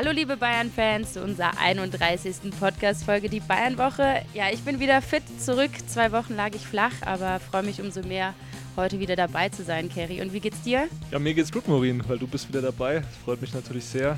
Hallo 0.00 0.12
liebe 0.12 0.36
Bayern-Fans 0.36 1.14
zu 1.14 1.24
unserer 1.24 1.58
31. 1.58 2.52
Podcast-Folge, 2.60 3.28
die 3.28 3.40
Bayern-Woche. 3.40 4.22
Ja, 4.32 4.44
ich 4.52 4.60
bin 4.60 4.78
wieder 4.78 5.02
fit 5.02 5.24
zurück. 5.40 5.72
Zwei 5.88 6.12
Wochen 6.12 6.36
lag 6.36 6.54
ich 6.54 6.64
flach, 6.64 6.92
aber 7.00 7.40
freue 7.40 7.64
mich 7.64 7.80
umso 7.80 8.02
mehr, 8.02 8.32
heute 8.76 9.00
wieder 9.00 9.16
dabei 9.16 9.48
zu 9.48 9.64
sein, 9.64 9.88
Kerry. 9.88 10.22
Und 10.22 10.32
wie 10.32 10.38
geht's 10.38 10.62
dir? 10.62 10.86
Ja, 11.10 11.18
mir 11.18 11.34
geht's 11.34 11.50
gut, 11.50 11.66
Maureen, 11.66 12.00
weil 12.06 12.16
du 12.16 12.28
bist 12.28 12.48
wieder 12.48 12.62
dabei. 12.62 13.00
Das 13.00 13.16
freut 13.24 13.40
mich 13.40 13.52
natürlich 13.52 13.86
sehr. 13.86 14.16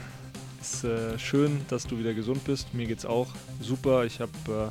Es 0.60 0.74
ist 0.74 0.84
äh, 0.84 1.18
schön, 1.18 1.62
dass 1.70 1.86
du 1.86 1.98
wieder 1.98 2.12
gesund 2.12 2.44
bist. 2.44 2.74
Mir 2.74 2.84
geht's 2.84 3.06
auch 3.06 3.28
super. 3.62 4.04
Ich 4.04 4.20
habe 4.20 4.70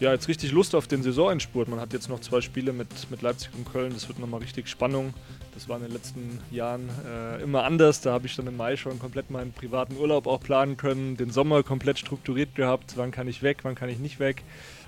äh, 0.00 0.04
ja, 0.04 0.12
jetzt 0.12 0.28
richtig 0.28 0.52
Lust 0.52 0.74
auf 0.74 0.86
den 0.86 1.02
Saisonendspurt. 1.02 1.66
Man 1.68 1.80
hat 1.80 1.94
jetzt 1.94 2.10
noch 2.10 2.20
zwei 2.20 2.42
Spiele 2.42 2.74
mit, 2.74 2.88
mit 3.10 3.22
Leipzig 3.22 3.48
und 3.56 3.72
Köln. 3.72 3.94
Das 3.94 4.06
wird 4.06 4.18
nochmal 4.18 4.40
richtig 4.40 4.68
Spannung. 4.68 5.14
Das 5.56 5.70
war 5.70 5.78
in 5.78 5.84
den 5.84 5.92
letzten 5.92 6.38
Jahren 6.50 6.90
äh, 7.06 7.42
immer 7.42 7.64
anders. 7.64 8.02
Da 8.02 8.12
habe 8.12 8.26
ich 8.26 8.36
dann 8.36 8.46
im 8.46 8.58
Mai 8.58 8.76
schon 8.76 8.98
komplett 8.98 9.30
meinen 9.30 9.52
privaten 9.52 9.96
Urlaub 9.96 10.26
auch 10.26 10.38
planen 10.38 10.76
können, 10.76 11.16
den 11.16 11.30
Sommer 11.30 11.62
komplett 11.62 11.98
strukturiert 11.98 12.54
gehabt. 12.54 12.92
Wann 12.96 13.10
kann 13.10 13.26
ich 13.26 13.42
weg, 13.42 13.60
wann 13.62 13.74
kann 13.74 13.88
ich 13.88 13.98
nicht 13.98 14.20
weg. 14.20 14.42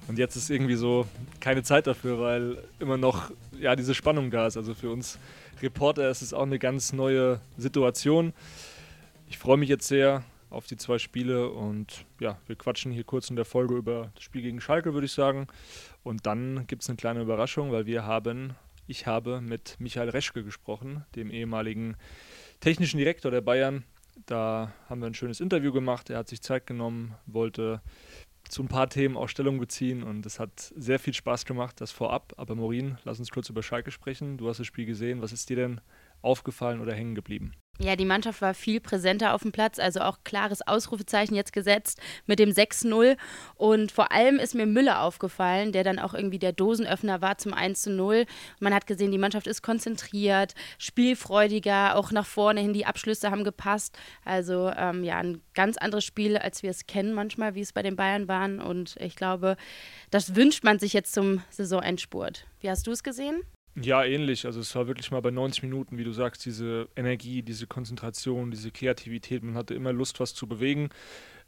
Und 0.08 0.18
jetzt 0.18 0.36
ist 0.36 0.50
irgendwie 0.50 0.74
so 0.74 1.06
keine 1.40 1.62
Zeit 1.62 1.86
dafür, 1.86 2.20
weil 2.20 2.58
immer 2.80 2.98
noch 2.98 3.30
ja, 3.58 3.76
diese 3.76 3.94
Spannung 3.94 4.30
da 4.30 4.46
ist. 4.46 4.58
Also 4.58 4.74
für 4.74 4.90
uns 4.90 5.18
Reporter 5.62 6.10
ist 6.10 6.20
es 6.20 6.34
auch 6.34 6.42
eine 6.42 6.58
ganz 6.58 6.92
neue 6.92 7.40
Situation. 7.56 8.34
Ich 9.26 9.38
freue 9.38 9.56
mich 9.56 9.70
jetzt 9.70 9.88
sehr 9.88 10.22
auf 10.50 10.66
die 10.66 10.76
zwei 10.76 10.98
Spiele 10.98 11.48
und 11.48 12.04
ja, 12.20 12.36
wir 12.46 12.56
quatschen 12.56 12.92
hier 12.92 13.04
kurz 13.04 13.30
in 13.30 13.36
der 13.36 13.46
Folge 13.46 13.74
über 13.74 14.10
das 14.14 14.22
Spiel 14.22 14.42
gegen 14.42 14.60
Schalke, 14.60 14.92
würde 14.92 15.06
ich 15.06 15.12
sagen. 15.12 15.46
Und 16.02 16.26
dann 16.26 16.66
gibt 16.66 16.82
es 16.82 16.90
eine 16.90 16.96
kleine 16.96 17.22
Überraschung, 17.22 17.72
weil 17.72 17.86
wir 17.86 18.04
haben 18.04 18.54
ich 18.88 19.06
habe 19.06 19.40
mit 19.40 19.76
Michael 19.78 20.08
Reschke 20.08 20.42
gesprochen, 20.42 21.04
dem 21.14 21.30
ehemaligen 21.30 21.96
technischen 22.60 22.98
Direktor 22.98 23.30
der 23.30 23.42
Bayern. 23.42 23.84
Da 24.26 24.72
haben 24.88 25.00
wir 25.00 25.06
ein 25.06 25.14
schönes 25.14 25.40
Interview 25.40 25.72
gemacht. 25.72 26.10
Er 26.10 26.18
hat 26.18 26.28
sich 26.28 26.40
Zeit 26.40 26.66
genommen, 26.66 27.14
wollte 27.26 27.82
zu 28.48 28.62
ein 28.62 28.68
paar 28.68 28.88
Themen 28.88 29.16
auch 29.16 29.28
Stellung 29.28 29.60
beziehen 29.60 30.02
und 30.02 30.24
es 30.24 30.40
hat 30.40 30.72
sehr 30.74 30.98
viel 30.98 31.12
Spaß 31.12 31.44
gemacht, 31.44 31.80
das 31.80 31.92
vorab. 31.92 32.32
Aber 32.38 32.54
Morin, 32.54 32.96
lass 33.04 33.18
uns 33.18 33.30
kurz 33.30 33.50
über 33.50 33.62
Schalke 33.62 33.90
sprechen. 33.90 34.38
Du 34.38 34.48
hast 34.48 34.58
das 34.58 34.66
Spiel 34.66 34.86
gesehen. 34.86 35.20
Was 35.20 35.32
ist 35.32 35.50
dir 35.50 35.56
denn 35.56 35.80
aufgefallen 36.22 36.80
oder 36.80 36.94
hängen 36.94 37.14
geblieben? 37.14 37.52
Ja, 37.80 37.94
die 37.94 38.04
Mannschaft 38.04 38.42
war 38.42 38.54
viel 38.54 38.80
präsenter 38.80 39.34
auf 39.34 39.42
dem 39.42 39.52
Platz, 39.52 39.78
also 39.78 40.00
auch 40.00 40.18
klares 40.24 40.66
Ausrufezeichen 40.66 41.36
jetzt 41.36 41.52
gesetzt 41.52 42.00
mit 42.26 42.40
dem 42.40 42.50
6-0. 42.50 43.16
Und 43.54 43.92
vor 43.92 44.10
allem 44.10 44.40
ist 44.40 44.56
mir 44.56 44.66
Müller 44.66 45.02
aufgefallen, 45.02 45.70
der 45.70 45.84
dann 45.84 46.00
auch 46.00 46.12
irgendwie 46.12 46.40
der 46.40 46.52
Dosenöffner 46.52 47.20
war 47.20 47.38
zum 47.38 47.54
1-0. 47.54 48.26
Man 48.58 48.74
hat 48.74 48.88
gesehen, 48.88 49.12
die 49.12 49.18
Mannschaft 49.18 49.46
ist 49.46 49.62
konzentriert, 49.62 50.54
spielfreudiger, 50.78 51.94
auch 51.94 52.10
nach 52.10 52.26
vorne 52.26 52.60
hin, 52.60 52.72
die 52.72 52.84
Abschlüsse 52.84 53.30
haben 53.30 53.44
gepasst. 53.44 53.96
Also 54.24 54.72
ähm, 54.76 55.04
ja, 55.04 55.18
ein 55.18 55.40
ganz 55.54 55.76
anderes 55.76 56.04
Spiel, 56.04 56.36
als 56.36 56.64
wir 56.64 56.70
es 56.70 56.88
kennen 56.88 57.14
manchmal, 57.14 57.54
wie 57.54 57.60
es 57.60 57.72
bei 57.72 57.82
den 57.82 57.94
Bayern 57.94 58.26
waren. 58.26 58.60
Und 58.60 58.96
ich 58.98 59.14
glaube, 59.14 59.56
das 60.10 60.34
wünscht 60.34 60.64
man 60.64 60.80
sich 60.80 60.94
jetzt 60.94 61.14
zum 61.14 61.44
Saisonendspurt. 61.50 62.44
Wie 62.58 62.70
hast 62.70 62.88
du 62.88 62.90
es 62.90 63.04
gesehen? 63.04 63.42
Ja, 63.80 64.02
ähnlich. 64.02 64.44
Also 64.44 64.60
es 64.60 64.74
war 64.74 64.88
wirklich 64.88 65.10
mal 65.12 65.20
bei 65.20 65.30
90 65.30 65.62
Minuten, 65.62 65.98
wie 65.98 66.04
du 66.04 66.12
sagst, 66.12 66.44
diese 66.44 66.88
Energie, 66.96 67.42
diese 67.42 67.66
Konzentration, 67.68 68.50
diese 68.50 68.72
Kreativität. 68.72 69.42
Man 69.44 69.54
hatte 69.54 69.74
immer 69.74 69.92
Lust, 69.92 70.18
was 70.18 70.34
zu 70.34 70.48
bewegen. 70.48 70.88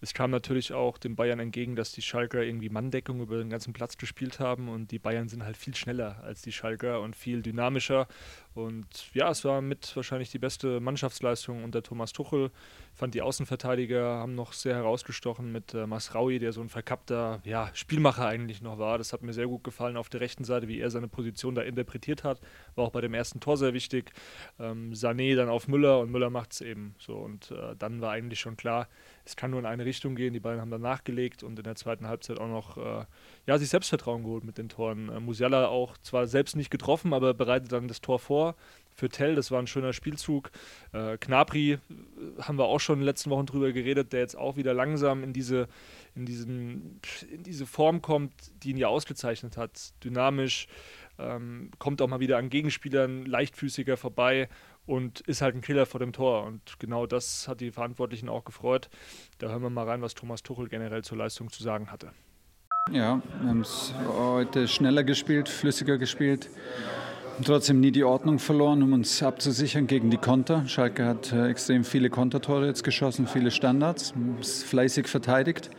Es 0.01 0.15
kam 0.15 0.31
natürlich 0.31 0.73
auch 0.73 0.97
den 0.97 1.17
Bayern 1.17 1.41
entgegen, 1.41 1.77
dass 1.77 1.93
die 1.93 2.03
Schalker 2.03 2.43
irgendwie 2.43 2.69
Manndeckung 2.69 3.21
über 3.21 3.39
den 3.39 3.51
ganzen 3.51 3.73
Platz 3.73 3.99
gespielt 3.99 4.39
haben 4.39 4.69
und 4.69 4.93
die 4.93 4.99
Bayern 4.99 5.29
sind 5.29 5.45
halt 5.45 5.57
viel 5.57 5.75
schneller 5.75 6.23
als 6.23 6.41
die 6.41 6.53
Schalker 6.53 7.01
und 7.01 7.17
viel 7.17 7.43
dynamischer. 7.43 8.07
Und 8.55 9.15
ja, 9.15 9.31
es 9.31 9.45
war 9.45 9.61
mit 9.61 9.95
wahrscheinlich 9.95 10.31
die 10.31 10.41
beste 10.41 10.81
Mannschaftsleistung 10.81 11.63
unter 11.63 11.83
Thomas 11.83 12.13
Tuchel. 12.13 12.51
Ich 12.93 12.99
fand 12.99 13.15
die 13.15 13.23
Außenverteidiger 13.23 14.03
haben 14.03 14.35
noch 14.35 14.53
sehr 14.53 14.75
herausgestochen 14.75 15.53
mit 15.53 15.73
äh, 15.73 15.87
Masraui, 15.87 16.41
der 16.41 16.53
so 16.53 16.61
ein 16.61 16.69
verkappter 16.69 17.41
ja, 17.45 17.71
Spielmacher 17.75 18.27
eigentlich 18.27 18.61
noch 18.61 18.79
war. 18.79 18.99
Das 18.99 19.13
hat 19.13 19.23
mir 19.23 19.33
sehr 19.33 19.47
gut 19.47 19.63
gefallen 19.63 19.97
auf 19.97 20.09
der 20.09 20.21
rechten 20.21 20.43
Seite, 20.43 20.67
wie 20.67 20.81
er 20.81 20.91
seine 20.91 21.07
Position 21.07 21.55
da 21.55 21.63
interpretiert 21.63 22.25
hat. 22.25 22.41
War 22.75 22.87
auch 22.87 22.91
bei 22.91 23.01
dem 23.01 23.15
ersten 23.15 23.39
Tor 23.39 23.57
sehr 23.57 23.73
wichtig. 23.73 24.13
Ähm, 24.59 24.93
Sané 24.93 25.37
dann 25.37 25.49
auf 25.49 25.69
Müller 25.69 26.01
und 26.01 26.11
Müller 26.11 26.31
macht 26.31 26.53
es 26.53 26.61
eben 26.61 26.97
so. 26.99 27.15
Und 27.15 27.53
äh, 27.53 27.77
dann 27.79 28.01
war 28.01 28.11
eigentlich 28.11 28.41
schon 28.41 28.57
klar, 28.57 28.89
es 29.25 29.37
kann 29.37 29.53
nur 29.53 29.61
in 29.61 29.67
eine 29.67 29.85
Richtung 29.85 30.17
gehen. 30.17 30.33
Die 30.33 30.41
beiden 30.41 30.61
haben 30.61 30.71
dann 30.71 30.83
nachgelegt 30.83 31.45
und 31.45 31.57
in 31.57 31.65
der 31.65 31.77
zweiten 31.77 32.09
Halbzeit 32.09 32.41
auch 32.41 32.49
noch 32.49 32.77
äh, 32.77 33.05
ja, 33.47 33.59
sich 33.59 33.69
Selbstvertrauen 33.69 34.25
geholt 34.25 34.43
mit 34.43 34.59
den 34.59 34.69
Toren. 34.69 35.09
Äh, 35.09 35.21
Musiala 35.21 35.69
auch 35.69 35.97
zwar 35.99 36.27
selbst 36.27 36.57
nicht 36.57 36.71
getroffen, 36.71 37.15
aber 37.15 37.33
bereitet 37.33 37.71
dann 37.71 37.87
das 37.87 38.01
Tor 38.01 38.19
vor 38.19 38.40
für 38.95 39.09
Tell. 39.09 39.35
Das 39.35 39.51
war 39.51 39.59
ein 39.59 39.67
schöner 39.67 39.93
Spielzug. 39.93 40.51
Äh, 40.93 41.17
Knapri 41.17 41.73
äh, 41.73 41.79
haben 42.43 42.59
wir 42.59 42.67
auch 42.67 42.81
schon 42.81 42.97
in 42.97 43.01
den 43.01 43.07
letzten 43.07 43.31
Wochen 43.31 43.47
drüber 43.47 43.73
geredet, 43.73 44.13
der 44.13 44.21
jetzt 44.21 44.37
auch 44.37 44.57
wieder 44.57 44.75
langsam 44.75 45.25
in 45.25 45.33
diese, 45.33 45.69
in 46.15 46.27
diesen, 46.27 47.01
in 47.33 47.43
diese 47.43 47.67
Form 47.67 48.03
kommt, 48.03 48.33
die 48.63 48.71
ihn 48.71 48.77
ja 48.77 48.89
ausgezeichnet 48.89 49.57
hat. 49.57 49.93
Dynamisch, 50.05 50.69
ähm, 51.19 51.71
kommt 51.79 52.03
auch 52.03 52.09
mal 52.09 52.21
wieder 52.21 52.39
an 52.39 52.51
Gegenspielern 52.51 53.27
leichtfüßiger 53.27 53.97
vorbei 53.97 54.49
und 54.87 55.21
ist 55.21 55.43
halt 55.43 55.55
ein 55.55 55.61
Killer 55.61 55.87
vor 55.87 56.01
dem 56.01 56.13
Tor. 56.13 56.45
Und 56.45 56.79
genau 56.79 57.07
das 57.07 57.47
hat 57.49 57.61
die 57.61 57.71
Verantwortlichen 57.71 58.29
auch 58.29 58.45
gefreut. 58.45 58.89
Da 59.39 59.49
hören 59.49 59.63
wir 59.63 59.71
mal 59.71 59.87
rein, 59.87 60.03
was 60.03 60.15
Thomas 60.15 60.43
Tuchel 60.43 60.69
generell 60.69 61.03
zur 61.03 61.19
Leistung 61.19 61.51
zu 61.51 61.63
sagen 61.63 61.91
hatte. 61.91 62.11
Ja, 62.91 63.23
wir 63.41 63.49
haben 63.49 63.61
es 63.61 63.95
heute 64.09 64.67
schneller 64.67 65.05
gespielt, 65.05 65.49
flüssiger 65.49 65.99
gespielt. 65.99 66.49
Und 67.41 67.47
trotzdem 67.47 67.81
nie 67.81 67.91
die 67.91 68.05
Ordnung 68.05 68.39
verloren, 68.39 68.83
um 68.83 68.93
uns 68.93 69.23
abzusichern 69.23 69.87
gegen 69.87 70.11
die 70.11 70.19
Konter. 70.19 70.63
Schalke 70.67 71.07
hat 71.07 71.33
äh, 71.33 71.49
extrem 71.49 71.85
viele 71.85 72.11
Kontertore 72.11 72.67
jetzt 72.67 72.85
geschossen, 72.85 73.27
viele 73.27 73.51
Standards, 73.51 74.13
fleißig 74.43 75.09
verteidigt. 75.09 75.71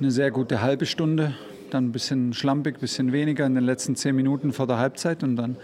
Eine 0.00 0.10
sehr 0.10 0.32
gute 0.32 0.62
halbe 0.62 0.86
Stunde, 0.86 1.36
dann 1.70 1.84
ein 1.84 1.92
bisschen 1.92 2.32
schlampig, 2.32 2.78
ein 2.78 2.80
bisschen 2.80 3.12
weniger 3.12 3.46
in 3.46 3.54
den 3.54 3.62
letzten 3.62 3.94
zehn 3.94 4.16
Minuten 4.16 4.52
vor 4.52 4.66
der 4.66 4.78
Halbzeit 4.78 5.22
und 5.22 5.36
dann 5.36 5.58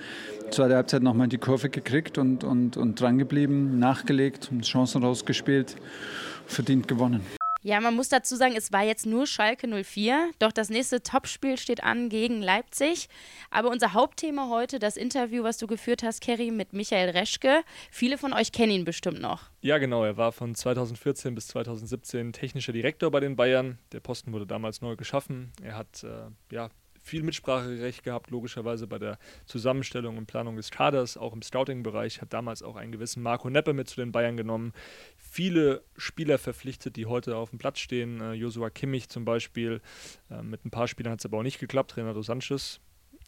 zweite 0.53 0.77
Halbzeit 0.77 1.03
nochmal 1.03 1.27
die 1.27 1.39
Kurve 1.39 1.71
gekriegt 1.71 2.19
und, 2.19 2.45
und, 2.45 2.77
und 2.77 3.01
drangeblieben, 3.01 3.81
nachgelegt, 3.81 4.53
Chancen 4.63 5.03
rausgespielt, 5.03 5.75
verdient 6.47 6.87
gewonnen. 6.87 7.23
Ja, 7.67 7.81
man 7.81 7.97
muss 7.97 8.09
dazu 8.09 8.37
sagen, 8.37 8.55
es 8.57 8.73
war 8.73 8.85
jetzt 8.85 9.07
nur 9.07 9.27
Schalke 9.27 9.67
04, 9.67 10.31
doch 10.39 10.53
das 10.53 10.71
nächste 10.71 11.03
Topspiel 11.03 11.59
steht 11.59 11.83
an 11.83 12.09
gegen 12.09 12.41
Leipzig. 12.41 13.09
Aber 13.51 13.71
unser 13.71 13.93
Hauptthema 13.93 14.49
heute, 14.49 14.79
das 14.79 14.97
Interview, 14.97 15.43
was 15.43 15.59
du 15.59 15.67
geführt 15.67 16.05
hast, 16.05 16.21
Kerry, 16.21 16.53
mit 16.53 16.73
Michael 16.73 17.11
Reschke. 17.11 17.65
Viele 17.91 18.19
von 18.19 18.33
euch 18.33 18.53
kennen 18.53 18.71
ihn 18.71 18.85
bestimmt 18.85 19.21
noch. 19.21 19.51
Ja, 19.63 19.79
genau. 19.79 20.05
Er 20.05 20.17
war 20.17 20.31
von 20.31 20.55
2014 20.55 21.35
bis 21.35 21.49
2017 21.49 22.33
technischer 22.33 22.73
Direktor 22.73 23.11
bei 23.11 23.19
den 23.19 23.35
Bayern. 23.35 23.81
Der 23.91 23.99
Posten 23.99 24.33
wurde 24.33 24.47
damals 24.47 24.81
neu 24.81 24.95
geschaffen. 24.95 25.51
Er 25.61 25.77
hat 25.77 26.05
äh, 26.05 26.55
ja, 26.55 26.71
viel 27.07 27.23
Mitspracherecht 27.23 28.03
gehabt, 28.03 28.31
logischerweise 28.31 28.89
bei 28.89 28.99
der 28.99 29.19
Zusammenstellung 29.47 30.19
und 30.19 30.27
Planung 30.27 30.57
des 30.57 30.73
Kaders, 30.73 31.17
auch 31.17 31.33
im 31.33 31.41
Scouting-Bereich, 31.41 32.21
hat 32.21 32.33
damals 32.33 32.65
auch 32.65 32.75
einen 32.75 32.91
gewissen 32.91 33.23
Marco 33.23 33.49
Neppe 33.49 33.73
mit 33.73 33.89
zu 33.89 33.97
den 33.97 34.11
Bayern 34.11 34.37
genommen. 34.37 34.73
Viele 35.37 35.83
Spieler 35.99 36.39
verpflichtet, 36.39 36.97
die 36.97 37.05
heute 37.05 37.37
auf 37.37 37.51
dem 37.51 37.59
Platz 37.59 37.79
stehen. 37.81 38.23
Äh, 38.23 38.33
Joshua 38.33 38.71
Kimmich 38.71 39.11
zum 39.11 39.27
Beispiel. 39.27 39.83
Äh, 40.31 40.43
mit 40.43 40.65
ein 40.65 40.71
paar 40.71 40.89
Spielern 40.89 41.13
hat 41.13 41.19
es 41.19 41.27
aber 41.27 41.37
auch 41.37 41.43
nicht 41.43 41.59
geklappt. 41.59 41.99
Renato 41.99 42.23
Sanchez 42.23 42.81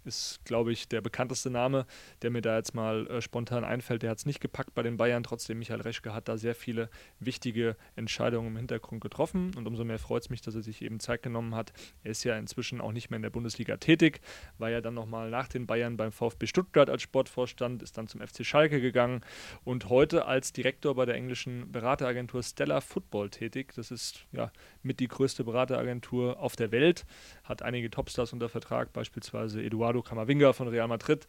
ist, 0.09 0.41
glaube 0.45 0.73
ich, 0.73 0.89
der 0.89 1.01
bekannteste 1.01 1.51
Name, 1.51 1.87
der 2.23 2.31
mir 2.31 2.43
da 2.43 2.57
jetzt 2.57 2.75
mal 2.75 3.07
äh, 3.07 3.21
spontan 3.21 3.65
einfällt. 3.65 4.03
Der 4.03 4.11
hat 4.11 4.19
es 4.19 4.27
nicht 4.27 4.41
gepackt 4.41 4.75
bei 4.75 4.83
den 4.83 4.97
Bayern. 4.97 5.23
Trotzdem, 5.23 5.59
Michael 5.59 5.83
Reschke 5.83 6.15
hat 6.15 6.27
da 6.29 6.37
sehr 6.37 6.55
viele 6.55 6.91
wichtige 7.21 7.77
Entscheidungen 7.95 8.49
im 8.49 8.57
Hintergrund 8.57 9.01
getroffen. 9.01 9.53
Und 9.55 9.67
umso 9.67 9.85
mehr 9.85 9.99
freut 9.99 10.23
es 10.23 10.31
mich, 10.31 10.41
dass 10.41 10.55
er 10.55 10.63
sich 10.63 10.83
eben 10.83 10.99
Zeit 10.99 11.23
genommen 11.23 11.55
hat. 11.55 11.73
Er 12.03 12.11
ist 12.11 12.25
ja 12.25 12.37
inzwischen 12.37 12.81
auch 12.81 12.93
nicht 12.93 13.11
mehr 13.11 13.17
in 13.17 13.23
der 13.23 13.31
Bundesliga 13.31 13.77
tätig, 13.77 14.21
war 14.57 14.71
ja 14.71 14.81
dann 14.81 14.95
nochmal 14.95 15.31
nach 15.31 15.49
den 15.49 15.67
Bayern 15.67 15.97
beim 15.97 16.11
VfB 16.11 16.47
Stuttgart 16.47 16.91
als 16.91 17.03
Sportvorstand, 17.03 17.83
ist 17.83 17.99
dann 17.99 18.09
zum 18.09 18.21
FC 18.21 18.45
Schalke 18.45 18.81
gegangen 18.81 19.21
und 19.65 19.89
heute 19.89 20.25
als 20.25 20.53
Direktor 20.53 20.95
bei 20.95 21.05
der 21.05 21.15
englischen 21.15 21.71
Berateragentur 21.71 22.43
Stella 22.43 22.81
Football 22.81 23.31
tätig. 23.31 23.75
Das 23.75 23.91
ist 23.91 24.27
ja 24.33 24.51
mit 24.83 25.01
die 25.01 25.09
größte 25.09 25.45
Berateragentur 25.45 26.41
auf 26.41 26.57
der 26.57 26.73
Welt, 26.73 27.05
hat 27.49 27.63
einige 27.63 27.91
Topstars 27.91 28.33
unter 28.33 28.49
Vertrag, 28.49 28.93
beispielsweise 28.93 29.63
Eduardo 29.63 30.03
Camavinga 30.03 30.53
von 30.53 30.69
Real 30.69 30.89
Madrid. 30.89 31.27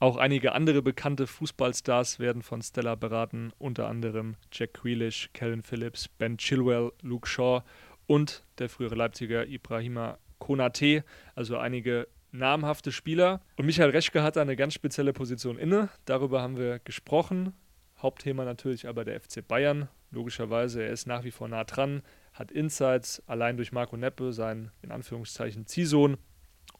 Auch 0.00 0.16
einige 0.16 0.52
andere 0.52 0.82
bekannte 0.82 1.26
Fußballstars 1.26 2.18
werden 2.18 2.42
von 2.42 2.62
Stella 2.62 2.94
beraten, 2.94 3.52
unter 3.58 3.86
anderem 3.86 4.36
Jack 4.50 4.74
Grealish, 4.74 5.30
Kellen 5.32 5.62
Phillips, 5.62 6.08
Ben 6.08 6.38
Chilwell, 6.38 6.92
Luke 7.02 7.28
Shaw 7.28 7.62
und 8.06 8.42
der 8.58 8.68
frühere 8.68 8.94
Leipziger 8.94 9.46
Ibrahima 9.46 10.18
Konate, 10.38 11.04
also 11.34 11.58
einige 11.58 12.08
namhafte 12.32 12.92
Spieler. 12.92 13.40
Und 13.56 13.66
Michael 13.66 13.90
Reschke 13.90 14.22
hat 14.22 14.36
eine 14.36 14.56
ganz 14.56 14.74
spezielle 14.74 15.12
Position 15.12 15.58
inne. 15.58 15.90
Darüber 16.06 16.42
haben 16.42 16.56
wir 16.56 16.78
gesprochen. 16.80 17.52
Hauptthema 18.00 18.44
natürlich 18.44 18.88
aber 18.88 19.04
der 19.04 19.20
FC 19.20 19.46
Bayern. 19.46 19.88
Logischerweise, 20.10 20.82
er 20.82 20.90
ist 20.90 21.06
nach 21.06 21.24
wie 21.24 21.30
vor 21.30 21.48
nah 21.48 21.64
dran, 21.64 22.02
hat 22.32 22.50
Insights, 22.50 23.22
allein 23.26 23.56
durch 23.56 23.72
Marco 23.72 23.96
Neppe, 23.96 24.32
sein 24.32 24.70
in 24.82 24.90
Anführungszeichen 24.90 25.66
Ziehsohn, 25.66 26.16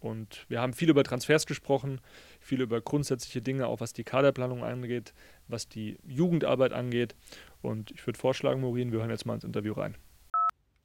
und 0.01 0.47
wir 0.49 0.61
haben 0.61 0.73
viel 0.73 0.89
über 0.89 1.05
Transfers 1.05 1.47
gesprochen, 1.47 2.01
viel 2.41 2.61
über 2.63 2.81
grundsätzliche 2.81 3.43
Dinge, 3.43 3.67
auch 3.67 3.81
was 3.81 3.93
die 3.93 4.05
Kaderplanung 4.05 4.65
angeht, 4.65 5.13
was 5.47 5.69
die 5.69 5.99
Jugendarbeit 6.07 6.73
angeht. 6.73 7.15
Und 7.61 7.91
ich 7.91 8.07
würde 8.07 8.19
vorschlagen, 8.19 8.63
Morin, 8.63 8.93
wir 8.93 9.01
hören 9.01 9.11
jetzt 9.11 9.27
mal 9.27 9.35
ins 9.35 9.45
Interview 9.45 9.75
rein. 9.75 9.97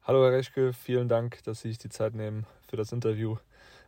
Hallo 0.02 0.22
Herr 0.22 0.32
Reschke, 0.32 0.72
vielen 0.72 1.08
Dank, 1.08 1.42
dass 1.44 1.62
Sie 1.62 1.68
sich 1.68 1.78
die 1.78 1.88
Zeit 1.88 2.14
nehmen 2.14 2.46
für 2.68 2.76
das 2.76 2.92
Interview. 2.92 3.38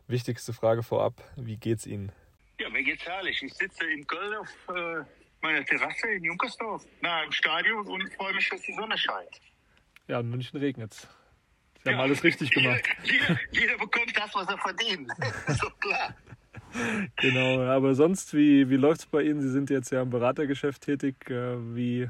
Wichtigste 0.07 0.51
Frage 0.51 0.81
vorab, 0.81 1.23
wie 1.37 1.57
geht's 1.57 1.85
Ihnen? 1.85 2.11
Ja, 2.59 2.69
mir 2.69 2.83
geht's 2.83 3.05
herrlich. 3.05 3.41
Ich 3.43 3.53
sitze 3.53 3.85
in 3.85 4.05
Köln 4.07 4.33
auf 4.33 4.49
äh, 4.75 5.03
meiner 5.41 5.63
Terrasse 5.63 6.09
in 6.09 6.23
Junkersdorf, 6.23 6.83
nah 7.01 7.23
im 7.23 7.31
Stadion 7.31 7.87
und 7.87 8.11
freue 8.15 8.33
mich, 8.33 8.49
dass 8.49 8.61
die 8.63 8.73
Sonne 8.73 8.97
scheint. 8.97 9.39
Ja, 10.09 10.21
in 10.21 10.29
München 10.31 10.59
regnet's. 10.59 11.07
Sie 11.83 11.91
haben 11.91 11.99
alles 11.99 12.23
richtig 12.23 12.49
gemacht. 12.49 12.81
Jeder, 13.03 13.39
jeder, 13.51 13.77
bekommt 13.77 14.11
das, 14.17 14.33
was 14.33 14.49
er 14.49 14.57
verdient. 14.57 15.09
so 15.47 15.69
klar. 15.79 16.15
Genau, 17.17 17.61
aber 17.61 17.93
sonst, 17.93 18.33
wie, 18.33 18.69
wie 18.69 18.75
läuft 18.75 19.01
es 19.01 19.05
bei 19.05 19.21
Ihnen? 19.21 19.39
Sie 19.39 19.51
sind 19.51 19.69
jetzt 19.69 19.91
ja 19.91 20.01
im 20.01 20.09
Beratergeschäft 20.09 20.81
tätig. 20.81 21.29
Äh, 21.29 21.75
wie, 21.75 22.09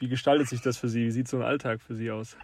wie 0.00 0.08
gestaltet 0.08 0.48
sich 0.48 0.60
das 0.60 0.76
für 0.76 0.88
Sie? 0.88 1.06
Wie 1.06 1.10
sieht 1.12 1.28
so 1.28 1.38
ein 1.38 1.44
Alltag 1.44 1.80
für 1.80 1.94
Sie 1.94 2.10
aus? 2.10 2.36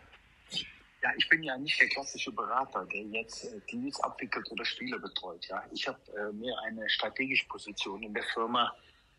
Ja, 1.02 1.10
ich 1.18 1.28
bin 1.28 1.42
ja 1.42 1.58
nicht 1.58 1.78
der 1.80 1.88
klassische 1.88 2.30
Berater, 2.30 2.86
der 2.86 3.02
jetzt 3.02 3.44
äh, 3.44 3.60
Deals 3.70 4.00
abwickelt 4.00 4.48
oder 4.52 4.64
Spieler 4.64 5.00
betreut. 5.00 5.44
Ja, 5.48 5.62
ich 5.72 5.86
habe 5.86 5.98
äh, 6.16 6.32
mehr 6.32 6.56
eine 6.64 6.88
strategische 6.88 7.46
Position 7.48 8.02
in 8.04 8.14
der 8.14 8.24
Firma. 8.32 8.72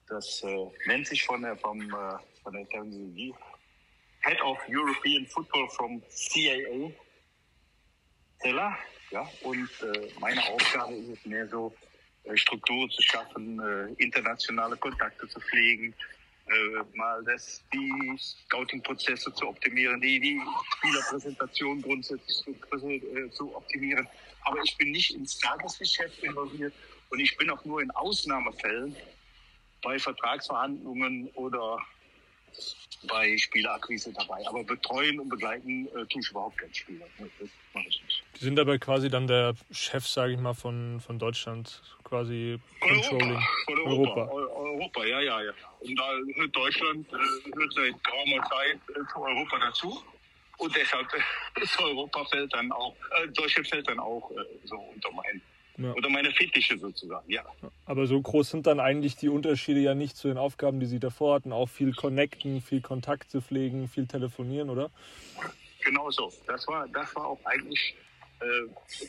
Das 0.07 0.41
äh, 0.43 0.65
nennt 0.88 1.07
sich 1.07 1.23
von 1.23 1.41
der 1.41 1.57
vom 1.57 1.81
äh, 1.81 2.17
von 2.41 2.53
der 2.53 2.67
Terminologie 2.69 3.33
Head 4.25 4.42
of 4.42 4.57
European 4.68 5.27
Football 5.27 5.68
from 5.69 6.01
CAA. 6.10 6.92
Teller, 8.42 8.75
ja, 9.12 9.30
und 9.44 9.69
äh, 9.81 10.10
meine 10.19 10.42
Aufgabe 10.50 10.94
ist 10.95 11.10
es 11.10 11.25
mehr 11.25 11.48
so, 11.48 11.74
äh, 12.24 12.36
Strukturen 12.36 12.89
zu 12.89 13.01
schaffen, 13.04 13.60
äh, 13.60 14.04
internationale 14.04 14.75
Kontakte 14.77 15.27
zu 15.27 15.39
pflegen, 15.39 15.94
äh, 16.48 16.98
mal 16.98 17.24
das, 17.24 17.63
die 17.72 18.18
Scouting-Prozesse 18.18 19.31
zu 19.33 19.48
optimieren, 19.48 20.01
die, 20.01 20.19
die 20.19 20.42
Spielerpräsentation 20.77 21.81
grundsätzlich 21.83 22.38
zu, 22.38 22.89
äh, 22.89 23.30
zu 23.30 23.56
optimieren. 23.56 24.07
Aber 24.42 24.60
ich 24.63 24.75
bin 24.77 24.92
nicht 24.92 25.12
ins 25.12 25.38
Tagesgeschäft 25.38 26.24
involviert 26.24 26.74
und 27.12 27.19
ich 27.19 27.38
bin 27.38 27.50
auch 27.51 27.63
nur 27.63 27.81
in 27.81 27.92
Ausnahmefällen 27.92 28.95
bei 29.83 30.00
Vertragsverhandlungen 30.00 31.30
oder 31.36 31.80
bei 33.07 33.37
Spielerakquise 33.37 34.13
dabei. 34.13 34.45
Aber 34.47 34.63
betreuen 34.63 35.19
und 35.19 35.29
begleiten 35.29 35.87
äh, 35.87 36.05
tue 36.07 36.21
ich 36.21 36.29
überhaupt 36.29 36.57
keinen 36.57 36.73
Spieler. 36.73 37.05
Das 37.19 37.49
mache 37.73 37.85
ich 37.87 38.01
nicht. 38.03 38.23
Die 38.39 38.43
sind 38.43 38.59
aber 38.59 38.77
quasi 38.79 39.09
dann 39.09 39.27
der 39.27 39.55
Chef, 39.71 40.07
sage 40.07 40.33
ich 40.33 40.39
mal, 40.39 40.53
von, 40.53 40.99
von 40.99 41.19
Deutschland, 41.19 41.81
quasi 42.03 42.59
Controlling. 42.79 43.39
Von 43.65 43.79
Europa. 43.79 44.21
Europa. 44.31 44.55
Europa, 44.55 45.05
ja, 45.05 45.21
ja, 45.21 45.41
ja. 45.41 45.51
Und 45.79 45.95
da 45.97 46.07
hört 46.35 46.55
Deutschland 46.55 47.07
äh, 47.13 47.15
hört 47.55 47.73
seit 47.73 48.03
geraumer 48.03 48.43
Zeit 48.49 48.79
äh, 48.89 49.13
zu 49.13 49.19
Europa 49.19 49.59
dazu. 49.59 50.03
Und 50.57 50.75
deshalb 50.75 51.07
ist 51.61 51.79
Europa 51.79 52.25
fällt 52.25 52.53
dann 52.53 52.71
auch, 52.71 52.95
äh, 53.21 53.27
Deutschland 53.29 53.67
fällt 53.67 53.87
dann 53.87 53.99
auch 53.99 54.31
äh, 54.31 54.35
so 54.65 54.75
unter 54.77 55.11
meinen 55.11 55.41
ja. 55.77 55.94
Oder 55.94 56.10
meine 56.10 56.31
Fettische 56.31 56.77
sozusagen, 56.77 57.30
ja. 57.30 57.44
Aber 57.86 58.07
so 58.07 58.22
groß 58.22 58.50
sind 58.50 58.68
dann 58.68 58.80
eigentlich 58.80 59.16
die 59.16 59.30
Unterschiede 59.30 59.80
ja 59.80 59.95
nicht 59.95 60.18
zu 60.18 60.27
den 60.27 60.38
Aufgaben, 60.38 60.80
die 60.80 60.86
Sie 60.86 61.00
davor 61.00 61.36
hatten. 61.36 61.51
Auch 61.51 61.68
viel 61.69 61.94
connecten, 61.94 62.62
viel 62.62 62.81
Kontakte 62.81 63.42
pflegen, 63.42 63.88
viel 63.88 64.07
telefonieren, 64.07 64.69
oder? 64.69 64.89
Genau 65.83 66.10
so. 66.12 66.31
Das 66.48 66.68
war, 66.68 66.88
das 66.88 67.16
war 67.16 67.27
auch 67.27 67.39
eigentlich 67.45 67.95
äh, 68.39 69.06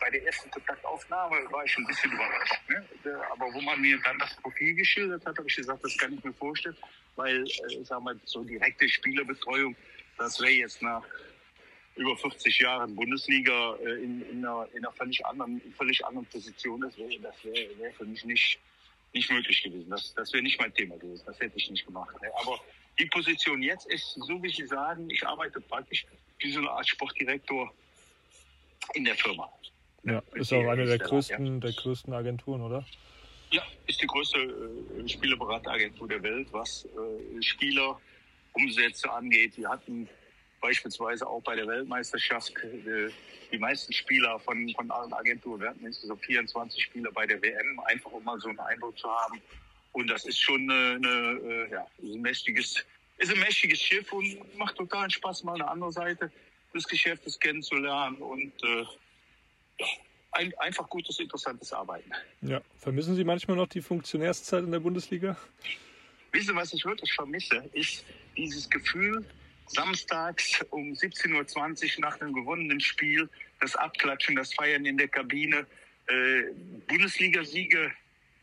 bei 0.00 0.10
der 0.10 0.24
ersten 0.24 0.50
Kontaktaufnahme 0.50 1.36
war 1.50 1.64
ich 1.64 1.76
ein 1.76 1.86
bisschen 1.86 2.12
überrascht. 2.12 2.54
Ne? 2.68 2.84
Aber 3.32 3.52
wo 3.52 3.60
man 3.60 3.80
mir 3.80 3.98
dann 4.04 4.18
das 4.18 4.34
Profil 4.36 4.74
geschildert 4.74 5.24
hat, 5.26 5.36
habe 5.36 5.48
ich 5.48 5.56
gesagt, 5.56 5.84
das 5.84 5.96
kann 5.96 6.12
ich 6.12 6.22
mir 6.24 6.32
vorstellen, 6.32 6.76
weil, 7.16 7.42
äh, 7.44 7.84
sag 7.84 8.02
mal, 8.02 8.18
so 8.24 8.44
direkte 8.44 8.88
Spielerbetreuung, 8.88 9.76
das 10.16 10.40
wäre 10.40 10.52
jetzt 10.52 10.82
nach 10.82 11.04
über 11.98 12.16
40 12.16 12.60
Jahren 12.60 12.94
Bundesliga 12.94 13.74
äh, 13.84 14.04
in, 14.04 14.22
in, 14.30 14.38
einer, 14.44 14.66
in 14.72 14.78
einer 14.78 14.92
völlig 14.92 15.24
anderen, 15.26 15.60
völlig 15.76 16.04
anderen 16.04 16.26
Position. 16.26 16.80
Das 16.80 16.96
wäre 16.96 17.10
wär, 17.78 17.92
für 17.92 18.04
mich 18.04 18.24
nicht, 18.24 18.58
nicht 19.12 19.30
möglich 19.30 19.62
gewesen. 19.62 19.90
Das, 19.90 20.14
das 20.14 20.32
wäre 20.32 20.42
nicht 20.42 20.58
mein 20.60 20.72
Thema 20.72 20.96
gewesen. 20.96 21.24
Das 21.26 21.38
hätte 21.40 21.56
ich 21.56 21.70
nicht 21.70 21.84
gemacht. 21.84 22.14
Aber 22.40 22.60
die 22.98 23.06
Position 23.06 23.62
jetzt 23.62 23.86
ist, 23.90 24.14
so 24.14 24.42
wie 24.42 24.48
Sie 24.48 24.66
sagen, 24.66 25.10
ich 25.10 25.26
arbeite 25.26 25.60
praktisch 25.60 26.06
wie 26.38 26.52
so 26.52 26.60
eine 26.60 26.70
Art 26.70 26.88
Sportdirektor 26.88 27.72
in 28.94 29.04
der 29.04 29.16
Firma. 29.16 29.52
Ja, 30.04 30.22
ist 30.34 30.52
auch 30.52 30.66
eine 30.66 30.86
der 30.86 30.98
größten, 30.98 31.60
der 31.60 31.72
größten 31.72 32.12
Agenturen, 32.14 32.62
oder? 32.62 32.86
Ja, 33.50 33.62
ist 33.86 34.00
die 34.00 34.06
größte 34.06 34.38
äh, 34.38 35.08
Spielerberateragentur 35.08 36.06
der 36.06 36.22
Welt, 36.22 36.48
was 36.52 36.84
äh, 36.84 37.42
Spielerumsätze 37.42 39.10
angeht. 39.10 39.56
Wir 39.56 39.68
hatten 39.68 40.08
beispielsweise 40.60 41.26
auch 41.26 41.42
bei 41.42 41.56
der 41.56 41.66
Weltmeisterschaft 41.66 42.52
äh, 42.64 43.10
die 43.50 43.58
meisten 43.58 43.92
Spieler 43.92 44.38
von, 44.40 44.68
von 44.74 44.90
allen 44.90 45.12
Agenturen. 45.12 45.60
Wir 45.60 45.70
hatten 45.70 45.86
insgesamt 45.86 46.24
24 46.24 46.82
Spieler 46.82 47.10
bei 47.12 47.26
der 47.26 47.40
WM, 47.40 47.80
einfach 47.80 48.10
um 48.12 48.24
mal 48.24 48.38
so 48.38 48.48
einen 48.48 48.60
Eindruck 48.60 48.98
zu 48.98 49.08
haben. 49.08 49.40
Und 49.92 50.08
das 50.08 50.24
ist 50.26 50.38
schon 50.38 50.70
eine, 50.70 50.96
eine 50.96 51.40
äh, 51.40 51.72
ja, 51.72 51.86
ein 52.02 52.20
mächtiges, 52.20 52.84
ist 53.16 53.32
ein 53.32 53.40
mächtiges 53.40 53.80
Schiff 53.80 54.12
und 54.12 54.58
macht 54.58 54.76
total 54.76 55.10
Spaß, 55.10 55.44
mal 55.44 55.54
eine 55.54 55.68
andere 55.68 55.92
Seite 55.92 56.30
des 56.74 56.86
Geschäftes 56.86 57.38
kennenzulernen 57.38 58.16
und 58.16 58.52
äh, 58.62 58.84
ja, 59.78 59.86
ein, 60.32 60.52
einfach 60.58 60.88
gutes, 60.88 61.18
interessantes 61.18 61.72
Arbeiten. 61.72 62.10
Ja, 62.42 62.60
vermissen 62.78 63.16
Sie 63.16 63.24
manchmal 63.24 63.56
noch 63.56 63.68
die 63.68 63.80
Funktionärszeit 63.80 64.62
in 64.62 64.70
der 64.70 64.80
Bundesliga? 64.80 65.36
Wissen 66.32 66.48
Sie, 66.48 66.54
was 66.54 66.72
ich 66.72 66.84
wirklich 66.84 67.12
vermisse, 67.14 67.64
ist 67.72 68.04
dieses 68.36 68.68
Gefühl, 68.68 69.24
samstags 69.68 70.64
um 70.70 70.92
17.20 70.92 71.96
Uhr 71.96 72.00
nach 72.00 72.20
einem 72.20 72.32
gewonnenen 72.32 72.80
Spiel, 72.80 73.28
das 73.60 73.76
Abklatschen, 73.76 74.36
das 74.36 74.54
Feiern 74.54 74.84
in 74.84 74.98
der 74.98 75.08
Kabine. 75.08 75.66
Äh, 76.06 76.42
Bundesligasiege 76.86 77.92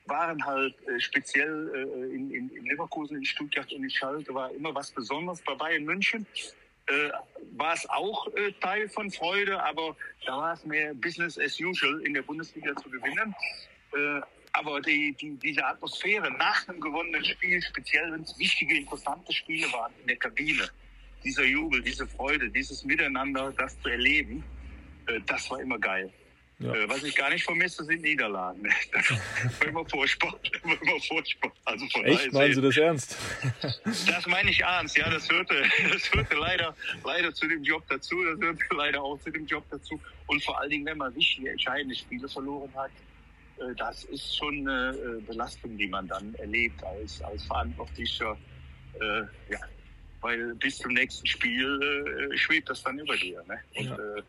waren 0.05 0.45
halt 0.45 0.75
äh, 0.87 0.99
speziell 0.99 1.71
äh, 1.73 2.15
in, 2.15 2.31
in, 2.31 2.49
in, 2.49 2.65
Leverkusen, 2.65 3.17
in 3.17 3.25
Stuttgart 3.25 3.71
und 3.73 3.83
in 3.83 3.89
Schalke 3.89 4.33
war 4.33 4.51
immer 4.51 4.73
was 4.73 4.91
Besonderes. 4.91 5.41
Bei 5.41 5.55
Bayern 5.55 5.83
München 5.83 6.25
äh, 6.87 7.09
war 7.55 7.73
es 7.73 7.89
auch 7.89 8.27
äh, 8.35 8.51
Teil 8.61 8.87
von 8.89 9.09
Freude, 9.09 9.61
aber 9.63 9.95
da 10.25 10.37
war 10.37 10.53
es 10.53 10.63
mehr 10.65 10.93
Business 10.93 11.39
as 11.39 11.59
usual 11.59 12.01
in 12.05 12.13
der 12.13 12.21
Bundesliga 12.21 12.75
zu 12.75 12.89
gewinnen. 12.89 13.35
Äh, 13.93 14.21
aber 14.51 14.79
die, 14.79 15.13
die, 15.13 15.31
diese 15.37 15.65
Atmosphäre 15.65 16.31
nach 16.31 16.67
einem 16.67 16.79
gewonnenen 16.79 17.25
Spiel, 17.25 17.61
speziell 17.61 18.11
wenn 18.13 18.21
es 18.21 18.37
wichtige, 18.37 18.77
interessante 18.77 19.33
Spiele 19.33 19.71
waren 19.73 19.91
in 20.01 20.07
der 20.07 20.17
Kabine, 20.17 20.69
dieser 21.25 21.43
Jubel, 21.43 21.81
diese 21.81 22.07
Freude, 22.07 22.49
dieses 22.49 22.85
Miteinander, 22.85 23.51
das 23.57 23.79
zu 23.81 23.89
erleben, 23.89 24.43
äh, 25.07 25.19
das 25.25 25.49
war 25.49 25.59
immer 25.59 25.79
geil. 25.79 26.11
Ja. 26.59 26.73
Äh, 26.73 26.87
was 26.87 27.03
ich 27.03 27.15
gar 27.15 27.29
nicht 27.31 27.43
vermisse, 27.43 27.83
sind 27.83 28.01
Niederlagen. 28.01 28.63
Das 28.93 29.59
war 29.59 29.67
immer 29.67 29.85
furchtbar. 29.89 30.39
immer 30.63 31.01
furchtbar. 31.01 31.51
Also 31.65 31.85
von 31.89 32.05
Echt? 32.05 32.31
Meinen 32.31 32.53
Sie 32.53 32.61
das 32.61 32.77
ernst? 32.77 33.17
das 33.61 34.27
meine 34.27 34.49
ich 34.51 34.61
ernst, 34.61 34.97
ja. 34.97 35.09
Das 35.09 35.29
hörte, 35.29 35.63
das 35.91 36.13
hörte 36.13 36.35
leider, 36.37 36.75
leider 37.03 37.33
zu 37.33 37.47
dem 37.47 37.63
Job 37.63 37.83
dazu. 37.89 38.15
Das 38.23 38.39
hörte 38.39 38.63
leider 38.75 39.01
auch 39.01 39.19
zu 39.19 39.31
dem 39.31 39.45
Job 39.45 39.65
dazu. 39.69 39.99
Und 40.27 40.43
vor 40.43 40.59
allen 40.61 40.69
Dingen, 40.69 40.85
wenn 40.85 40.97
man 40.97 41.13
wichtige, 41.13 41.49
entscheidende 41.49 41.95
Spiele 41.95 42.29
verloren 42.29 42.71
hat, 42.75 42.91
äh, 43.57 43.75
das 43.75 44.05
ist 44.05 44.37
schon 44.37 44.67
eine 44.67 45.21
Belastung, 45.27 45.77
die 45.77 45.87
man 45.87 46.07
dann 46.07 46.33
erlebt 46.35 46.81
als, 46.83 47.21
als 47.21 47.43
Verantwortlicher. 47.45 48.37
Ja, 49.49 49.59
weil 50.25 50.55
bis 50.55 50.79
zum 50.79 50.91
nächsten 50.93 51.27
Spiel 51.27 52.31
äh, 52.33 52.35
schwebt 52.35 52.67
das 52.67 52.81
dann 52.81 52.97
über 52.97 53.15
dir. 53.15 53.43
Ne? 53.47 53.59
Und, 53.75 53.85
ja. 53.85 53.95
äh, 53.95 54.23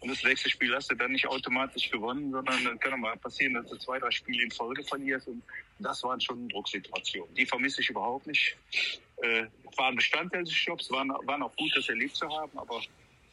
und 0.00 0.10
das 0.10 0.22
nächste 0.22 0.50
Spiel 0.50 0.74
hast 0.74 0.90
du 0.90 0.94
dann 0.94 1.12
nicht 1.12 1.26
automatisch 1.26 1.90
gewonnen, 1.90 2.30
sondern 2.30 2.62
dann 2.62 2.78
kann 2.78 3.00
mal 3.00 3.16
passieren, 3.16 3.54
dass 3.54 3.66
du 3.70 3.76
zwei, 3.76 3.98
drei 3.98 4.10
Spiele 4.10 4.42
in 4.42 4.50
Folge 4.50 4.84
verlierst. 4.84 5.28
Und 5.28 5.42
das 5.78 6.02
waren 6.02 6.20
schon 6.20 6.46
Drucksituationen. 6.50 7.34
Die 7.34 7.46
vermisse 7.46 7.80
ich 7.80 7.88
überhaupt 7.88 8.26
nicht. 8.26 8.54
Äh, 9.22 9.46
waren 9.78 9.96
Bestandteil 9.96 10.44
des 10.44 10.62
Jobs, 10.62 10.90
waren, 10.90 11.08
waren 11.08 11.42
auch 11.42 11.56
gut, 11.56 11.72
das 11.74 11.88
erlebt 11.88 12.16
zu 12.16 12.28
haben, 12.28 12.58
aber 12.58 12.82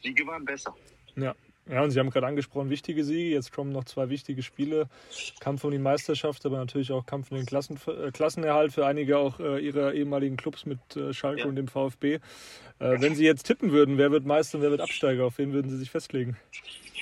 Siege 0.02 0.26
waren 0.26 0.46
besser. 0.46 0.74
Ja, 1.14 1.34
ja, 1.70 1.82
und 1.82 1.90
Sie 1.90 1.98
haben 1.98 2.10
gerade 2.10 2.26
angesprochen, 2.26 2.70
wichtige 2.70 3.04
Siege. 3.04 3.30
Jetzt 3.30 3.52
kommen 3.52 3.72
noch 3.72 3.84
zwei 3.84 4.08
wichtige 4.08 4.42
Spiele. 4.42 4.88
Kampf 5.40 5.64
um 5.64 5.70
die 5.70 5.78
Meisterschaft, 5.78 6.44
aber 6.46 6.58
natürlich 6.58 6.92
auch 6.92 7.04
Kampf 7.04 7.30
um 7.30 7.36
den 7.36 7.46
Klassen, 7.46 7.78
äh, 7.86 8.10
Klassenerhalt 8.10 8.72
für 8.72 8.86
einige 8.86 9.18
auch 9.18 9.38
äh, 9.40 9.58
Ihrer 9.58 9.92
ehemaligen 9.92 10.36
Clubs 10.36 10.66
mit 10.66 10.78
äh, 10.96 11.12
Schalke 11.12 11.42
ja. 11.42 11.46
und 11.46 11.56
dem 11.56 11.68
VfB. 11.68 12.14
Äh, 12.14 12.20
wenn 12.78 13.14
Sie 13.14 13.24
jetzt 13.24 13.44
tippen 13.44 13.72
würden, 13.72 13.98
wer 13.98 14.10
wird 14.10 14.24
Meister 14.24 14.58
und 14.58 14.62
wer 14.62 14.70
wird 14.70 14.80
Absteiger, 14.80 15.24
auf 15.24 15.38
wen 15.38 15.52
würden 15.52 15.70
Sie 15.70 15.76
sich 15.76 15.90
festlegen? 15.90 16.36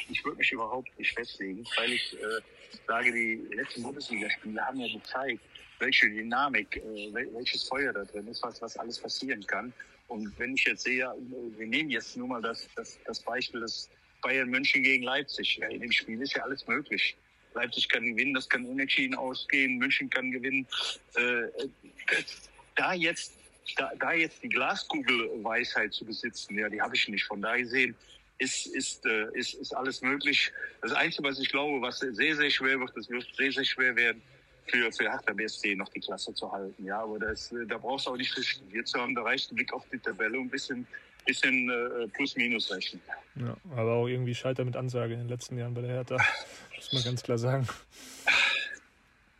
Ich 0.08 0.24
würde 0.24 0.38
mich 0.38 0.50
überhaupt 0.52 0.96
nicht 0.98 1.12
festlegen, 1.14 1.64
weil 1.76 1.92
ich 1.92 2.14
äh, 2.14 2.40
sage, 2.86 3.12
die 3.12 3.54
letzten 3.54 3.82
Bundesligaspiele 3.82 4.60
haben 4.60 4.80
ja 4.80 4.92
gezeigt, 4.92 5.40
welche 5.78 6.08
Dynamik, 6.08 6.76
äh, 6.76 7.12
welches 7.32 7.64
Feuer 7.64 7.92
da 7.92 8.04
drin 8.04 8.26
ist, 8.28 8.42
was, 8.42 8.60
was 8.62 8.76
alles 8.76 8.98
passieren 8.98 9.44
kann. 9.46 9.72
Und 10.08 10.38
wenn 10.38 10.54
ich 10.54 10.64
jetzt 10.64 10.84
sehe, 10.84 11.08
wir 11.56 11.66
nehmen 11.66 11.90
jetzt 11.90 12.16
nur 12.16 12.28
mal 12.28 12.42
das, 12.42 12.68
das, 12.76 12.98
das 13.04 13.20
Beispiel 13.20 13.60
des 13.60 13.90
Bayern 14.26 14.48
München 14.48 14.82
gegen 14.82 15.04
Leipzig. 15.04 15.56
Ja, 15.58 15.68
in 15.68 15.80
dem 15.80 15.92
Spiel 15.92 16.20
ist 16.20 16.34
ja 16.34 16.42
alles 16.42 16.66
möglich. 16.66 17.16
Leipzig 17.54 17.88
kann 17.88 18.04
gewinnen, 18.04 18.34
das 18.34 18.48
kann 18.48 18.64
unentschieden 18.64 19.14
ausgehen, 19.14 19.78
München 19.78 20.10
kann 20.10 20.32
gewinnen. 20.32 20.66
Äh, 21.14 21.68
da 22.74 22.92
jetzt, 22.92 23.34
da, 23.76 23.92
da 24.00 24.12
jetzt 24.14 24.42
die 24.42 24.48
Glaskugelweisheit 24.48 25.94
zu 25.94 26.04
besitzen, 26.04 26.58
ja, 26.58 26.68
die 26.68 26.82
habe 26.82 26.96
ich 26.96 27.06
nicht. 27.06 27.24
Von 27.24 27.40
daher 27.40 27.62
gesehen 27.62 27.94
ist, 28.38 28.66
ist, 28.66 29.06
äh, 29.06 29.28
ist, 29.34 29.54
ist 29.54 29.72
alles 29.72 30.02
möglich. 30.02 30.52
Das 30.82 30.92
Einzige, 30.92 31.28
was 31.28 31.38
ich 31.38 31.48
glaube, 31.48 31.80
was 31.80 32.00
sehr, 32.00 32.34
sehr 32.34 32.50
schwer 32.50 32.80
wird, 32.80 32.96
das 32.96 33.08
wird 33.08 33.24
sehr, 33.36 33.52
sehr 33.52 33.64
schwer 33.64 33.94
werden, 33.94 34.20
für, 34.66 34.90
für 34.90 35.04
Hertha 35.04 35.32
BSC 35.32 35.76
noch 35.76 35.88
die 35.90 36.00
Klasse 36.00 36.34
zu 36.34 36.50
halten. 36.50 36.84
Ja, 36.84 37.00
aber 37.00 37.20
das, 37.20 37.54
da 37.68 37.78
brauchst 37.78 38.06
du 38.06 38.10
auch 38.10 38.16
nicht 38.16 38.34
viel 38.34 38.42
studiert 38.42 38.88
zu 38.88 39.00
haben. 39.00 39.14
Da 39.14 39.22
reicht 39.22 39.52
ein 39.52 39.54
Blick 39.54 39.72
auf 39.72 39.84
die 39.92 39.98
Tabelle 39.98 40.36
und 40.36 40.46
ein 40.46 40.50
bisschen, 40.50 40.84
bisschen 41.26 41.70
äh, 41.70 42.08
plus-minus 42.08 42.70
rechnen. 42.70 43.02
Ja, 43.36 43.56
aber 43.72 43.94
auch 43.94 44.06
irgendwie 44.06 44.34
Schalter 44.34 44.64
mit 44.64 44.76
Ansage 44.76 45.12
in 45.12 45.20
den 45.20 45.28
letzten 45.28 45.58
Jahren 45.58 45.74
bei 45.74 45.82
der 45.82 45.90
Hertha, 45.90 46.16
muss 46.76 46.92
man 46.92 47.02
ganz 47.02 47.22
klar 47.22 47.38
sagen. 47.38 47.68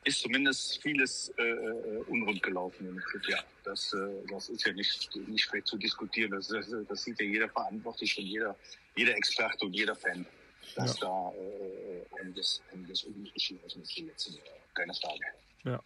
Ist 0.05 0.21
zumindest 0.21 0.81
vieles 0.83 1.33
äh, 1.39 1.43
äh 1.43 2.05
unrund 2.07 2.43
gelaufen 2.43 2.89
im 2.89 2.97
Club, 2.99 3.23
ja. 3.29 3.39
Das, 3.65 3.93
äh, 3.93 3.99
das 4.31 4.49
ist 4.49 4.65
ja 4.65 4.73
nicht, 4.73 5.17
nicht 5.27 5.45
schwer 5.45 5.65
zu 5.65 5.77
diskutieren. 5.79 6.31
Das, 6.31 6.49
das, 6.49 6.67
das 6.89 7.03
sieht 7.03 7.19
ja 7.19 7.27
jeder 7.27 7.49
Verantwortliche 7.49 8.21
und 8.21 8.27
jeder, 8.27 8.57
jeder 8.95 9.17
Experte 9.17 9.65
und 9.65 9.73
jeder 9.73 9.97
Fan, 9.97 10.25
dass 10.77 11.01
ja. 11.01 11.07
da 11.07 11.33
äh, 11.35 12.21
einiges, 12.21 12.63
einiges 12.73 13.03
unglücklich 13.03 13.51
ist 13.51 13.77
in 13.77 13.83
den 13.83 14.07
letzten 14.07 14.35
Jahren 14.35 14.61
keine 14.75 14.95
Frage. 14.95 15.25
Ja. 15.67 15.81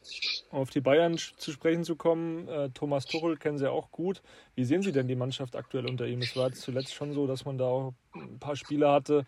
Auf 0.50 0.68
die 0.68 0.82
Bayern 0.82 1.16
zu 1.16 1.52
sprechen 1.52 1.84
zu 1.84 1.96
kommen, 1.96 2.46
äh, 2.48 2.68
Thomas 2.68 3.06
Tuchel 3.06 3.38
kennen 3.38 3.56
Sie 3.56 3.70
auch 3.70 3.90
gut. 3.90 4.20
Wie 4.54 4.64
sehen 4.64 4.82
Sie 4.82 4.92
denn 4.92 5.08
die 5.08 5.16
Mannschaft 5.16 5.56
aktuell 5.56 5.88
unter 5.88 6.06
ihm? 6.06 6.20
Es 6.20 6.36
war 6.36 6.52
zuletzt 6.52 6.92
schon 6.92 7.14
so, 7.14 7.26
dass 7.26 7.46
man 7.46 7.56
da 7.56 7.64
auch 7.64 7.94
ein 8.14 8.38
paar 8.38 8.56
Spiele 8.56 8.90
hatte, 8.90 9.24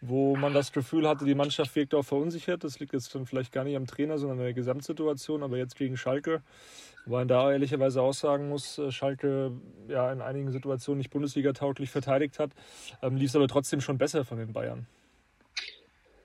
wo 0.00 0.36
man 0.36 0.54
das 0.54 0.70
Gefühl 0.70 1.08
hatte, 1.08 1.24
die 1.24 1.34
Mannschaft 1.34 1.74
wirkt 1.74 1.92
auch 1.92 2.04
verunsichert. 2.04 2.62
Das 2.62 2.78
liegt 2.78 2.92
jetzt 2.92 3.12
dann 3.16 3.26
vielleicht 3.26 3.50
gar 3.50 3.64
nicht 3.64 3.74
am 3.74 3.88
Trainer, 3.88 4.16
sondern 4.16 4.38
an 4.38 4.44
der 4.44 4.54
Gesamtsituation. 4.54 5.42
Aber 5.42 5.56
jetzt 5.56 5.74
gegen 5.74 5.96
Schalke, 5.96 6.40
weil 7.04 7.22
man 7.22 7.28
da 7.28 7.50
ehrlicherweise 7.50 8.00
auch 8.00 8.14
sagen 8.14 8.48
muss, 8.48 8.78
äh, 8.78 8.92
Schalke 8.92 9.50
ja 9.88 10.12
in 10.12 10.20
einigen 10.20 10.52
Situationen 10.52 10.98
nicht 10.98 11.10
Bundesliga 11.10 11.52
tauglich 11.52 11.90
verteidigt 11.90 12.38
hat, 12.38 12.52
ähm, 13.02 13.16
lief 13.16 13.30
es 13.30 13.36
aber 13.36 13.48
trotzdem 13.48 13.80
schon 13.80 13.98
besser 13.98 14.24
von 14.24 14.38
den 14.38 14.52
Bayern. 14.52 14.86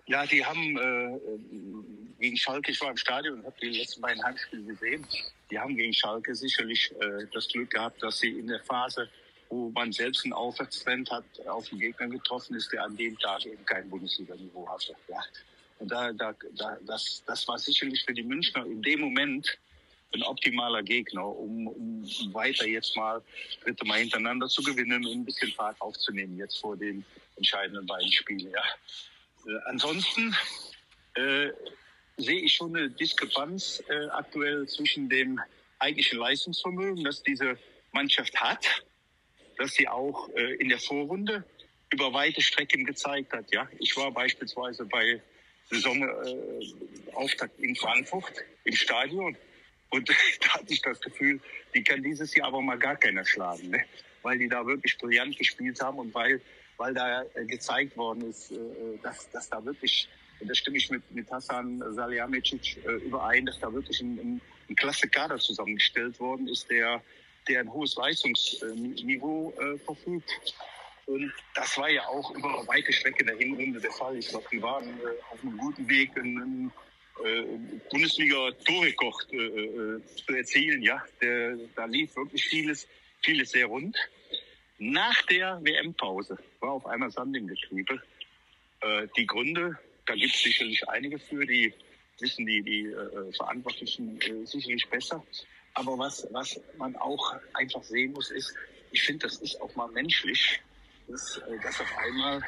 Ja, 0.08 0.26
die 0.26 0.44
haben 0.46 0.78
äh, 0.78 1.20
gegen 2.20 2.38
Schalke, 2.38 2.72
ich 2.72 2.82
war 2.82 2.92
im 2.92 2.98
Stadion 2.98 3.40
und 3.40 3.46
habe 3.46 3.56
die 3.62 3.70
letzten 3.70 4.02
beiden 4.02 4.24
Heimspiele 4.24 4.64
gesehen. 4.64 5.06
Die 5.50 5.60
haben 5.60 5.76
gegen 5.76 5.94
Schalke 5.94 6.36
sicherlich 6.36 6.92
äh, 7.00 7.26
das 7.34 7.48
Glück 7.48 7.70
gehabt, 7.72 8.02
dass 8.04 8.20
sie 8.20 8.30
in 8.30 8.48
der 8.48 8.62
Phase, 8.64 9.10
wo 9.50 9.70
man 9.70 9.92
selbst 9.92 10.24
einen 10.24 10.34
Aufwärtstrend 10.34 11.10
hat, 11.12 11.26
auf 11.48 11.70
den 11.70 11.80
Gegner 11.80 12.08
getroffen 12.08 12.56
ist, 12.56 12.72
der 12.72 12.84
an 12.84 12.96
dem 12.98 13.18
Tag 13.20 13.46
eben 13.46 13.66
kein 13.66 13.90
Bundesliga-Niveau 13.90 14.68
hatte. 14.70 14.96
Ja. 15.08 15.24
Und 15.80 15.92
da, 15.92 16.14
da, 16.14 16.34
da, 16.56 16.78
das, 16.86 17.24
das 17.26 17.48
war 17.48 17.58
sicherlich 17.58 18.04
für 18.06 18.14
die 18.14 18.24
Münchner 18.24 18.66
in 18.66 18.82
dem 18.82 19.02
Moment 19.02 19.58
ein 20.14 20.24
optimaler 20.24 20.84
Gegner, 20.84 21.26
um, 21.26 21.68
um 21.68 22.04
weiter 22.34 22.68
jetzt 22.68 22.96
mal 22.96 23.22
dritte 23.64 23.86
Mal 23.86 24.00
hintereinander 24.00 24.48
zu 24.48 24.62
gewinnen 24.62 25.06
und 25.06 25.12
ein 25.12 25.26
bisschen 25.26 25.52
Fahrt 25.54 25.80
aufzunehmen 25.82 26.38
jetzt 26.38 26.60
vor 26.60 26.76
den 26.76 27.04
entscheidenden 27.38 27.86
beiden 27.86 28.12
Spielen. 28.12 28.52
Ja. 28.52 28.64
Äh, 29.48 29.58
ansonsten 29.66 30.36
äh, 31.16 31.50
sehe 32.18 32.42
ich 32.42 32.56
schon 32.56 32.76
eine 32.76 32.90
Diskrepanz 32.90 33.84
äh, 33.90 34.08
aktuell 34.10 34.68
zwischen 34.68 35.10
dem 35.10 35.40
eigentlichen 35.80 36.20
Leistungsvermögen, 36.20 37.04
das 37.04 37.24
diese 37.24 37.58
Mannschaft 37.92 38.40
hat, 38.40 38.84
dass 39.58 39.74
sie 39.74 39.88
auch 39.88 40.30
äh, 40.36 40.56
in 40.56 40.70
der 40.70 40.80
Vorrunde 40.80 41.44
über 41.92 42.14
weite 42.14 42.42
Strecken 42.42 42.86
gezeigt 42.86 43.34
hat. 43.34 43.52
Ja, 43.54 43.68
ich 43.80 43.96
war 43.98 44.12
beispielsweise 44.12 44.86
bei 44.86 45.22
Saisonauftakt 45.70 47.60
äh, 47.60 47.64
in 47.64 47.76
Frankfurt 47.76 48.34
im 48.64 48.76
Stadion 48.76 49.36
und 49.90 50.10
da 50.42 50.54
hatte 50.54 50.74
ich 50.74 50.82
das 50.82 51.00
Gefühl, 51.02 51.40
die 51.74 51.84
kann 51.84 52.02
dieses 52.04 52.34
Jahr 52.36 52.48
aber 52.48 52.62
mal 52.62 52.78
gar 52.78 52.96
keiner 52.96 53.26
schlagen, 53.26 53.70
ne? 53.70 53.84
weil 54.22 54.38
die 54.38 54.48
da 54.48 54.66
wirklich 54.66 54.98
brillant 54.98 55.38
gespielt 55.38 55.82
haben 55.82 56.00
und 56.00 56.14
weil 56.14 56.42
weil 56.82 56.96
da 56.96 57.22
äh, 57.22 57.46
gezeigt 57.46 57.96
worden 57.96 58.28
ist, 58.28 58.52
äh, 58.52 58.58
dass, 59.04 59.30
dass 59.30 59.48
da 59.50 59.64
wirklich, 59.64 60.10
da 60.40 60.54
stimme 60.56 60.78
ich 60.78 60.90
mit, 60.90 61.04
mit 61.12 61.32
Hassan 61.32 61.84
Salihamidzic 61.94 62.84
äh, 62.84 62.94
überein, 63.06 63.46
dass 63.46 63.60
da 63.60 63.72
wirklich 63.72 64.02
ein, 64.02 64.18
ein, 64.18 64.42
ein 64.68 64.76
klasse 64.76 65.08
Kader 65.08 65.38
zusammengestellt 65.38 66.20
worden 66.20 66.48
ist, 66.48 66.72
der, 66.72 67.04
der 67.48 67.60
ein 67.60 67.72
hohes 67.72 67.96
Leistungsniveau 67.96 69.54
äh, 69.60 69.78
verfügt. 69.78 70.32
Und 71.06 71.32
das 71.54 71.78
war 71.78 71.90
ja 71.90 72.04
auch 72.08 72.32
über 72.32 72.68
weite 72.68 72.92
Strecke 72.92 73.26
der 73.26 73.38
Hinrunde 73.38 73.80
der 73.80 73.92
Fall. 73.92 74.18
Ich 74.18 74.30
glaube, 74.30 74.48
die 74.52 74.62
waren 74.64 74.88
äh, 74.88 75.22
auf 75.32 75.44
einem 75.44 75.58
guten 75.58 75.88
Weg, 75.88 76.18
einen 76.18 76.72
äh, 77.24 77.44
Bundesliga-Torrekord 77.92 79.34
äh, 79.34 80.02
zu 80.26 80.34
erzielen. 80.34 80.82
Ja, 80.82 81.04
der, 81.22 81.58
da 81.76 81.86
lief 81.86 82.16
wirklich 82.16 82.44
vieles, 82.44 82.88
vieles 83.22 83.52
sehr 83.52 83.68
rund. 83.68 83.96
Nach 84.84 85.22
der 85.28 85.64
WM-Pause 85.64 86.40
war 86.60 86.72
auf 86.72 86.88
einmal 86.88 87.12
Sand 87.12 87.38
im 87.38 87.46
Getriebe. 87.46 88.02
Äh, 88.80 89.08
die 89.16 89.28
Gründe, 89.28 89.78
da 90.08 90.16
gibt 90.16 90.34
es 90.34 90.42
sicherlich 90.42 90.90
einige 90.90 91.20
für, 91.20 91.46
die 91.46 91.72
wissen 92.20 92.48
die, 92.48 92.64
die 92.64 92.86
äh, 92.88 93.32
Verantwortlichen 93.34 94.20
äh, 94.22 94.44
sicherlich 94.44 94.90
besser. 94.90 95.24
Aber 95.76 96.00
was, 96.00 96.28
was 96.32 96.60
man 96.80 96.96
auch 96.96 97.36
einfach 97.54 97.84
sehen 97.84 98.14
muss, 98.14 98.32
ist, 98.32 98.56
ich 98.90 99.04
finde, 99.04 99.28
das 99.28 99.38
ist 99.38 99.62
auch 99.62 99.76
mal 99.76 99.88
menschlich, 99.92 100.60
dass, 101.08 101.38
äh, 101.38 101.60
dass 101.62 101.80
auf 101.80 101.98
einmal 102.00 102.42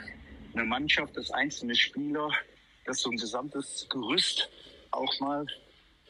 eine 0.56 0.66
Mannschaft, 0.66 1.16
das 1.16 1.30
einzelne 1.30 1.75
Spieler, 1.75 2.32
dass 2.86 3.02
so 3.02 3.12
ein 3.12 3.18
gesamtes 3.18 3.86
Gerüst 3.92 4.50
auch 4.90 5.20
mal 5.20 5.46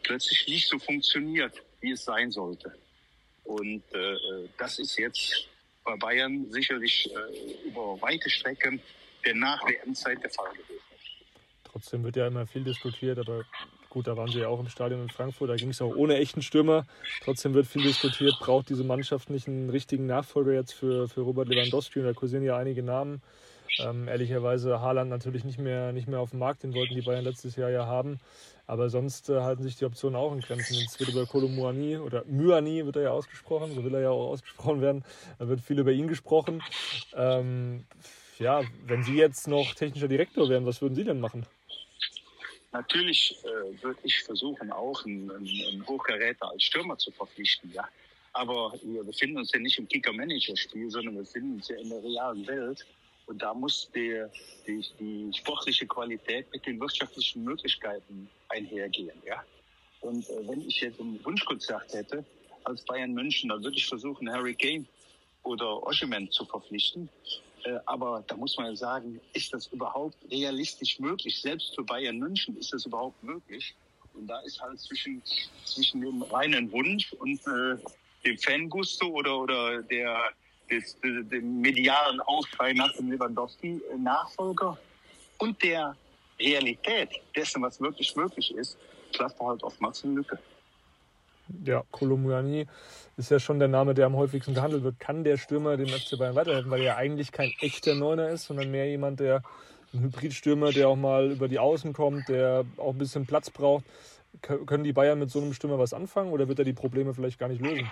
plötzlich 0.04 0.48
nicht 0.48 0.70
so 0.70 0.80
funktioniert, 0.80 1.62
wie 1.82 1.92
es 1.92 2.06
sein 2.06 2.32
sollte. 2.32 2.74
Und 3.44 3.84
äh, 3.94 4.14
äh 4.14 4.48
das 4.58 4.80
ist 4.80 4.98
jetzt 4.98 5.50
bei 5.84 5.96
Bayern 5.98 6.50
sicherlich 6.52 7.10
äh, 7.14 7.68
über 7.68 8.02
weite 8.02 8.30
Strecken 8.30 8.82
der 9.26 9.36
Nach-WM-Zeit 9.36 10.22
der 10.24 10.30
Fall 10.30 10.52
gewesen. 10.52 10.82
Trotzdem 11.64 12.04
wird 12.04 12.16
ja 12.16 12.28
immer 12.28 12.46
viel 12.46 12.64
diskutiert, 12.64 13.18
aber 13.18 13.46
gut, 13.90 14.08
da 14.08 14.16
waren 14.16 14.30
sie 14.30 14.40
ja 14.40 14.48
auch 14.48 14.60
im 14.60 14.70
Stadion 14.70 15.02
in 15.02 15.10
Frankfurt, 15.10 15.50
da 15.50 15.56
ging 15.56 15.70
es 15.70 15.82
auch 15.82 15.96
ohne 15.96 16.18
echten 16.18 16.42
Stürmer. 16.42 16.86
Trotzdem 17.24 17.54
wird 17.54 17.68
viel 17.68 17.84
diskutiert, 17.84 18.36
braucht 18.40 18.70
diese 18.70 18.84
Mannschaft 18.84 19.30
nicht 19.30 19.48
einen 19.48 19.70
richtigen 19.70 20.06
Nachfolger 20.06 20.54
jetzt 20.54 20.74
für, 20.74 21.08
für 21.08 21.22
Robert 21.22 21.48
Lewandowski? 21.48 22.00
Und 22.00 22.06
da 22.06 22.14
kursieren 22.14 22.44
ja 22.44 22.58
einige 22.58 22.84
Namen. 22.84 23.22
Ähm, 23.80 24.08
ehrlicherweise 24.08 24.82
Haaland 24.82 25.10
natürlich 25.10 25.44
nicht 25.44 25.60
mehr, 25.60 25.94
nicht 25.94 26.08
mehr 26.08 26.20
auf 26.20 26.30
dem 26.30 26.40
Markt, 26.40 26.64
den 26.64 26.74
wollten 26.74 26.96
die 26.96 27.02
Bayern 27.02 27.24
letztes 27.24 27.56
Jahr 27.56 27.70
ja 27.70 27.86
haben. 27.86 28.20
Aber 28.66 28.90
sonst 28.90 29.30
äh, 29.30 29.42
halten 29.42 29.64
sich 29.64 29.76
die 29.76 29.86
Optionen 29.86 30.16
auch 30.16 30.32
in 30.32 30.40
Grenzen. 30.40 30.76
Jetzt 30.76 31.00
wird 31.00 31.10
über 31.10 31.26
Kolomuani 31.26 31.98
oder 31.98 32.24
Myani 32.26 32.86
wird 32.86 32.96
er 32.96 33.02
ja 33.04 33.12
ausgesprochen, 33.12 33.74
so 33.74 33.84
will 33.84 33.94
er 33.96 34.02
ja 34.02 34.10
auch 34.10 34.30
ausgesprochen 34.30 34.82
werden. 34.82 35.04
Da 35.40 35.48
wird 35.48 35.62
viel 35.62 35.80
über 35.80 35.92
ihn 35.92 36.08
gesprochen. 36.08 36.62
Ähm, 37.16 37.86
ja, 38.40 38.64
wenn 38.86 39.04
Sie 39.04 39.16
jetzt 39.16 39.48
noch 39.48 39.74
technischer 39.74 40.08
Direktor 40.08 40.50
wären, 40.50 40.66
was 40.66 40.82
würden 40.82 40.96
Sie 40.96 41.04
denn 41.04 41.20
machen? 41.20 41.46
Natürlich 42.72 43.38
äh, 43.44 43.84
würde 43.84 44.00
ich 44.04 44.24
versuchen, 44.24 44.72
auch 44.72 45.06
einen, 45.06 45.30
einen 45.30 45.86
Hochkaräter 45.88 46.50
als 46.50 46.64
Stürmer 46.64 46.98
zu 46.98 47.12
verpflichten, 47.12 47.72
ja. 47.72 47.88
Aber 48.34 48.74
wir 48.82 49.04
befinden 49.04 49.38
uns 49.38 49.52
ja 49.54 49.60
nicht 49.60 49.78
im 49.78 49.88
Kicker-Manager-Spiel, 49.88 50.90
sondern 50.90 51.16
wir 51.16 51.22
befinden 51.22 51.56
uns 51.56 51.68
ja 51.68 51.76
in 51.78 51.90
der 51.90 52.04
realen 52.04 52.48
Welt. 52.48 52.84
Und 53.26 53.42
da 53.42 53.54
muss 53.54 53.90
die, 53.96 54.24
die, 54.68 54.86
die 55.00 55.32
sportliche 55.34 55.88
Qualität 55.88 56.52
mit 56.52 56.66
den 56.66 56.80
wirtschaftlichen 56.80 57.44
Möglichkeiten 57.44 58.30
einhergehen. 58.50 59.22
Ja? 59.26 59.44
Und 60.02 60.30
äh, 60.30 60.48
wenn 60.48 60.62
ich 60.68 60.82
jetzt 60.82 61.00
ein 61.00 61.24
Wunschkonzert 61.24 61.94
hätte 61.94 62.26
als 62.66 62.84
Bayern 62.84 63.14
München, 63.14 63.50
dann 63.50 63.64
würde 63.64 63.78
ich 63.78 63.88
versuchen, 63.88 64.30
Harry 64.32 64.54
Kane 64.56 64.86
oder 65.44 65.82
Oshiman 65.84 66.30
zu 66.32 66.46
verpflichten. 66.46 67.10
Äh, 67.64 67.80
aber 67.86 68.24
da 68.28 68.36
muss 68.36 68.58
man 68.58 68.76
sagen, 68.76 69.22
ist 69.34 69.54
das 69.54 69.68
überhaupt 69.68 70.18
realistisch 70.30 71.00
möglich? 71.00 71.42
Selbst 71.42 71.76
für 71.76 71.84
Bayern 71.84 72.18
München 72.18 72.58
ist 72.58 72.74
das 72.74 72.86
überhaupt 72.86 73.22
möglich. 73.24 73.76
Und 74.14 74.28
da 74.28 74.40
ist 74.42 74.62
halt 74.62 74.80
zwischen, 74.80 75.22
zwischen 75.66 76.02
dem 76.02 76.22
reinen 76.24 76.72
Wunsch 76.72 77.14
und 77.14 77.40
äh, 77.48 77.78
dem 78.26 78.38
Fangusto 78.38 79.08
oder, 79.08 79.40
oder 79.40 79.82
der 79.84 80.34
des, 80.74 81.00
des, 81.00 81.28
dem 81.30 81.62
medialen 81.62 82.20
Aufschrei 82.22 82.74
nach 82.74 82.94
dem 82.96 83.12
Lewandowski-Nachfolger 83.12 84.78
und 85.38 85.62
der 85.64 85.96
Realität 86.40 87.10
dessen, 87.36 87.62
was 87.62 87.80
wirklich 87.80 88.16
möglich 88.16 88.54
ist, 88.56 88.78
klafft 89.14 89.40
halt 89.40 89.64
oftmals 89.64 90.04
eine 90.04 90.16
Lücke. 90.16 90.40
Ja, 91.66 91.84
Kolomouani 91.92 92.66
ist 93.18 93.30
ja 93.30 93.40
schon 93.40 93.60
der 93.60 93.68
Name, 93.68 93.94
der 93.94 94.08
am 94.08 94.16
häufigsten 94.16 94.54
gehandelt 94.54 94.84
wird. 94.84 95.00
Kann 95.00 95.24
der 95.24 95.38
Stürmer 95.38 95.78
dem 95.78 95.90
FC 95.90 96.18
Bayern 96.18 96.36
weiterhelfen, 96.36 96.72
weil 96.72 96.80
er 96.80 96.86
ja 96.86 96.96
eigentlich 96.96 97.32
kein 97.32 97.54
echter 97.60 97.96
Neuner 97.96 98.30
ist, 98.30 98.46
sondern 98.46 98.72
mehr 98.72 98.90
jemand, 98.90 99.20
der 99.20 99.44
ein 99.94 100.02
Hybridstürmer, 100.02 100.72
der 100.72 100.90
auch 100.90 100.96
mal 100.96 101.32
über 101.32 101.48
die 101.48 101.60
Außen 101.60 101.94
kommt, 101.94 102.28
der 102.30 102.66
auch 102.78 102.94
ein 102.94 102.98
bisschen 102.98 103.26
Platz 103.26 103.50
braucht. 103.50 103.84
Können 104.42 104.84
die 104.84 104.94
Bayern 104.94 105.20
mit 105.20 105.30
so 105.30 105.40
einem 105.40 105.54
Stürmer 105.54 105.78
was 105.78 105.94
anfangen 105.94 106.32
oder 106.32 106.48
wird 106.48 106.60
er 106.60 106.66
die 106.66 106.74
Probleme 106.74 107.14
vielleicht 107.14 107.38
gar 107.38 107.50
nicht 107.50 107.62
lösen? 107.62 107.92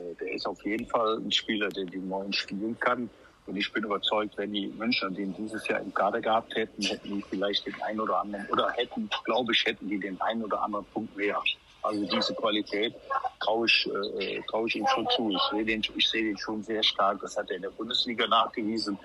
Äh, 0.00 0.14
der 0.16 0.32
ist 0.34 0.46
auf 0.46 0.64
jeden 0.64 0.86
Fall 0.86 1.18
ein 1.18 1.32
Spieler, 1.32 1.68
der 1.68 1.84
die 1.84 1.98
Neuen 1.98 2.32
spielen 2.32 2.78
kann. 2.80 3.10
Und 3.46 3.56
ich 3.56 3.72
bin 3.72 3.84
überzeugt, 3.84 4.36
wenn 4.36 4.52
die 4.52 4.68
Münchner 4.68 5.10
den 5.10 5.34
dieses 5.34 5.66
Jahr 5.66 5.80
im 5.80 5.92
Kader 5.92 6.20
gehabt 6.20 6.54
hätten, 6.54 6.82
hätten 6.82 7.16
die 7.16 7.24
vielleicht 7.28 7.66
den 7.66 7.74
einen 7.82 8.00
oder 8.00 8.20
anderen, 8.20 8.46
oder 8.50 8.70
hätten, 8.72 9.08
glaube 9.24 9.52
ich, 9.52 9.64
hätten 9.64 9.88
die 9.88 9.98
den 9.98 10.20
einen 10.20 10.44
oder 10.44 10.62
anderen 10.62 10.84
Punkt 10.86 11.16
mehr. 11.16 11.42
Also 11.82 12.04
diese 12.04 12.34
Qualität 12.34 12.94
traue 13.40 13.66
ich, 13.66 13.90
äh, 14.18 14.40
traue 14.48 14.68
ich 14.68 14.76
ihm 14.76 14.86
schon 14.88 15.08
zu. 15.16 15.30
Ich 15.30 15.42
sehe 15.50 15.64
den, 15.64 15.82
ich 15.96 16.10
den 16.10 16.36
schon 16.36 16.62
sehr 16.62 16.82
stark. 16.82 17.20
Das 17.22 17.36
hat 17.36 17.50
er 17.50 17.56
in 17.56 17.62
der 17.62 17.70
Bundesliga 17.70 18.26
nachgewiesen. 18.26 18.98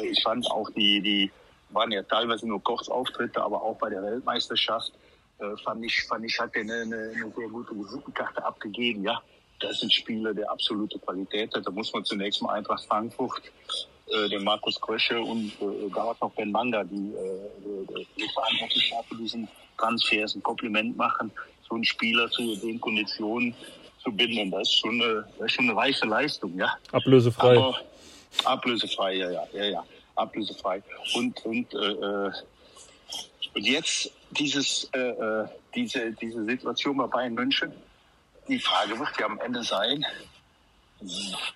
Ich 0.00 0.22
fand 0.22 0.48
auch 0.50 0.70
die, 0.70 1.00
die 1.02 1.30
waren 1.70 1.90
ja 1.90 2.02
teilweise 2.04 2.46
nur 2.46 2.62
Kurzauftritte, 2.62 3.42
aber 3.42 3.60
auch 3.60 3.76
bei 3.76 3.90
der 3.90 4.02
Weltmeisterschaft 4.02 4.92
äh, 5.38 5.56
fand 5.64 5.84
ich, 5.84 6.04
fand 6.06 6.24
ich, 6.24 6.38
hat 6.38 6.54
er 6.54 6.62
eine, 6.62 6.82
eine, 6.82 7.12
eine 7.16 7.32
sehr 7.36 7.48
gute 7.48 7.74
Visitenkarte 7.74 8.44
abgegeben. 8.44 9.02
Ja, 9.02 9.20
das 9.60 9.80
sind 9.80 9.92
Spieler 9.92 10.34
der 10.34 10.50
absolute 10.50 10.98
Qualität. 10.98 11.50
Da 11.52 11.70
muss 11.70 11.92
man 11.92 12.04
zunächst 12.04 12.42
mal 12.42 12.54
Eintracht 12.54 12.84
Frankfurt, 12.86 13.42
äh, 14.06 14.28
den 14.28 14.44
Markus 14.44 14.80
Krösche 14.80 15.20
und 15.20 15.52
äh, 15.60 15.90
da 15.94 16.14
noch 16.20 16.32
Ben 16.32 16.50
Manga, 16.50 16.82
die, 16.84 17.12
äh, 17.14 18.04
die 18.16 18.28
verantwortlich 18.34 18.92
für 19.08 19.16
diesen 19.16 19.48
Transfers 19.78 20.34
ein 20.34 20.42
Kompliment 20.42 20.96
machen, 20.96 21.30
so 21.68 21.74
einen 21.74 21.84
Spieler 21.84 22.30
zu 22.30 22.56
den 22.56 22.80
Konditionen 22.80 23.54
zu 24.02 24.10
binden. 24.10 24.50
Das 24.50 24.68
ist 24.68 24.78
schon 24.80 25.00
eine, 25.00 25.26
das 25.38 25.46
ist 25.46 25.52
schon 25.52 25.68
eine 25.68 25.76
reiche 25.76 26.06
Leistung, 26.06 26.56
ja. 26.58 26.74
Ablösefrei. 26.92 27.56
Aber, 27.56 27.80
ablösefrei, 28.44 29.14
ja, 29.14 29.30
ja, 29.30 29.44
ja, 29.52 29.64
ja. 29.64 29.84
Ablösefrei. 30.16 30.82
Und, 31.14 31.44
und, 31.44 31.74
äh, 31.74 31.76
äh 31.76 32.32
und 33.52 33.66
jetzt 33.66 34.12
dieses, 34.30 34.88
äh, 34.92 34.98
äh, 34.98 35.48
diese, 35.74 36.12
diese 36.12 36.44
Situation 36.44 36.96
bei 36.96 37.06
Bayern 37.06 37.34
München, 37.34 37.72
die 38.48 38.58
Frage 38.58 38.98
wird 38.98 39.10
ja 39.18 39.26
am 39.26 39.38
Ende 39.40 39.62
sein, 39.62 40.04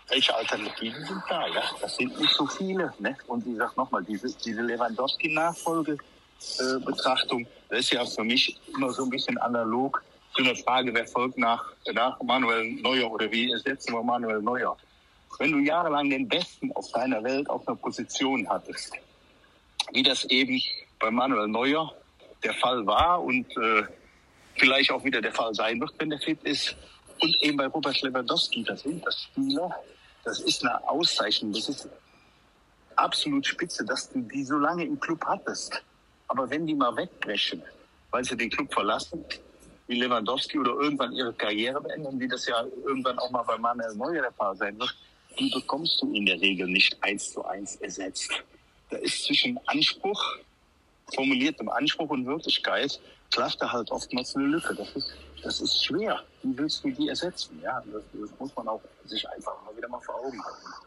welche 0.09 0.35
Alternativen 0.35 1.05
sind 1.05 1.23
da? 1.29 1.47
Ja? 1.49 1.63
Das 1.81 1.97
sind 1.97 2.19
nicht 2.19 2.33
so 2.33 2.47
viele. 2.47 2.95
Ne? 2.99 3.15
Und 3.27 3.47
ich 3.47 3.57
sage 3.57 3.73
nochmal, 3.77 4.03
diese, 4.05 4.35
diese 4.39 4.63
Lewandowski-Nachfolge-Betrachtung, 4.63 7.43
äh, 7.43 7.47
das 7.69 7.81
ist 7.81 7.93
ja 7.93 8.07
für 8.07 8.25
mich 8.25 8.59
immer 8.75 8.89
so 8.91 9.05
ein 9.05 9.11
bisschen 9.11 9.37
analog 9.39 10.03
zu 10.35 10.43
einer 10.43 10.57
Frage, 10.57 10.93
wer 10.95 11.07
folgt 11.07 11.39
nach, 11.39 11.63
nach 11.93 12.21
Manuel 12.23 12.73
Neuer 12.81 13.11
oder 13.11 13.31
wie 13.31 13.53
ersetzen 13.53 13.93
wir 13.93 14.03
Manuel 14.03 14.41
Neuer? 14.43 14.77
Wenn 15.39 15.53
du 15.53 15.59
jahrelang 15.59 16.09
den 16.11 16.29
Besten 16.29 16.73
auf 16.73 16.91
deiner 16.93 17.23
Welt 17.23 17.49
auf 17.51 17.69
einer 17.69 17.77
Position 17.77 18.49
hattest, 18.49 18.95
wie 19.93 20.03
das 20.03 20.25
eben 20.25 20.61
bei 20.99 21.11
Manuel 21.11 21.49
Neuer 21.49 21.93
der 22.43 22.55
Fall 22.55 22.87
war 22.87 23.23
und 23.23 23.47
äh, 23.57 23.85
vielleicht 24.57 24.91
auch 24.91 25.05
wieder 25.05 25.21
der 25.21 25.33
Fall 25.33 25.55
sein 25.55 25.81
wird, 25.81 25.93
wenn 25.99 26.11
der 26.11 26.19
fit 26.19 26.43
ist. 26.45 26.77
Und 27.21 27.37
eben 27.43 27.57
bei 27.57 27.67
Robert 27.67 28.01
Lewandowski, 28.03 28.65
das 28.65 28.83
sind 28.83 29.05
das 29.07 29.23
Spieler, 29.23 29.75
das 30.25 30.41
ist 30.41 30.65
eine 30.65 30.89
Auszeichnung, 30.89 31.53
das 31.53 31.69
ist 31.69 31.89
absolut 32.97 33.47
spitze, 33.47 33.85
dass 33.85 34.11
du 34.11 34.21
die 34.21 34.45
so 34.45 34.57
lange 34.57 34.85
im 34.85 34.99
Club 34.99 35.25
hattest. 35.25 35.83
Aber 36.29 36.49
wenn 36.51 36.67
die 36.67 36.75
mal 36.75 36.97
wegbrechen, 36.97 37.63
weil 38.11 38.25
sie 38.25 38.37
den 38.37 38.51
Club 38.51 38.73
verlassen, 38.73 39.25
wie 39.87 40.01
Lewandowski 40.01 40.59
oder 40.59 40.73
irgendwann 40.73 41.13
ihre 41.13 41.33
Karriere 41.33 41.81
beenden, 41.81 42.19
wie 42.19 42.29
das 42.29 42.47
ja 42.47 42.65
irgendwann 42.85 43.19
auch 43.19 43.31
mal 43.31 43.43
bei 43.43 43.59
Manuel 43.59 43.95
Neuer 43.95 44.23
der 44.23 44.33
Fall 44.33 44.57
sein 44.57 44.79
wird, 44.79 44.95
die 45.39 45.51
bekommst 45.51 46.01
du 46.01 46.13
in 46.15 46.27
der 46.27 46.41
Regel 46.41 46.67
nicht 46.69 46.97
eins 47.03 47.33
zu 47.33 47.45
eins 47.45 47.77
ersetzt. 47.77 48.31
Da 48.91 48.97
ist 48.99 49.25
zwischen 49.25 49.59
Anspruch, 49.67 50.23
formuliertem 51.13 51.69
Anspruch 51.69 52.11
und 52.11 52.27
Wirklichkeit 52.27 53.01
klafft 53.35 53.61
da 53.61 53.73
halt 53.73 53.91
oftmals 53.91 54.35
eine 54.37 54.47
Lücke. 54.47 54.75
Das 54.75 54.95
ist, 54.95 55.09
das 55.43 55.61
ist 55.61 55.85
schwer. 55.85 56.21
Wie 56.43 56.57
willst 56.57 56.85
du 56.85 56.91
die 56.91 57.09
ersetzen? 57.09 57.61
Ja, 57.63 57.83
das, 57.93 58.03
das 58.13 58.31
muss 58.39 58.55
man 58.57 58.69
auch 58.69 58.81
sich 59.05 59.29
einfach 59.29 59.53
mal 59.65 59.77
wieder 59.77 59.89
mal 59.89 60.01
vor 60.01 60.15
Augen 60.15 60.43
halten. 60.45 60.85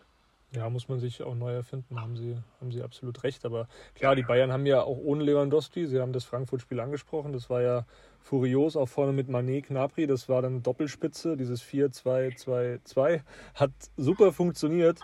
Ja, 0.51 0.69
muss 0.69 0.87
man 0.87 0.99
sich 0.99 1.21
auch 1.21 1.35
neu 1.35 1.53
erfinden, 1.53 1.99
haben 1.99 2.15
Sie, 2.15 2.37
haben 2.61 2.71
Sie 2.71 2.81
absolut 2.81 3.21
recht. 3.23 3.43
Aber 3.45 3.67
klar, 3.95 4.15
die 4.15 4.23
Bayern 4.23 4.53
haben 4.53 4.65
ja 4.65 4.81
auch 4.81 4.97
ohne 4.97 5.25
Lewandowski, 5.25 5.85
Sie 5.87 5.99
haben 5.99 6.13
das 6.13 6.23
Frankfurt-Spiel 6.23 6.79
angesprochen, 6.79 7.33
das 7.33 7.49
war 7.49 7.61
ja 7.61 7.85
furios, 8.21 8.77
auch 8.77 8.87
vorne 8.87 9.11
mit 9.11 9.27
Manet, 9.27 9.65
Knapri, 9.65 10.07
das 10.07 10.29
war 10.29 10.41
dann 10.41 10.63
Doppelspitze, 10.63 11.35
dieses 11.35 11.61
4-2-2-2, 11.63 13.21
hat 13.55 13.71
super 13.97 14.31
funktioniert. 14.31 14.99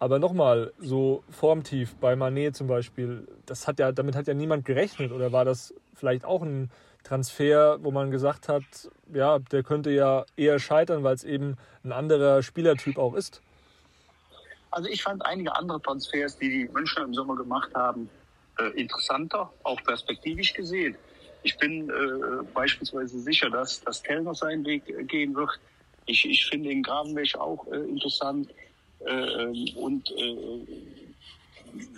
Aber 0.00 0.18
nochmal, 0.18 0.72
so 0.78 1.24
formtief 1.28 1.96
bei 1.96 2.14
Manet 2.14 2.54
zum 2.54 2.68
Beispiel, 2.68 3.26
das 3.46 3.66
hat 3.66 3.80
ja, 3.80 3.90
damit 3.90 4.14
hat 4.14 4.28
ja 4.28 4.34
niemand 4.34 4.64
gerechnet. 4.64 5.10
Oder 5.10 5.32
war 5.32 5.44
das 5.44 5.74
vielleicht 5.94 6.24
auch 6.24 6.42
ein 6.42 6.70
Transfer, 7.02 7.78
wo 7.82 7.90
man 7.90 8.10
gesagt 8.10 8.48
hat, 8.48 8.62
ja, 9.12 9.38
der 9.38 9.62
könnte 9.62 9.90
ja 9.90 10.24
eher 10.36 10.58
scheitern, 10.60 11.02
weil 11.02 11.14
es 11.14 11.24
eben 11.24 11.56
ein 11.82 11.92
anderer 11.92 12.42
Spielertyp 12.42 12.96
auch 12.96 13.14
ist? 13.14 13.42
Also 14.70 14.88
ich 14.88 15.02
fand 15.02 15.24
einige 15.24 15.54
andere 15.56 15.80
Transfers, 15.80 16.36
die 16.38 16.48
die 16.48 16.68
Münchner 16.68 17.04
im 17.04 17.14
Sommer 17.14 17.34
gemacht 17.36 17.74
haben, 17.74 18.08
äh, 18.58 18.68
interessanter, 18.80 19.50
auch 19.64 19.82
perspektivisch 19.82 20.52
gesehen. 20.52 20.96
Ich 21.42 21.56
bin 21.56 21.88
äh, 21.88 22.44
beispielsweise 22.52 23.18
sicher, 23.20 23.50
dass, 23.50 23.80
dass 23.82 24.02
Kellner 24.02 24.34
seinen 24.34 24.64
Weg 24.66 24.88
äh, 24.88 25.02
gehen 25.04 25.34
wird. 25.34 25.50
Ich, 26.06 26.28
ich 26.28 26.46
finde 26.46 26.68
den 26.68 26.82
Gravenweg 26.82 27.36
auch 27.36 27.66
äh, 27.68 27.76
interessant. 27.76 28.50
Äh, 29.00 29.74
und 29.76 30.10
äh, 30.10 30.66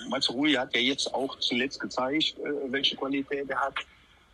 Mazarui 0.09 0.53
hat 0.55 0.75
ja 0.75 0.81
jetzt 0.81 1.13
auch 1.15 1.39
zuletzt 1.39 1.81
gezeigt, 1.81 2.39
äh, 2.39 2.73
welche 2.73 2.97
Qualität 2.97 3.49
er 3.49 3.61
hat. 3.61 3.75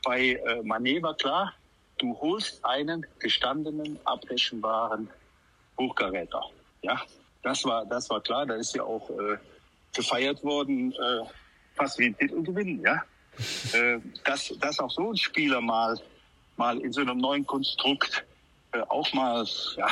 Bei 0.04 0.20
äh, 0.20 0.60
Mané 0.62 1.02
war 1.02 1.14
klar, 1.14 1.52
du 1.98 2.16
holst 2.20 2.64
einen 2.64 3.06
gestandenen, 3.18 3.98
abrechenbaren 4.04 5.08
Hochkaräter. 5.78 6.42
Ja, 6.82 7.00
das 7.42 7.64
war, 7.64 7.84
das 7.86 8.08
war 8.10 8.20
klar. 8.20 8.46
Da 8.46 8.54
ist 8.54 8.74
ja 8.74 8.82
auch 8.82 9.08
äh, 9.10 9.36
gefeiert 9.94 10.42
worden, 10.42 10.92
äh, 10.92 11.24
fast 11.74 11.98
wie 11.98 12.06
ein 12.06 12.16
Titelgewinn. 12.16 12.82
Ja, 12.82 13.02
äh, 13.72 13.98
dass, 14.24 14.52
dass 14.60 14.78
auch 14.80 14.90
so 14.90 15.10
ein 15.10 15.16
Spieler 15.16 15.60
mal, 15.60 15.98
mal 16.56 16.78
in 16.80 16.92
so 16.92 17.00
einem 17.00 17.18
neuen 17.18 17.46
Konstrukt 17.46 18.24
äh, 18.72 18.80
auch 18.88 19.12
mal 19.12 19.46
ja, 19.76 19.88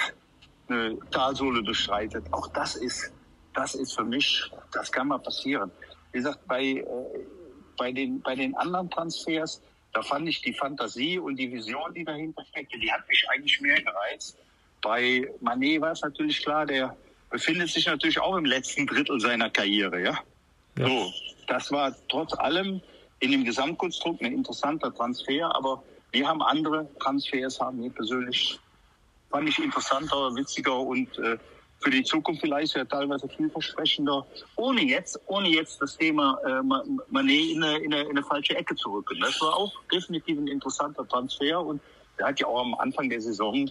eine 0.68 0.98
Talsohle 1.10 1.62
durchschreitet. 1.62 2.24
Auch 2.32 2.46
das 2.48 2.76
ist, 2.76 3.12
das 3.54 3.74
ist 3.74 3.94
für 3.94 4.04
mich, 4.04 4.50
das 4.72 4.90
kann 4.90 5.08
mal 5.08 5.18
passieren. 5.18 5.70
Wie 6.12 6.18
gesagt, 6.18 6.46
bei, 6.46 6.62
äh, 6.62 6.84
bei, 7.76 7.92
den, 7.92 8.20
bei 8.20 8.34
den 8.34 8.54
anderen 8.56 8.90
Transfers, 8.90 9.60
da 9.92 10.02
fand 10.02 10.28
ich 10.28 10.40
die 10.42 10.52
Fantasie 10.52 11.18
und 11.18 11.36
die 11.36 11.50
Vision, 11.52 11.92
die 11.94 12.04
dahinter 12.04 12.44
steckte, 12.46 12.78
die 12.78 12.90
hat 12.90 13.08
mich 13.08 13.24
eigentlich 13.30 13.60
mehr 13.60 13.80
gereizt. 13.80 14.36
Bei 14.82 15.28
Manet 15.40 15.80
war 15.80 15.92
es 15.92 16.02
natürlich 16.02 16.42
klar, 16.42 16.66
der 16.66 16.96
befindet 17.30 17.70
sich 17.70 17.86
natürlich 17.86 18.20
auch 18.20 18.36
im 18.36 18.44
letzten 18.44 18.86
Drittel 18.86 19.18
seiner 19.18 19.50
Karriere, 19.50 20.02
ja. 20.02 20.18
ja. 20.78 20.86
So, 20.86 21.12
das 21.46 21.70
war 21.72 21.94
trotz 22.08 22.32
allem 22.34 22.80
in 23.20 23.32
dem 23.32 23.44
Gesamtkonstrukt 23.44 24.22
ein 24.22 24.32
interessanter 24.32 24.94
Transfer, 24.94 25.54
aber 25.54 25.82
wir 26.12 26.28
haben 26.28 26.42
andere 26.42 26.88
Transfers, 27.00 27.58
haben 27.60 27.82
wir 27.82 27.90
persönlich 27.90 28.60
fand 29.34 29.48
ich 29.48 29.58
interessanter, 29.58 30.32
witziger 30.36 30.78
und 30.78 31.18
äh, 31.18 31.36
für 31.80 31.90
die 31.90 32.04
Zukunft 32.04 32.40
vielleicht 32.40 32.76
ja 32.76 32.84
teilweise 32.84 33.28
vielversprechender, 33.28 34.24
ohne 34.54 34.82
jetzt, 34.82 35.18
ohne 35.26 35.48
jetzt 35.48 35.82
das 35.82 35.96
Thema 35.96 36.38
äh, 36.46 36.62
Manet 36.62 37.50
in 37.50 37.64
eine, 37.64 37.78
in, 37.78 37.92
eine, 37.92 38.02
in 38.04 38.10
eine 38.10 38.22
falsche 38.22 38.56
Ecke 38.56 38.76
zu 38.76 38.92
rücken. 38.92 39.18
Das 39.20 39.40
war 39.40 39.56
auch 39.56 39.72
definitiv 39.92 40.38
ein 40.38 40.46
interessanter 40.46 41.06
Transfer 41.08 41.60
und 41.60 41.82
der 42.16 42.28
hat 42.28 42.38
ja 42.38 42.46
auch 42.46 42.60
am 42.60 42.74
Anfang 42.76 43.10
der 43.10 43.20
Saison, 43.20 43.68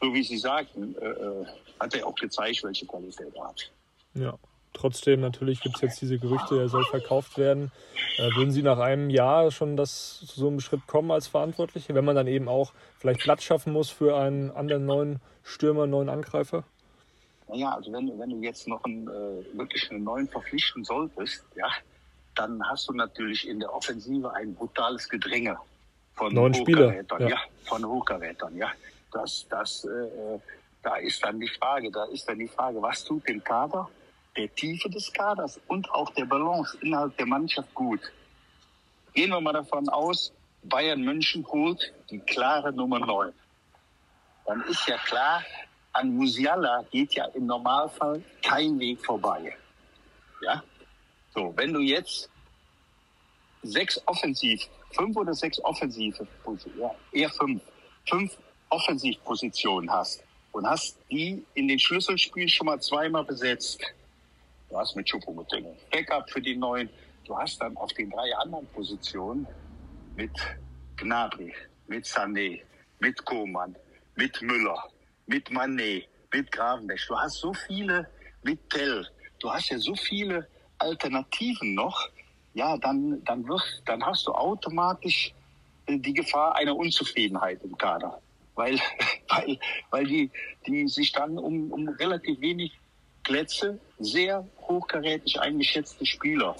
so 0.00 0.12
wie 0.12 0.24
Sie 0.24 0.36
sagten, 0.36 0.96
äh, 1.00 1.06
äh 1.06 1.46
hat 1.78 1.94
er 1.94 2.06
auch 2.06 2.14
gezeigt, 2.14 2.62
welche 2.64 2.86
Qualität 2.86 3.32
er 3.34 3.48
hat. 3.48 3.70
Ja. 4.14 4.34
Trotzdem, 4.74 5.20
natürlich 5.20 5.60
gibt 5.60 5.76
es 5.76 5.82
jetzt 5.82 6.02
diese 6.02 6.18
Gerüchte, 6.18 6.58
er 6.58 6.68
soll 6.68 6.84
verkauft 6.84 7.38
werden. 7.38 7.70
Äh, 8.18 8.36
würden 8.36 8.50
Sie 8.50 8.62
nach 8.62 8.78
einem 8.78 9.08
Jahr 9.08 9.50
schon 9.50 9.76
das, 9.76 10.18
zu 10.26 10.40
so 10.40 10.48
einem 10.48 10.60
Schritt 10.60 10.86
kommen 10.86 11.10
als 11.12 11.28
Verantwortliche, 11.28 11.94
wenn 11.94 12.04
man 12.04 12.16
dann 12.16 12.26
eben 12.26 12.48
auch 12.48 12.72
vielleicht 12.98 13.20
Platz 13.20 13.44
schaffen 13.44 13.72
muss 13.72 13.88
für 13.88 14.16
einen 14.16 14.50
anderen 14.50 14.84
neuen 14.84 15.20
Stürmer, 15.44 15.86
neuen 15.86 16.08
Angreifer? 16.08 16.64
Naja, 17.48 17.74
also 17.74 17.92
wenn, 17.92 18.18
wenn 18.18 18.30
du 18.30 18.36
jetzt 18.38 18.66
noch 18.66 18.82
einen, 18.84 19.06
äh, 19.06 19.56
wirklich 19.56 19.90
einen 19.90 20.02
neuen 20.02 20.28
verpflichten 20.28 20.84
solltest, 20.84 21.44
ja, 21.54 21.68
dann 22.34 22.60
hast 22.68 22.88
du 22.88 22.92
natürlich 22.94 23.48
in 23.48 23.60
der 23.60 23.72
Offensive 23.72 24.32
ein 24.34 24.54
brutales 24.54 25.08
Gedränge 25.08 25.56
von 26.14 26.34
Neun 26.34 26.52
Hochkarätern, 26.52 27.22
ja. 27.22 27.28
ja. 27.28 27.38
von 27.64 27.84
Hochkarätern, 27.84 28.56
ja. 28.56 28.72
Das, 29.12 29.46
das, 29.48 29.84
äh, 29.84 30.38
da 30.82 30.96
ist 30.96 31.22
dann 31.22 31.38
die 31.38 31.48
Frage, 31.48 31.92
da 31.92 32.04
ist 32.06 32.28
dann 32.28 32.40
die 32.40 32.48
Frage, 32.48 32.82
was 32.82 33.04
tut 33.04 33.28
dem 33.28 33.42
Kader? 33.42 33.88
Der 34.36 34.54
Tiefe 34.54 34.88
des 34.90 35.12
Kaders 35.12 35.60
und 35.68 35.90
auch 35.90 36.10
der 36.10 36.24
Balance 36.24 36.76
innerhalb 36.80 37.16
der 37.16 37.26
Mannschaft 37.26 37.72
gut. 37.74 38.00
Gehen 39.14 39.30
wir 39.30 39.40
mal 39.40 39.52
davon 39.52 39.88
aus, 39.88 40.32
Bayern 40.64 41.02
München 41.02 41.46
holt 41.46 41.92
die 42.10 42.18
klare 42.18 42.72
Nummer 42.72 42.98
9. 42.98 43.32
Dann 44.46 44.62
ist 44.62 44.86
ja 44.88 44.96
klar, 44.98 45.42
an 45.92 46.14
Musiala 46.16 46.84
geht 46.90 47.14
ja 47.14 47.26
im 47.26 47.46
Normalfall 47.46 48.22
kein 48.42 48.78
Weg 48.78 49.04
vorbei. 49.04 49.56
Ja? 50.42 50.62
So, 51.34 51.52
wenn 51.56 51.72
du 51.72 51.80
jetzt 51.80 52.28
sechs 53.62 54.00
offensiv, 54.06 54.62
fünf 54.90 55.16
oder 55.16 55.34
sechs 55.34 55.62
offensive, 55.64 56.26
ja, 56.78 56.90
eher 57.12 57.30
fünf, 57.30 57.62
fünf 58.06 58.36
Offensivpositionen 58.68 59.90
hast 59.90 60.22
und 60.52 60.68
hast 60.68 60.98
die 61.10 61.44
in 61.54 61.68
den 61.68 61.78
Schlüsselspielen 61.78 62.48
schon 62.48 62.66
mal 62.66 62.80
zweimal 62.80 63.24
besetzt, 63.24 63.80
Du 64.68 64.78
hast 64.78 64.96
mit 64.96 65.06
Choupo-Moting 65.06 65.66
Backup 65.90 66.28
für 66.30 66.40
die 66.40 66.56
Neuen. 66.56 66.88
Du 67.26 67.36
hast 67.36 67.60
dann 67.60 67.76
auf 67.76 67.92
den 67.92 68.10
drei 68.10 68.34
anderen 68.36 68.66
Positionen 68.68 69.46
mit 70.16 70.32
Gnabry, 70.96 71.52
mit 71.86 72.04
Sané, 72.04 72.62
mit 72.98 73.24
Koman, 73.24 73.76
mit 74.16 74.40
Müller, 74.42 74.90
mit 75.26 75.50
Manet, 75.50 76.08
mit 76.32 76.50
Gravenbesch. 76.52 77.06
Du 77.08 77.16
hast 77.16 77.38
so 77.38 77.52
viele, 77.52 78.08
mit 78.42 78.68
Tell. 78.70 79.06
Du 79.38 79.50
hast 79.50 79.70
ja 79.70 79.78
so 79.78 79.94
viele 79.94 80.46
Alternativen 80.78 81.74
noch. 81.74 82.08
Ja, 82.54 82.76
dann, 82.78 83.22
dann 83.24 83.46
wirst, 83.48 83.82
dann 83.86 84.04
hast 84.04 84.26
du 84.26 84.32
automatisch 84.32 85.34
äh, 85.86 85.98
die 85.98 86.14
Gefahr 86.14 86.56
einer 86.56 86.76
Unzufriedenheit 86.76 87.62
im 87.62 87.76
Kader. 87.76 88.20
Weil, 88.54 88.78
weil, 89.28 89.58
weil 89.90 90.06
die, 90.06 90.30
die 90.66 90.88
sich 90.88 91.12
dann 91.12 91.38
um, 91.38 91.72
um 91.72 91.88
relativ 91.88 92.40
wenig 92.40 92.72
Plätze 93.24 93.80
sehr 93.98 94.46
hochkarätig 94.68 95.40
eingeschätzte 95.40 96.06
Spieler 96.06 96.56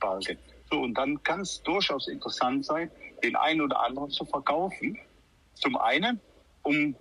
balgen. 0.00 0.38
So, 0.70 0.80
und 0.80 0.94
dann 0.94 1.22
kann 1.22 1.40
es 1.40 1.62
durchaus 1.62 2.08
interessant 2.08 2.64
sein, 2.64 2.90
den 3.22 3.36
einen 3.36 3.60
oder 3.60 3.80
anderen 3.80 4.10
zu 4.10 4.24
verkaufen. 4.24 4.98
Zum 5.54 5.76
einen, 5.76 6.20
um 6.62 6.96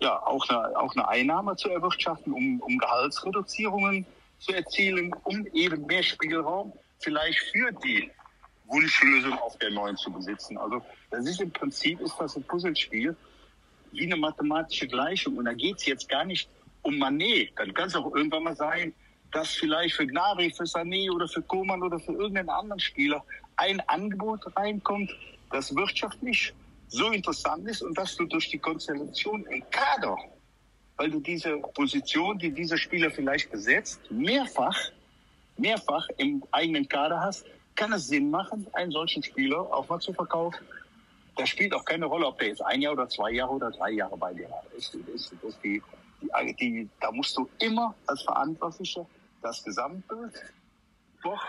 ja 0.00 0.22
auch 0.22 0.48
eine, 0.48 0.78
auch 0.78 0.94
eine 0.94 1.08
Einnahme 1.08 1.56
zu 1.56 1.70
erwirtschaften, 1.70 2.32
um, 2.32 2.60
um 2.60 2.78
Gehaltsreduzierungen 2.78 4.06
zu 4.38 4.52
erzielen, 4.52 5.14
um 5.24 5.46
eben 5.54 5.86
mehr 5.86 6.02
Spielraum 6.02 6.72
vielleicht 6.98 7.38
für 7.52 7.72
die 7.72 8.10
Wunschlösung 8.66 9.32
auf 9.38 9.56
der 9.58 9.70
neuen 9.70 9.96
zu 9.96 10.10
besitzen. 10.10 10.58
Also 10.58 10.82
das 11.10 11.26
ist 11.26 11.40
im 11.40 11.50
Prinzip 11.50 12.00
ist 12.00 12.16
das 12.18 12.36
ein 12.36 12.42
Puzzlespiel 12.42 13.16
wie 13.92 14.04
eine 14.04 14.16
mathematische 14.16 14.86
Gleichung. 14.86 15.38
Und 15.38 15.46
da 15.46 15.52
geht 15.52 15.76
es 15.76 15.86
jetzt 15.86 16.08
gar 16.08 16.24
nicht 16.24 16.48
um 16.82 16.98
Manet. 16.98 17.52
Dann 17.56 17.72
kann 17.72 17.88
es 17.88 17.96
auch 17.96 18.14
irgendwann 18.14 18.42
mal 18.42 18.56
sein, 18.56 18.92
dass 19.32 19.50
vielleicht 19.50 19.94
für 19.94 20.06
Gnabry, 20.06 20.50
für 20.50 20.64
Sané 20.64 21.10
oder 21.10 21.28
für 21.28 21.42
Koman 21.42 21.82
oder 21.82 21.98
für 21.98 22.12
irgendeinen 22.12 22.50
anderen 22.50 22.80
Spieler 22.80 23.24
ein 23.56 23.80
Angebot 23.88 24.40
reinkommt, 24.56 25.10
das 25.50 25.74
wirtschaftlich 25.74 26.52
so 26.88 27.10
interessant 27.10 27.68
ist 27.68 27.82
und 27.82 27.96
dass 27.98 28.16
du 28.16 28.24
durch 28.26 28.48
die 28.50 28.58
Konstellation 28.58 29.44
im 29.46 29.62
Kader, 29.70 30.16
weil 30.96 31.10
du 31.10 31.20
diese 31.20 31.58
Position, 31.74 32.38
die 32.38 32.50
dieser 32.50 32.78
Spieler 32.78 33.10
vielleicht 33.10 33.50
besetzt, 33.50 34.00
mehrfach, 34.10 34.76
mehrfach 35.56 36.08
im 36.16 36.44
eigenen 36.52 36.88
Kader 36.88 37.20
hast, 37.20 37.44
kann 37.74 37.92
es 37.92 38.06
Sinn 38.06 38.30
machen, 38.30 38.66
einen 38.72 38.90
solchen 38.90 39.22
Spieler 39.22 39.60
auch 39.60 39.88
mal 39.88 40.00
zu 40.00 40.12
verkaufen. 40.12 40.64
Da 41.36 41.44
spielt 41.44 41.74
auch 41.74 41.84
keine 41.84 42.06
Rolle, 42.06 42.26
ob 42.26 42.38
der 42.38 42.48
jetzt 42.48 42.62
ein 42.62 42.80
Jahr 42.80 42.94
oder 42.94 43.08
zwei 43.08 43.32
Jahre 43.32 43.52
oder 43.52 43.70
drei 43.70 43.90
Jahre 43.90 44.16
bei 44.16 44.32
dir 44.32 44.48
ist. 44.76 44.94
ist, 44.94 45.32
ist 45.32 45.58
die, 45.62 45.82
die, 46.22 46.56
die, 46.56 46.88
da 47.00 47.12
musst 47.12 47.36
du 47.36 47.48
immer 47.58 47.94
als 48.06 48.22
Verantwortlicher 48.22 49.06
das 49.46 49.62
Gesamtbild 49.64 50.34
doch 51.22 51.42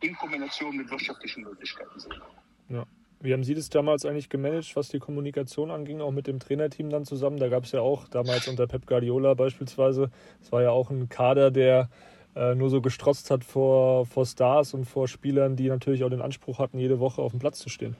in 0.00 0.14
Kombination 0.16 0.76
mit 0.76 0.90
wirtschaftlichen 0.90 1.42
Möglichkeiten 1.42 2.00
sehen. 2.00 2.22
Ja. 2.68 2.84
Wie 3.22 3.34
haben 3.34 3.44
Sie 3.44 3.54
das 3.54 3.68
damals 3.68 4.06
eigentlich 4.06 4.30
gemanagt, 4.30 4.74
was 4.76 4.88
die 4.88 4.98
Kommunikation 4.98 5.70
anging, 5.70 6.00
auch 6.00 6.10
mit 6.10 6.26
dem 6.26 6.40
Trainerteam 6.40 6.88
dann 6.88 7.04
zusammen? 7.04 7.36
Da 7.36 7.48
gab 7.48 7.64
es 7.64 7.72
ja 7.72 7.82
auch 7.82 8.08
damals 8.08 8.48
unter 8.48 8.66
Pep 8.66 8.86
Guardiola 8.86 9.34
beispielsweise, 9.34 10.10
es 10.40 10.50
war 10.50 10.62
ja 10.62 10.70
auch 10.70 10.88
ein 10.88 11.10
Kader, 11.10 11.50
der 11.50 11.90
äh, 12.34 12.54
nur 12.54 12.70
so 12.70 12.80
gestrotzt 12.80 13.30
hat 13.30 13.44
vor, 13.44 14.06
vor 14.06 14.24
Stars 14.24 14.72
und 14.72 14.86
vor 14.86 15.06
Spielern, 15.06 15.54
die 15.54 15.68
natürlich 15.68 16.02
auch 16.02 16.08
den 16.08 16.22
Anspruch 16.22 16.58
hatten, 16.58 16.78
jede 16.78 16.98
Woche 16.98 17.20
auf 17.20 17.32
dem 17.32 17.40
Platz 17.40 17.58
zu 17.58 17.68
stehen. 17.68 17.94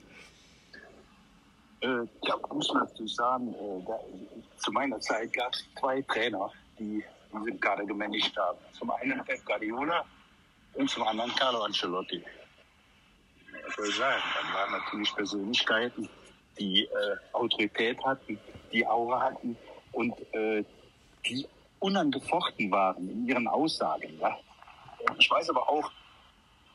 Äh, 1.83 2.07
ja, 2.23 2.37
muss 2.51 2.73
man 2.73 2.85
natürlich 2.85 3.15
sagen, 3.15 3.53
äh, 3.53 3.85
da, 3.87 3.99
zu 4.57 4.73
meiner 4.73 5.01
Zeit 5.01 5.33
gab 5.35 5.53
es 5.53 5.65
zwei 5.79 6.01
Trainer, 6.03 6.51
die 6.79 7.05
diesen 7.33 7.61
Kader 7.61 7.85
gemanagt 7.85 8.37
haben. 8.37 8.59
Zum 8.79 8.91
einen 8.91 9.25
Pep 9.25 9.45
Guardiola 9.45 10.05
und 10.75 10.89
zum 10.89 11.03
anderen 11.03 11.35
Carlo 11.35 11.63
Ancelotti 11.63 12.23
was 13.71 13.77
soll 13.77 13.89
ich 13.89 13.97
sagen, 13.97 14.23
dann 14.35 14.55
waren 14.55 14.73
natürlich 14.73 15.15
Persönlichkeiten, 15.15 16.09
die 16.59 16.85
äh, 16.85 16.89
Autorität 17.33 18.03
hatten, 18.05 18.39
die 18.73 18.87
Aura 18.87 19.21
hatten 19.21 19.57
und 19.93 20.15
äh, 20.35 20.65
die 21.27 21.47
unangefochten 21.79 22.71
waren 22.71 23.09
in 23.09 23.27
ihren 23.27 23.49
Aussagen. 23.49 24.19
Ja. 24.21 24.37
Ich 25.19 25.31
weiß 25.31 25.51
aber 25.51 25.69
auch, 25.69 25.91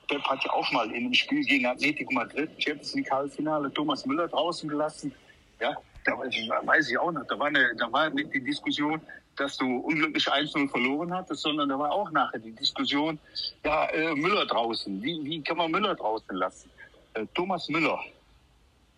Pep 0.08 0.24
hat 0.24 0.44
ja 0.44 0.52
auch 0.52 0.72
mal 0.72 0.89
in 0.89 1.06
einem 1.06 1.13
Spiel 1.13 1.44
gegen 1.44 1.65
Atletico 1.65 2.13
Madrid, 2.13 2.50
Champions 2.58 2.94
League 2.94 3.12
Halbfinale, 3.12 3.72
Thomas 3.74 4.06
Müller 4.06 4.28
draußen 4.28 4.70
gelassen. 4.70 5.13
Ja, 5.60 5.76
da 6.04 6.18
weiß 6.18 6.89
ich 6.89 6.98
auch 6.98 7.12
noch, 7.12 7.26
da 7.26 7.38
war, 7.39 7.48
eine, 7.48 7.76
da 7.76 7.91
war 7.91 8.10
die 8.10 8.44
Diskussion, 8.44 9.02
dass 9.36 9.58
du 9.58 9.78
unglücklich 9.78 10.28
1-0 10.28 10.69
verloren 10.69 11.13
hattest, 11.13 11.41
sondern 11.41 11.69
da 11.69 11.78
war 11.78 11.91
auch 11.91 12.10
nachher 12.12 12.39
die 12.39 12.52
Diskussion, 12.54 13.19
ja, 13.63 13.86
äh, 13.88 14.13
Müller 14.15 14.45
draußen, 14.45 15.02
wie, 15.02 15.24
wie 15.24 15.41
kann 15.41 15.58
man 15.58 15.71
Müller 15.71 15.95
draußen 15.95 16.36
lassen? 16.36 16.69
Äh, 17.13 17.26
Thomas 17.34 17.67
Müller 17.69 18.00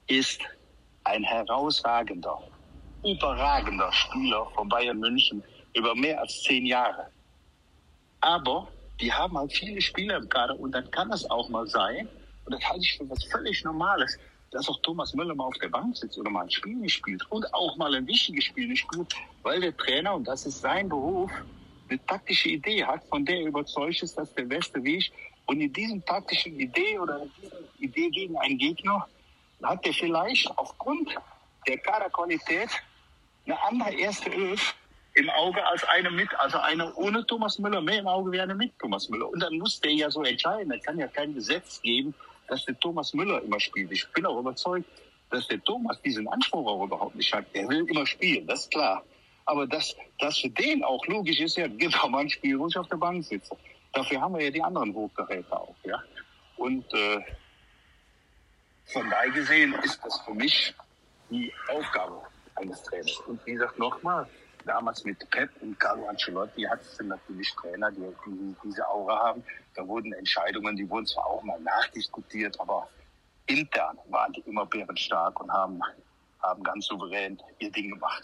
ist 0.07 0.41
ein 1.03 1.23
herausragender, 1.23 2.39
überragender 3.03 3.91
Spieler 3.91 4.45
von 4.55 4.69
Bayern 4.69 4.99
München 4.99 5.43
über 5.73 5.95
mehr 5.95 6.19
als 6.19 6.41
zehn 6.43 6.65
Jahre. 6.65 7.07
Aber 8.21 8.67
die 8.99 9.11
haben 9.11 9.37
halt 9.37 9.53
viele 9.53 9.81
Spieler 9.81 10.17
im 10.17 10.29
Kader 10.29 10.59
und 10.59 10.71
dann 10.71 10.89
kann 10.91 11.11
es 11.11 11.29
auch 11.29 11.49
mal 11.49 11.67
sein, 11.67 12.07
und 12.45 12.53
das 12.53 12.63
halte 12.63 12.81
ich 12.81 12.97
für 12.97 13.09
was 13.09 13.23
völlig 13.25 13.63
Normales, 13.63 14.17
dass 14.51 14.69
auch 14.69 14.79
Thomas 14.81 15.13
Müller 15.13 15.35
mal 15.35 15.45
auf 15.45 15.57
der 15.57 15.69
Bank 15.69 15.97
sitzt 15.97 16.17
oder 16.17 16.29
mal 16.29 16.43
ein 16.43 16.51
Spiel 16.51 16.75
nicht 16.75 16.93
spielt 16.93 17.23
und 17.31 17.53
auch 17.53 17.75
mal 17.77 17.93
ein 17.93 18.07
wichtiges 18.07 18.45
Spiel 18.45 18.67
nicht 18.67 18.81
spielt, 18.81 19.13
weil 19.43 19.59
der 19.61 19.75
Trainer, 19.75 20.15
und 20.15 20.27
das 20.27 20.45
ist 20.45 20.61
sein 20.61 20.87
Beruf, 20.89 21.31
eine 21.89 22.05
taktische 22.05 22.49
Idee 22.49 22.83
hat, 22.83 23.03
von 23.05 23.25
der 23.25 23.37
er 23.37 23.47
überzeugt 23.47 24.01
ist, 24.03 24.17
dass 24.17 24.33
der 24.33 24.43
beste 24.43 24.83
Weg 24.83 25.11
und 25.45 25.61
in 25.61 25.71
diesem 25.71 26.03
taktischen 26.05 26.59
Idee 26.59 26.99
oder 26.99 27.21
in 27.21 27.31
dieser 27.41 27.57
Idee 27.79 28.09
gegen 28.09 28.37
einen 28.37 28.57
Gegner 28.57 29.07
hat 29.63 29.85
er 29.85 29.93
vielleicht 29.93 30.47
aufgrund 30.57 31.15
der 31.67 31.77
Kaderqualität 31.79 32.69
eine 33.45 33.61
andere 33.63 33.93
erste 33.93 34.31
Elf 34.31 34.75
im 35.15 35.29
Auge 35.31 35.65
als 35.65 35.83
eine 35.85 36.11
mit, 36.11 36.29
also 36.39 36.59
eine 36.59 36.93
ohne 36.95 37.25
Thomas 37.25 37.57
Müller, 37.57 37.81
mehr 37.81 37.99
im 37.99 38.07
Auge 38.07 38.31
wie 38.31 38.39
eine 38.39 38.53
mit 38.53 38.77
Thomas 38.77 39.09
Müller. 39.09 39.29
Und 39.29 39.39
dann 39.41 39.57
muss 39.57 39.79
der 39.79 39.93
ja 39.93 40.11
so 40.11 40.21
entscheiden. 40.23 40.71
Er 40.71 40.79
kann 40.79 40.99
ja 40.99 41.07
kein 41.07 41.33
Gesetz 41.33 41.81
geben, 41.81 42.13
dass 42.47 42.65
der 42.65 42.79
Thomas 42.79 43.13
Müller 43.13 43.41
immer 43.41 43.59
spielt. 43.59 43.91
Ich 43.91 44.07
bin 44.13 44.25
auch 44.25 44.39
überzeugt, 44.39 44.87
dass 45.29 45.47
der 45.47 45.61
Thomas 45.63 46.01
diesen 46.01 46.27
Anspruch 46.27 46.67
auch 46.67 46.85
überhaupt 46.85 47.15
nicht 47.15 47.33
hat. 47.33 47.45
Er 47.53 47.67
will 47.67 47.85
immer 47.89 48.05
spielen, 48.05 48.47
das 48.47 48.61
ist 48.61 48.71
klar. 48.71 49.03
Aber 49.45 49.65
dass 49.65 49.95
das 50.19 50.39
für 50.39 50.49
den 50.49 50.83
auch 50.83 51.05
logisch 51.07 51.39
ist, 51.39 51.57
ja, 51.57 51.67
gibt 51.67 52.01
auch 52.01 52.09
mal 52.09 52.19
ein 52.19 52.29
Spiel, 52.29 52.59
wo 52.59 52.67
ich 52.67 52.77
auf 52.77 52.87
der 52.87 52.97
Bank 52.97 53.23
sitze. 53.23 53.55
Dafür 53.93 54.21
haben 54.21 54.35
wir 54.35 54.43
ja 54.43 54.51
die 54.51 54.61
anderen 54.61 54.93
Hochgeräte 54.93 55.51
auch. 55.51 55.75
Ja? 55.83 56.01
Und 56.57 56.85
äh, 56.93 57.21
von 58.85 59.09
daher 59.09 59.31
gesehen 59.31 59.73
ist 59.83 59.99
das 60.03 60.19
für 60.21 60.33
mich 60.33 60.73
die 61.29 61.51
Aufgabe 61.69 62.21
eines 62.55 62.81
Trainers. 62.83 63.19
Und 63.27 63.45
wie 63.45 63.53
gesagt, 63.53 63.77
nochmal, 63.79 64.27
damals 64.67 65.03
mit 65.03 65.17
Pep 65.29 65.49
und 65.61 65.79
Carlo 65.79 66.07
Ancelotti 66.07 66.63
hat 66.63 66.81
es 66.81 66.99
natürlich 67.01 67.53
Trainer, 67.55 67.91
die, 67.91 68.05
die 68.25 68.55
diese 68.63 68.87
Aura 68.87 69.17
haben. 69.17 69.43
Da 69.75 69.87
wurden 69.87 70.13
Entscheidungen, 70.13 70.75
die 70.75 70.89
wurden 70.89 71.05
zwar 71.05 71.25
auch 71.25 71.43
mal 71.43 71.59
nachdiskutiert, 71.59 72.59
aber 72.59 72.87
intern 73.47 73.97
waren 74.09 74.33
die 74.33 74.41
immer 74.41 74.65
bärenstark 74.65 75.39
und 75.39 75.51
haben, 75.51 75.79
haben 76.41 76.63
ganz 76.63 76.85
souverän 76.85 77.41
ihr 77.59 77.71
Ding 77.71 77.89
gemacht. 77.91 78.23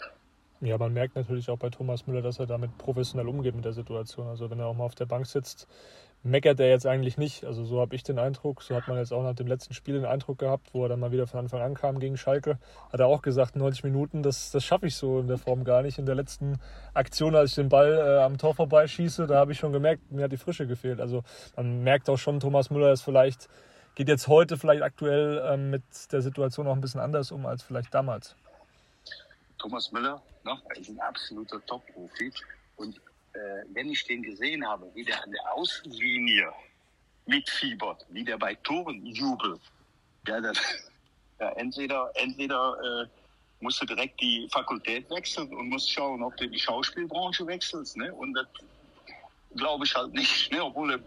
Ja, 0.60 0.78
man 0.78 0.92
merkt 0.92 1.16
natürlich 1.16 1.50
auch 1.50 1.58
bei 1.58 1.68
Thomas 1.68 2.06
Müller, 2.06 2.22
dass 2.22 2.38
er 2.38 2.46
damit 2.46 2.76
professionell 2.78 3.28
umgeht 3.28 3.54
mit 3.54 3.64
der 3.64 3.72
Situation. 3.72 4.28
Also 4.28 4.50
wenn 4.50 4.60
er 4.60 4.66
auch 4.66 4.74
mal 4.74 4.84
auf 4.84 4.94
der 4.94 5.06
Bank 5.06 5.26
sitzt, 5.26 5.66
meckert 6.24 6.58
er 6.58 6.68
jetzt 6.68 6.86
eigentlich 6.86 7.16
nicht. 7.16 7.44
Also 7.44 7.64
so 7.64 7.80
habe 7.80 7.94
ich 7.94 8.02
den 8.02 8.18
Eindruck. 8.18 8.62
So 8.62 8.74
hat 8.74 8.88
man 8.88 8.98
jetzt 8.98 9.12
auch 9.12 9.22
nach 9.22 9.34
dem 9.34 9.46
letzten 9.46 9.74
Spiel 9.74 9.94
den 9.94 10.04
Eindruck 10.04 10.38
gehabt, 10.38 10.70
wo 10.72 10.82
er 10.84 10.88
dann 10.88 11.00
mal 11.00 11.12
wieder 11.12 11.26
von 11.26 11.40
Anfang 11.40 11.60
an 11.60 11.74
kam 11.74 12.00
gegen 12.00 12.16
Schalke. 12.16 12.58
Hat 12.92 13.00
er 13.00 13.06
auch 13.06 13.22
gesagt, 13.22 13.56
90 13.56 13.84
Minuten, 13.84 14.22
das, 14.22 14.50
das 14.50 14.64
schaffe 14.64 14.86
ich 14.86 14.96
so 14.96 15.20
in 15.20 15.28
der 15.28 15.38
Form 15.38 15.64
gar 15.64 15.82
nicht. 15.82 15.98
In 15.98 16.06
der 16.06 16.14
letzten 16.14 16.58
Aktion, 16.94 17.36
als 17.36 17.50
ich 17.50 17.56
den 17.56 17.68
Ball 17.68 17.92
äh, 17.92 18.22
am 18.22 18.38
Tor 18.38 18.54
vorbeischieße, 18.54 19.26
da 19.26 19.36
habe 19.36 19.52
ich 19.52 19.58
schon 19.58 19.72
gemerkt, 19.72 20.10
mir 20.10 20.24
hat 20.24 20.32
die 20.32 20.36
Frische 20.36 20.66
gefehlt. 20.66 21.00
Also 21.00 21.22
man 21.56 21.82
merkt 21.82 22.10
auch 22.10 22.18
schon, 22.18 22.40
Thomas 22.40 22.70
Müller 22.70 22.92
ist 22.92 23.02
vielleicht, 23.02 23.48
geht 23.94 24.08
jetzt 24.08 24.26
heute 24.26 24.56
vielleicht 24.56 24.82
aktuell 24.82 25.42
ähm, 25.46 25.70
mit 25.70 25.82
der 26.10 26.22
Situation 26.22 26.66
auch 26.66 26.74
ein 26.74 26.80
bisschen 26.80 27.00
anders 27.00 27.30
um 27.30 27.46
als 27.46 27.62
vielleicht 27.62 27.94
damals. 27.94 28.34
Thomas 29.58 29.92
Müller 29.92 30.20
Ne? 30.44 30.58
Ist 30.76 30.90
ein 30.90 31.00
absoluter 31.00 31.64
Top-Profi. 31.66 32.32
Und 32.76 32.96
äh, 32.96 33.00
wenn 33.72 33.90
ich 33.90 34.04
den 34.04 34.22
gesehen 34.22 34.66
habe, 34.66 34.90
wie 34.94 35.04
der 35.04 35.22
an 35.22 35.30
der 35.30 35.52
Außenlinie 35.54 36.52
mitfiebert, 37.26 38.04
wie 38.10 38.24
der 38.24 38.38
bei 38.38 38.54
Toren 38.56 39.04
jubelt, 39.06 39.60
ja, 40.26 40.40
dann, 40.40 40.56
ja 41.40 41.50
entweder, 41.50 42.10
entweder 42.14 42.76
äh, 42.82 43.06
musst 43.60 43.80
du 43.80 43.86
direkt 43.86 44.20
die 44.20 44.48
Fakultät 44.52 45.08
wechseln 45.10 45.52
und 45.54 45.70
musst 45.70 45.90
schauen, 45.90 46.22
ob 46.22 46.36
du 46.36 46.48
die 46.48 46.58
Schauspielbranche 46.58 47.46
wechselst. 47.46 47.96
Ne? 47.96 48.12
Und 48.12 48.34
das 48.34 48.46
glaube 49.56 49.84
ich 49.84 49.94
halt 49.94 50.12
nicht, 50.12 50.52
ne? 50.52 50.62
obwohl 50.62 50.92
er 50.92 51.00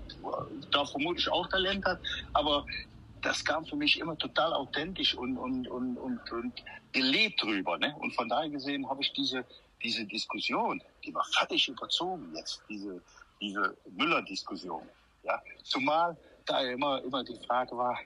da 0.72 0.86
vermutlich 0.86 1.30
auch 1.30 1.48
Talent 1.48 1.86
hat. 1.86 2.00
Aber 2.34 2.66
das 3.22 3.44
kam 3.44 3.66
für 3.66 3.76
mich 3.76 4.00
immer 4.00 4.18
total 4.18 4.54
authentisch 4.54 5.16
und, 5.16 5.38
und, 5.38 5.68
und, 5.68 5.98
und, 5.98 6.32
und 6.32 6.54
gelebt 6.94 7.42
drüber. 7.42 7.78
Ne? 7.78 7.96
Und 8.00 8.14
von 8.16 8.28
daher 8.30 8.50
gesehen 8.50 8.90
habe 8.90 9.02
ich 9.02 9.14
diese, 9.14 9.46
diese 9.84 10.06
Diskussion, 10.06 10.82
die 11.08 11.16
war 11.16 11.26
völlig 11.34 11.68
überzogen 11.68 12.34
jetzt, 12.36 12.62
diese, 12.70 13.02
diese 13.42 13.76
Müller-Diskussion. 13.96 14.84
Ja? 15.24 15.42
Zumal 15.64 16.16
da 16.46 16.62
immer, 16.62 17.02
immer 17.04 17.24
die 17.24 17.40
Frage 17.48 17.76
war, 17.78 17.98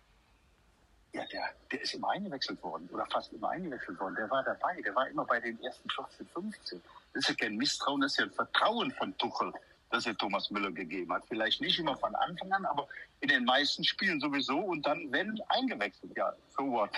ja, 1.13 1.23
der, 1.33 1.49
der 1.71 1.81
ist 1.81 1.93
immer 1.93 2.11
eingewechselt 2.11 2.61
worden 2.63 2.87
oder 2.93 3.05
fast 3.07 3.33
immer 3.33 3.49
eingewechselt 3.49 3.99
worden. 3.99 4.15
Der 4.15 4.29
war 4.29 4.43
dabei, 4.43 4.81
der 4.81 4.95
war 4.95 5.09
immer 5.09 5.25
bei 5.25 5.39
den 5.39 5.61
ersten 5.61 5.89
14, 5.89 6.25
15. 6.27 6.81
Das 7.13 7.23
ist 7.23 7.29
ja 7.29 7.35
kein 7.35 7.57
Misstrauen, 7.57 8.01
das 8.01 8.13
ist 8.13 8.19
ja 8.19 8.25
ein 8.25 8.31
Vertrauen 8.31 8.91
von 8.91 9.17
Tuchel, 9.17 9.51
das 9.89 10.05
er 10.05 10.15
Thomas 10.15 10.49
Müller 10.51 10.71
gegeben 10.71 11.11
hat. 11.11 11.23
Vielleicht 11.27 11.59
nicht 11.59 11.77
immer 11.79 11.97
von 11.97 12.15
Anfang 12.15 12.51
an, 12.53 12.65
aber 12.65 12.87
in 13.19 13.27
den 13.27 13.43
meisten 13.43 13.83
Spielen 13.83 14.21
sowieso 14.21 14.57
und 14.57 14.85
dann, 14.85 15.11
wenn, 15.11 15.37
eingewechselt. 15.49 16.13
Ja, 16.15 16.33
so 16.55 16.71
what. 16.71 16.91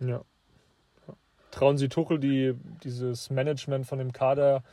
Ja. 0.00 0.22
Trauen 1.52 1.78
Sie 1.78 1.88
Tuchel 1.88 2.18
die, 2.18 2.54
dieses 2.82 3.30
Management 3.30 3.86
von 3.86 3.98
dem 3.98 4.12
Kader 4.12 4.64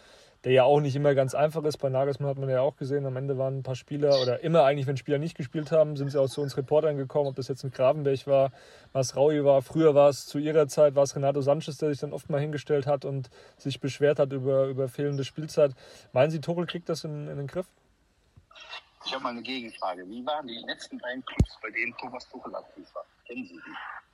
der 0.44 0.52
ja 0.52 0.64
auch 0.64 0.82
nicht 0.82 0.96
immer 0.96 1.16
ganz 1.16 1.36
einfach 1.36 1.64
ist. 1.64 1.78
Bei 1.78 1.90
Nagelsmann 1.90 2.30
hat 2.30 2.38
man 2.38 2.50
ja 2.50 2.62
auch 2.62 2.76
gesehen, 2.76 3.06
am 3.06 3.16
Ende 3.16 3.38
waren 3.38 3.60
ein 3.60 3.64
paar 3.64 3.76
Spieler, 3.76 4.22
oder 4.22 4.42
immer 4.42 4.64
eigentlich, 4.64 4.88
wenn 4.88 4.98
Spieler 4.98 5.18
nicht 5.18 5.38
gespielt 5.38 5.72
haben, 5.72 5.96
sind 5.96 6.10
sie 6.10 6.20
auch 6.20 6.28
zu 6.28 6.42
uns 6.42 6.58
Reportern 6.58 6.98
gekommen, 6.98 7.30
ob 7.30 7.36
das 7.36 7.48
jetzt 7.48 7.64
ein 7.64 7.72
Gravenberg 7.72 8.28
war, 8.28 8.52
was 8.92 9.16
Raui 9.16 9.44
war. 9.46 9.62
Früher 9.62 9.96
war 9.96 10.10
es 10.10 10.26
zu 10.26 10.40
ihrer 10.40 10.68
Zeit, 10.68 10.96
war 10.96 11.04
es 11.04 11.16
Renato 11.16 11.42
Sanchez, 11.42 11.78
der 11.78 11.90
sich 11.90 12.00
dann 12.00 12.14
oft 12.14 12.30
mal 12.30 12.42
hingestellt 12.42 12.88
hat 12.88 13.06
und 13.06 13.30
sich 13.58 13.80
beschwert 13.80 14.20
hat 14.20 14.34
über, 14.34 14.66
über 14.66 14.90
fehlende 14.90 15.24
Spielzeit. 15.24 15.72
Meinen 16.12 16.32
Sie, 16.32 16.42
Tuchel 16.42 16.66
kriegt 16.66 16.90
das 16.90 17.04
in, 17.06 17.28
in 17.28 17.38
den 17.38 17.48
Griff? 17.48 17.68
Ich 19.06 19.14
habe 19.14 19.24
mal 19.24 19.30
eine 19.30 19.42
Gegenfrage. 19.42 20.08
Wie 20.08 20.26
waren 20.26 20.48
die 20.48 20.64
letzten 20.66 20.98
beiden 20.98 21.24
Clubs, 21.26 21.58
bei 21.62 21.70
denen 21.70 21.96
Thomas 21.98 22.28
Tuchel 22.30 22.56
aktiv 22.56 22.88
war? 22.94 23.06
Kennen 23.28 23.46
Sie 23.46 23.60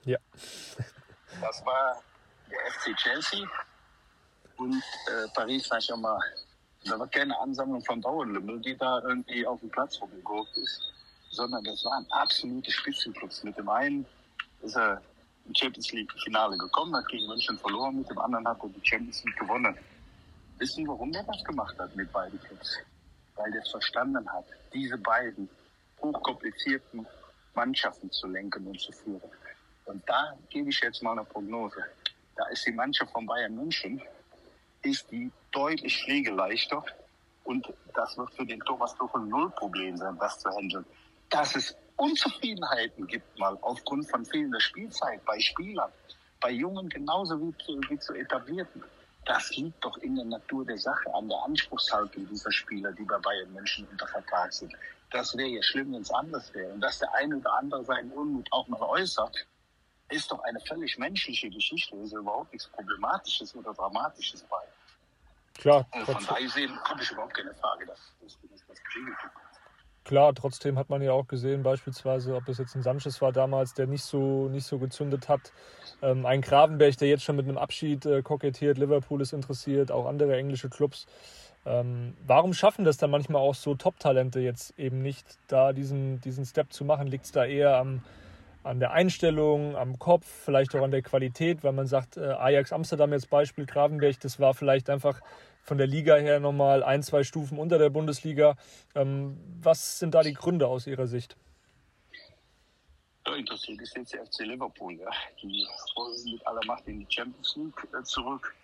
die? 0.05 0.11
Ja. 0.11 0.17
Das 1.41 1.63
war 1.65 2.01
der 2.49 2.59
FC 2.71 2.95
Chelsea, 2.97 3.47
und 4.59 4.75
äh, 4.75 5.27
Paris 5.33 5.67
Saint-Germain. 5.67 6.21
Da 6.85 6.97
war 6.97 7.07
keine 7.07 7.37
Ansammlung 7.39 7.83
von 7.83 7.99
Bauernlümmel, 8.01 8.59
die 8.61 8.77
da 8.77 9.01
irgendwie 9.01 9.45
auf 9.45 9.59
dem 9.59 9.69
Platz 9.69 9.99
rumgeguckt 10.01 10.55
ist, 10.57 10.81
sondern 11.31 11.63
das 11.63 11.83
waren 11.85 12.05
absolute 12.11 12.71
Spitzenclubs. 12.71 13.43
Mit 13.43 13.57
dem 13.57 13.67
einen 13.69 14.05
ist 14.61 14.75
er 14.75 15.01
im 15.45 15.53
Champions 15.55 15.91
League 15.91 16.11
Finale 16.23 16.57
gekommen, 16.57 16.95
hat 16.95 17.07
gegen 17.07 17.27
München 17.27 17.57
verloren, 17.57 17.97
mit 17.97 18.09
dem 18.09 18.19
anderen 18.19 18.47
hat 18.47 18.61
er 18.61 18.69
die 18.69 18.87
Champions 18.87 19.23
League 19.23 19.37
gewonnen. 19.37 19.77
Wissen, 20.57 20.87
warum 20.87 21.13
er 21.13 21.23
das 21.23 21.43
gemacht 21.43 21.77
hat 21.79 21.95
mit 21.95 22.11
beiden 22.11 22.39
Clubs? 22.41 22.77
Weil 23.35 23.53
er 23.53 23.61
es 23.61 23.69
verstanden 23.69 24.27
hat, 24.31 24.45
diese 24.73 24.97
beiden 24.97 25.49
hochkomplizierten 26.01 27.05
Mannschaften 27.55 28.11
zu 28.11 28.27
lenken 28.27 28.67
und 28.67 28.79
zu 28.79 28.91
führen. 28.91 29.31
Und 29.85 30.07
da 30.07 30.33
gebe 30.49 30.69
ich 30.69 30.79
jetzt 30.81 31.01
mal 31.01 31.13
eine 31.13 31.25
Prognose. 31.25 31.83
Da 32.35 32.45
ist 32.47 32.65
die 32.65 32.71
Mannschaft 32.71 33.11
von 33.11 33.25
Bayern 33.25 33.55
München 33.55 34.01
ist 34.81 35.11
die 35.11 35.31
deutlich 35.51 36.03
pflegeleichter. 36.03 36.83
Und 37.43 37.71
das 37.95 38.17
wird 38.17 38.33
für 38.33 38.45
den 38.45 38.59
Thomas 38.61 38.95
Tuchel 38.95 39.21
null 39.21 39.49
Problem 39.51 39.97
sein, 39.97 40.17
das 40.19 40.39
zu 40.39 40.49
handeln. 40.49 40.85
Dass 41.29 41.55
es 41.55 41.75
Unzufriedenheiten 41.95 43.07
gibt, 43.07 43.37
mal 43.37 43.57
aufgrund 43.61 44.09
von 44.09 44.25
fehlender 44.25 44.59
Spielzeit 44.61 45.23
bei 45.25 45.39
Spielern, 45.39 45.91
bei 46.39 46.51
Jungen 46.51 46.87
genauso 46.89 47.39
wie 47.41 47.53
zu, 47.57 47.79
wie 47.89 47.99
zu 47.99 48.13
etablierten. 48.13 48.83
Das 49.25 49.55
liegt 49.57 49.83
doch 49.83 49.97
in 49.97 50.15
der 50.15 50.25
Natur 50.25 50.65
der 50.65 50.77
Sache, 50.77 51.13
an 51.13 51.27
der 51.27 51.37
Anspruchshaltung 51.43 52.27
dieser 52.27 52.51
Spieler, 52.51 52.91
die 52.93 53.03
bei 53.03 53.17
Bayern 53.17 53.53
München 53.53 53.87
unter 53.91 54.07
Vertrag 54.07 54.53
sind. 54.53 54.73
Das 55.11 55.35
wäre 55.35 55.49
ja 55.49 55.61
schlimm, 55.61 55.91
wenn 55.93 56.01
es 56.01 56.11
anders 56.11 56.53
wäre. 56.53 56.71
Und 56.71 56.81
dass 56.81 56.99
der 56.99 57.13
eine 57.15 57.37
oder 57.37 57.53
andere 57.53 57.83
seinen 57.83 58.11
Unmut 58.11 58.47
auch 58.51 58.67
mal 58.67 58.81
äußert, 58.81 59.45
ist 60.09 60.31
doch 60.31 60.41
eine 60.43 60.59
völlig 60.61 60.97
menschliche 60.97 61.49
Geschichte. 61.49 61.95
Es 61.97 62.07
ist 62.07 62.13
überhaupt 62.13 62.51
nichts 62.51 62.67
Problematisches 62.67 63.55
oder 63.55 63.73
Dramatisches 63.73 64.43
bei. 64.43 64.57
Klar. 65.55 65.85
Also 65.91 66.13
von 66.13 66.25
daher 66.25 66.43
gesehen 66.43 66.79
habe 66.83 67.01
ich 67.01 67.11
überhaupt 67.11 67.33
keine 67.33 67.53
Frage, 67.55 67.85
dass, 67.85 67.99
dass, 68.21 68.37
dass 68.49 68.67
das 68.67 68.83
kriegen 68.83 69.15
Klar, 70.05 70.33
trotzdem 70.33 70.79
hat 70.79 70.89
man 70.89 71.03
ja 71.03 71.11
auch 71.11 71.27
gesehen, 71.27 71.61
beispielsweise, 71.61 72.35
ob 72.35 72.45
das 72.45 72.57
jetzt 72.57 72.73
ein 72.75 72.81
Sanchez 72.81 73.21
war 73.21 73.31
damals, 73.31 73.75
der 73.75 73.85
nicht 73.85 74.03
so, 74.03 74.49
nicht 74.49 74.65
so 74.65 74.79
gezündet 74.79 75.29
hat. 75.29 75.51
Ähm, 76.01 76.25
ein 76.25 76.41
Gravenberg, 76.41 76.97
der 76.97 77.09
jetzt 77.09 77.23
schon 77.23 77.35
mit 77.35 77.47
einem 77.47 77.59
Abschied 77.59 78.07
äh, 78.07 78.23
kokettiert, 78.23 78.79
Liverpool 78.79 79.21
ist 79.21 79.33
interessiert, 79.33 79.91
auch 79.91 80.07
andere 80.07 80.35
englische 80.35 80.69
Clubs. 80.69 81.05
Ähm, 81.65 82.15
warum 82.25 82.53
schaffen 82.53 82.85
das 82.85 82.97
dann 82.97 83.11
manchmal 83.11 83.41
auch 83.41 83.53
so 83.53 83.75
Top-Talente 83.75 84.39
jetzt 84.39 84.79
eben 84.79 85.03
nicht, 85.03 85.37
da 85.47 85.73
diesen, 85.73 86.21
diesen 86.21 86.45
Step 86.45 86.73
zu 86.73 86.85
machen? 86.85 87.05
Liegt 87.05 87.25
es 87.25 87.31
da 87.31 87.45
eher 87.45 87.77
am, 87.77 88.01
an 88.63 88.79
der 88.79 88.91
Einstellung, 88.91 89.75
am 89.75 89.99
Kopf, 89.99 90.25
vielleicht 90.25 90.75
auch 90.75 90.83
an 90.83 90.91
der 90.91 91.01
Qualität, 91.01 91.63
weil 91.63 91.71
man 91.71 91.87
sagt, 91.87 92.17
äh, 92.17 92.21
Ajax 92.21 92.73
Amsterdam 92.73 93.13
jetzt 93.13 93.29
Beispiel, 93.29 93.65
Gravenberg, 93.65 94.19
das 94.19 94.39
war 94.39 94.53
vielleicht 94.53 94.89
einfach 94.89 95.21
von 95.61 95.77
der 95.77 95.87
Liga 95.87 96.15
her 96.15 96.39
nochmal 96.39 96.83
ein, 96.83 97.03
zwei 97.03 97.23
Stufen 97.23 97.57
unter 97.57 97.77
der 97.77 97.89
Bundesliga. 97.89 98.55
Ähm, 98.95 99.37
was 99.61 99.99
sind 99.99 100.13
da 100.15 100.23
die 100.23 100.33
Gründe 100.33 100.67
aus 100.67 100.87
Ihrer 100.87 101.07
Sicht? 101.07 101.37
Interessiert 103.37 103.79
ist 103.79 103.95
jetzt 103.95 104.13
der 104.13 104.25
FC 104.25 104.39
Liverpool. 104.39 104.93
Ja. 104.93 105.09
Die 105.41 105.65
wollen 105.95 106.31
mit 106.31 106.47
aller 106.47 106.65
Macht 106.65 106.87
in 106.87 106.99
die 106.99 107.07
Champions 107.07 107.55
League 107.55 107.87
äh, 107.93 108.03
zurück. 108.03 108.55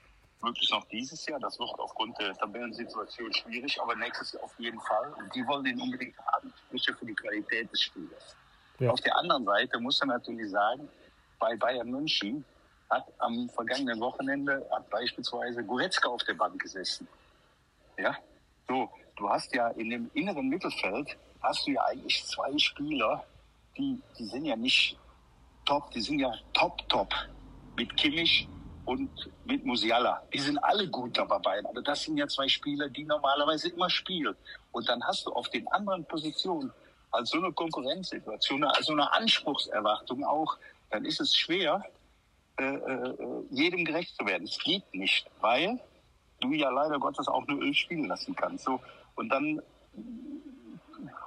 Möglichst 0.42 0.72
noch 0.72 0.86
dieses 0.86 1.24
Jahr. 1.28 1.40
Das 1.40 1.60
wird 1.60 1.70
aufgrund 1.78 2.18
der 2.20 2.34
Tabellensituation 2.34 3.32
schwierig, 3.32 3.80
aber 3.80 3.96
nächstes 3.96 4.34
Jahr 4.34 4.44
auf 4.44 4.60
jeden 4.60 4.80
Fall. 4.82 5.14
Und 5.20 5.34
die 5.36 5.46
wollen 5.46 5.64
den 5.64 5.80
unbedingt 5.80 6.18
haben. 6.18 6.52
Nicht 6.72 6.90
für 6.90 7.06
die 7.06 7.14
Qualität 7.14 7.72
des 7.72 7.82
Spielers. 7.84 8.36
Ja. 8.80 8.92
Auf 8.92 9.02
der 9.02 9.18
anderen 9.18 9.46
Seite 9.46 9.80
muss 9.80 10.00
man 10.00 10.10
natürlich 10.18 10.52
sagen, 10.52 10.90
bei 11.40 11.56
Bayern 11.56 11.90
München 11.90 12.44
hat 12.90 13.06
am 13.20 13.50
vergangenen 13.50 14.00
Wochenende 14.00 14.66
hat 14.72 14.90
beispielsweise 14.90 15.64
Goretzka 15.64 16.10
auf 16.10 16.24
der 16.24 16.34
Bank 16.34 16.62
gesessen. 16.62 17.08
Ja, 17.98 18.16
so, 18.68 18.90
du 19.16 19.30
hast 19.30 19.54
ja 19.54 19.70
in 19.70 19.90
dem 19.90 20.12
inneren 20.14 20.50
Mittelfeld 20.50 21.18
hast 21.42 21.66
du 21.68 21.72
ja 21.72 21.84
eigentlich 21.86 22.26
zwei 22.26 22.58
Spieler, 22.58 23.24
die, 23.78 24.02
die 24.18 24.26
sind 24.26 24.46
ja 24.46 24.56
nicht 24.56 24.98
top, 25.66 25.92
die 25.92 26.02
sind 26.02 26.20
ja 26.20 26.34
top, 26.54 26.88
top. 26.90 27.14
Mit 27.78 27.96
Kimmich 27.98 28.48
und 28.86 29.10
mit 29.46 29.66
Musiala. 29.66 30.22
Die 30.34 30.40
sind 30.40 30.58
alle 30.60 30.88
gut 30.88 31.18
dabei, 31.18 31.60
aber 31.66 31.82
das 31.82 32.04
sind 32.04 32.18
ja 32.18 32.28
zwei 32.28 32.48
Spieler, 32.48 32.88
die 32.90 33.04
normalerweise 33.04 33.70
immer 33.70 33.90
spielen. 33.90 34.36
Und 34.72 34.88
dann 34.88 35.04
hast 35.04 35.26
du 35.26 35.34
auf 35.34 35.50
den 35.50 35.68
anderen 35.70 36.06
Positionen 36.06 36.72
als 37.16 37.30
so 37.30 37.38
eine 37.38 37.52
Konkurrenzsituation, 37.52 38.64
also 38.64 38.94
eine 38.94 39.12
Anspruchserwartung 39.14 40.24
auch, 40.24 40.58
dann 40.90 41.06
ist 41.06 41.20
es 41.20 41.36
schwer, 41.36 41.84
äh, 42.58 42.64
äh, 42.64 43.14
jedem 43.50 43.84
gerecht 43.84 44.16
zu 44.16 44.26
werden. 44.26 44.44
Es 44.44 44.58
geht 44.60 44.94
nicht, 44.94 45.30
weil 45.42 45.80
du 46.40 46.54
ja 46.54 46.70
leider 46.70 47.00
Gottes 47.00 47.28
auch 47.28 47.46
nur 47.48 47.62
elf 47.62 47.76
spielen 47.76 48.06
lassen 48.06 48.36
kannst. 48.36 48.66
So, 48.66 48.80
und 49.16 49.30
dann 49.30 49.62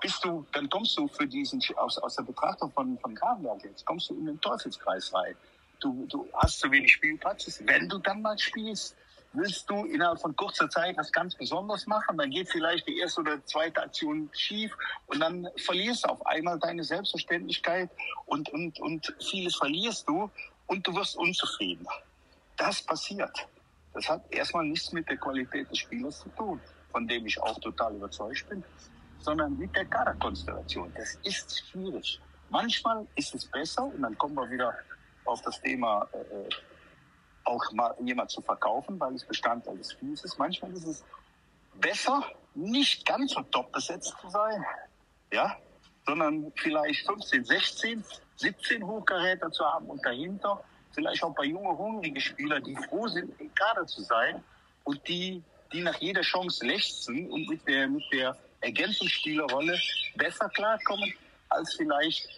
bist 0.01 0.25
du, 0.25 0.47
dann 0.53 0.69
kommst 0.71 0.97
du 0.97 1.09
für 1.09 1.27
diesen, 1.27 1.61
aus, 1.77 1.99
aus 1.99 2.17
der 2.17 2.23
Betrachtung 2.23 2.73
von, 2.73 2.99
von 2.99 3.15
Gravenberg 3.15 3.65
jetzt, 3.65 3.85
kommst 3.85 4.11
du 4.11 4.15
in 4.15 4.27
den 4.27 4.41
Teufelskreis 4.41 5.13
rein. 5.13 5.35
Du, 5.81 6.07
du 6.07 6.29
hast 6.35 6.61
zu 6.61 6.71
wenig 6.71 6.93
Spielpraxis. 6.93 7.63
Wenn 7.65 7.89
du 7.89 7.99
dann 7.99 8.23
mal 8.23 8.39
spielst, 8.39 8.97
willst 9.33 9.69
du 9.69 9.85
innerhalb 9.85 10.21
von 10.21 10.35
kurzer 10.35 10.69
Zeit 10.71 10.97
was 10.97 11.13
ganz 11.13 11.35
Besonderes 11.35 11.87
machen, 11.87 12.17
dann 12.17 12.31
geht 12.31 12.49
vielleicht 12.49 12.87
die 12.89 12.99
erste 12.99 13.21
oder 13.21 13.45
zweite 13.45 13.83
Aktion 13.83 14.31
schief 14.33 14.73
und 15.07 15.21
dann 15.21 15.49
verlierst 15.57 16.05
du 16.05 16.11
auf 16.11 16.27
einmal 16.27 16.59
deine 16.59 16.83
Selbstverständlichkeit 16.85 17.91
und, 18.27 18.49
und, 18.51 18.81
und 18.81 19.15
vieles 19.21 19.57
verlierst 19.57 20.09
du 20.09 20.31
und 20.67 20.87
du 20.87 20.95
wirst 20.95 21.17
unzufrieden. 21.17 21.87
Das 22.57 22.83
passiert. 22.83 23.49
Das 23.93 24.09
hat 24.09 24.23
erstmal 24.31 24.65
nichts 24.65 24.93
mit 24.93 25.09
der 25.09 25.17
Qualität 25.17 25.71
des 25.71 25.79
Spielers 25.79 26.21
zu 26.21 26.29
tun, 26.31 26.61
von 26.91 27.07
dem 27.07 27.27
ich 27.27 27.41
auch 27.41 27.59
total 27.61 27.95
überzeugt 27.95 28.49
bin, 28.49 28.63
sondern 29.21 29.57
mit 29.59 29.75
der 29.75 29.85
Kaderkonstellation. 29.85 30.93
Das 30.97 31.15
ist 31.23 31.69
schwierig. 31.71 32.21
Manchmal 32.51 33.07
ist 33.15 33.35
es 33.35 33.45
besser 33.45 33.85
und 33.85 34.03
dann 34.03 34.17
kommen 34.17 34.35
wir 34.35 34.51
wieder 34.51 34.75
auf 35.25 35.43
das 35.43 35.61
Thema 35.61 36.09
äh, 36.13 36.49
auch 37.49 37.73
mal 37.73 37.95
jemand 38.01 38.31
zu 38.31 38.41
verkaufen, 38.41 38.99
weil 39.01 39.15
es 39.15 39.25
Bestandteil 39.25 39.77
des 39.77 39.93
Spiels 39.93 40.25
ist. 40.25 40.39
Manchmal 40.39 40.73
ist 40.73 40.87
es 40.87 41.05
besser, 41.75 42.23
nicht 42.55 43.07
ganz 43.07 43.33
so 43.33 43.43
top 43.43 43.73
besetzt 43.73 44.15
zu 44.21 44.29
sein, 44.29 44.65
ja, 45.33 45.57
sondern 46.07 46.53
vielleicht 46.57 47.07
15, 47.07 47.45
16, 47.45 48.05
17 48.37 48.87
Hochkaräter 48.87 49.51
zu 49.51 49.65
haben 49.65 49.87
und 49.87 50.05
dahinter 50.05 50.63
vielleicht 50.93 51.23
auch 51.23 51.35
paar 51.35 51.45
junge, 51.45 51.77
hungrige 51.77 52.21
Spieler, 52.21 52.61
die 52.61 52.77
froh 52.77 53.07
sind, 53.09 53.39
im 53.41 53.55
Kader 53.55 53.87
zu 53.87 54.03
sein 54.03 54.43
und 54.85 55.07
die, 55.07 55.43
die 55.73 55.83
nach 55.83 55.97
jeder 55.99 56.23
Chance 56.23 56.67
lechzen 56.67 57.31
und 57.31 57.49
mit 57.49 57.67
der, 57.69 57.89
mit 57.89 58.05
der 58.13 58.37
Ergänzungsspielerrolle 58.61 59.79
besser 60.17 60.49
klarkommen 60.49 61.13
als 61.51 61.75
vielleicht 61.75 62.29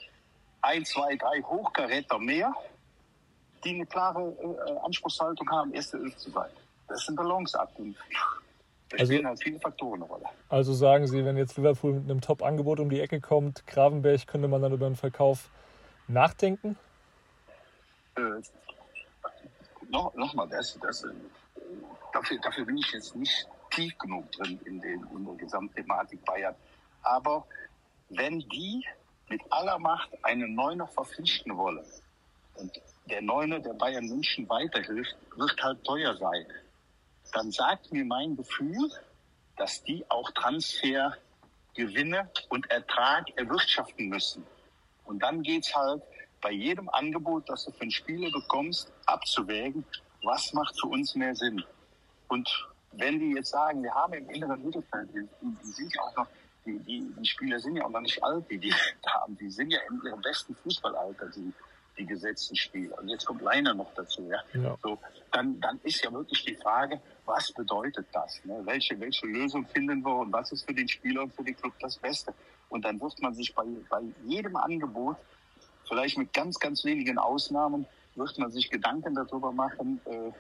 ein, 0.63 0.85
zwei, 0.85 1.17
drei 1.17 1.41
Hochkaräter 1.43 2.19
mehr, 2.19 2.53
die 3.65 3.75
eine 3.75 3.87
klare 3.87 4.21
äh, 4.21 4.79
Anspruchshaltung 4.85 5.49
haben, 5.51 5.73
erste 5.73 5.99
Elf 5.99 6.17
zu 6.17 6.31
sein. 6.31 6.51
Das 6.89 7.03
ist 7.03 7.09
ein 7.09 7.17
Balanceakt. 7.17 7.73
Da 8.91 8.97
also, 8.99 9.13
spielen 9.13 9.27
halt 9.27 9.43
viele 9.43 9.61
Faktoren 9.61 10.03
eine 10.03 10.11
Rolle. 10.11 10.25
Also 10.49 10.73
sagen 10.73 11.07
Sie, 11.07 11.25
wenn 11.25 11.37
jetzt 11.37 11.57
Liverpool 11.57 11.93
mit 11.93 12.11
einem 12.11 12.21
Top-Angebot 12.21 12.81
um 12.81 12.91
die 12.91 13.01
Ecke 13.01 13.21
kommt, 13.21 13.67
Gravenberg, 13.67 14.27
könnte 14.27 14.49
man 14.49 14.63
dann 14.63 14.73
über 14.73 14.87
einen 14.87 14.97
Verkauf 14.97 15.49
nachdenken? 16.09 16.77
Äh, 18.17 18.21
noch, 19.91 20.15
Nochmal, 20.15 20.49
das, 20.49 20.77
das, 20.81 21.07
dafür, 22.13 22.39
dafür 22.41 22.65
bin 22.65 22.79
ich 22.79 22.91
jetzt 22.93 23.15
nicht 23.15 23.47
tief 23.71 23.97
genug 23.99 24.31
drin 24.33 24.59
in, 24.65 24.81
den, 24.81 25.07
in 25.15 25.25
der 25.25 25.35
Gesamtthematik 25.35 26.25
Bayern. 26.25 26.55
Aber 27.03 27.47
wenn 28.09 28.41
die 28.41 28.85
mit 29.29 29.41
aller 29.51 29.79
Macht 29.79 30.11
einen 30.25 30.55
Neuner 30.55 30.89
verpflichten 30.89 31.57
wollen 31.57 31.85
und 32.55 32.81
der 33.11 33.23
Neuner 33.23 33.61
der 33.61 33.75
Bayern 33.75 34.07
München 34.07 34.49
weiterhilft, 34.49 35.17
wird 35.37 35.63
halt 35.63 35.85
teuer 35.85 36.17
sein. 36.17 36.47
Dann 37.33 37.51
sagt 37.51 37.93
mir 37.93 38.05
mein 38.05 38.37
Gefühl, 38.37 38.91
dass 39.57 39.83
die 39.85 40.05
auch 40.09 40.31
Transfergewinne 40.33 42.31
und 42.49 42.71
Ertrag 42.71 43.27
erwirtschaften 43.37 44.09
müssen. 44.09 44.47
Und 45.05 45.23
dann 45.23 45.43
geht's 45.43 45.75
halt 45.75 46.03
bei 46.41 46.53
jedem 46.53 46.89
Angebot, 46.91 47.49
das 47.49 47.65
du 47.65 47.73
für 47.73 47.83
einen 47.83 47.91
Spieler 47.91 48.31
bekommst, 48.31 48.93
abzuwägen, 49.07 49.85
was 50.23 50.53
macht 50.53 50.79
für 50.81 50.87
uns 50.87 51.15
mehr 51.15 51.35
Sinn. 51.35 51.63
Und 52.29 52.49
wenn 52.93 53.19
die 53.19 53.33
jetzt 53.35 53.51
sagen, 53.51 53.83
wir 53.83 53.95
haben 53.95 54.15
im 54.15 54.31
inneren 54.31 54.63
Mittelfeld, 54.65 55.09
die, 55.13 55.73
sind 55.73 55.95
ja 55.95 56.03
auch 56.03 56.17
noch, 56.17 56.27
die, 56.65 56.79
die, 56.79 57.13
die 57.19 57.27
Spieler 57.27 57.59
sind 57.59 57.77
ja 57.77 57.85
auch 57.85 57.91
noch 57.91 58.01
nicht 58.01 58.23
alt, 58.23 58.51
die 58.51 58.59
die 58.59 58.73
haben, 59.07 59.37
die 59.37 59.51
sind 59.51 59.71
ja 59.71 59.81
in 59.91 60.01
ihrem 60.05 60.21
besten 60.23 60.55
Fußballalter, 60.55 61.29
die, 61.37 61.53
die 62.01 62.07
gesetzten 62.07 62.57
Spieler. 62.57 62.99
Und 62.99 63.09
jetzt 63.09 63.27
kommt 63.27 63.43
Leiner 63.43 63.75
noch 63.75 63.93
dazu, 63.95 64.29
ja. 64.29 64.41
ja. 64.61 64.77
So, 64.83 64.99
dann, 65.33 65.61
dann 65.61 65.79
ist 65.83 66.03
ja 66.03 66.13
wirklich 66.13 66.45
die 66.45 66.55
Frage, 66.55 67.01
was 67.27 67.53
bedeutet 67.53 68.07
das? 68.13 68.41
Ne? 68.45 68.61
Welche, 68.65 68.99
welche 68.99 69.27
Lösung 69.27 69.67
finden 69.67 70.03
wir 70.05 70.17
und 70.17 70.33
was 70.33 70.51
ist 70.53 70.65
für 70.65 70.75
den 70.75 70.89
Spieler 70.89 71.23
und 71.23 71.35
für 71.35 71.45
den 71.45 71.57
Club 71.57 71.75
das 71.81 71.97
Beste? 71.99 72.33
Und 72.71 72.85
dann 72.85 73.01
wird 73.01 73.21
man 73.21 73.35
sich 73.35 73.55
bei, 73.55 73.65
bei 73.89 74.01
jedem 74.25 74.57
Angebot, 74.57 75.17
vielleicht 75.87 76.17
mit 76.17 76.33
ganz, 76.33 76.59
ganz 76.59 76.85
wenigen 76.85 77.19
Ausnahmen, 77.19 77.87
wird 78.15 78.39
man 78.39 78.51
sich 78.51 78.71
Gedanken 78.71 79.15
darüber 79.15 79.53
machen, 79.53 80.01
äh, 80.07 80.33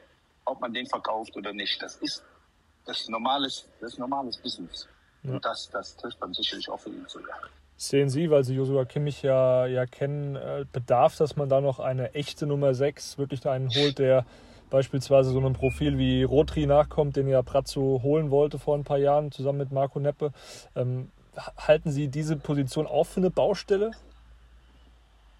ob 0.44 0.60
man 0.60 0.72
den 0.72 0.86
verkauft 0.86 1.36
oder 1.36 1.52
nicht. 1.52 1.80
Das 1.82 1.96
ist 1.96 2.24
das 2.86 3.08
normales, 3.08 3.68
das 3.80 3.98
normales 3.98 4.38
Business. 4.38 4.88
Ja. 5.22 5.34
Und 5.34 5.44
das, 5.44 5.68
das 5.70 5.96
trifft 5.96 6.20
man 6.20 6.32
sicherlich 6.32 6.68
auch 6.70 6.80
für 6.80 6.90
ihn 6.90 7.04
sogar. 7.06 7.38
Sehen 7.82 8.10
Sie, 8.10 8.30
weil 8.30 8.44
Sie 8.44 8.56
Joshua 8.56 8.84
Kimmich 8.84 9.22
ja, 9.22 9.64
ja 9.64 9.86
kennen, 9.86 10.36
äh, 10.36 10.66
bedarf, 10.70 11.16
dass 11.16 11.36
man 11.36 11.48
da 11.48 11.62
noch 11.62 11.80
eine 11.80 12.12
echte 12.12 12.46
Nummer 12.46 12.74
6, 12.74 13.16
wirklich 13.16 13.46
einen 13.46 13.70
holt, 13.70 13.98
der 13.98 14.26
beispielsweise 14.68 15.30
so 15.30 15.38
einem 15.38 15.54
Profil 15.54 15.96
wie 15.96 16.22
Rotri 16.22 16.66
nachkommt, 16.66 17.16
den 17.16 17.26
ja 17.26 17.40
Pratzo 17.40 18.00
holen 18.02 18.30
wollte 18.30 18.58
vor 18.58 18.76
ein 18.76 18.84
paar 18.84 18.98
Jahren, 18.98 19.32
zusammen 19.32 19.60
mit 19.60 19.72
Marco 19.72 19.98
Neppe. 19.98 20.34
Ähm, 20.76 21.10
halten 21.56 21.90
Sie 21.90 22.08
diese 22.08 22.36
Position 22.36 22.86
auch 22.86 23.04
für 23.04 23.20
eine 23.20 23.30
Baustelle? 23.30 23.92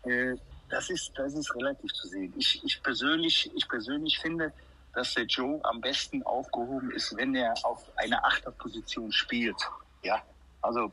Äh, 0.05 0.35
das, 0.71 0.89
ist, 0.89 1.13
das 1.17 1.35
ist 1.35 1.55
relativ 1.55 1.93
zu 1.93 2.09
sehen. 2.09 2.33
Ich, 2.39 2.65
ich, 2.65 2.83
persönlich, 2.83 3.51
ich 3.55 3.69
persönlich 3.69 4.19
finde, 4.19 4.51
dass 4.95 5.13
der 5.13 5.27
Joe 5.27 5.61
am 5.63 5.83
besten 5.83 6.23
aufgehoben 6.23 6.91
ist, 6.93 7.15
wenn 7.19 7.35
er 7.35 7.53
auf 7.65 7.85
einer 7.97 8.25
Achterposition 8.25 9.13
spielt. 9.13 9.61
Ja, 10.03 10.23
also 10.63 10.91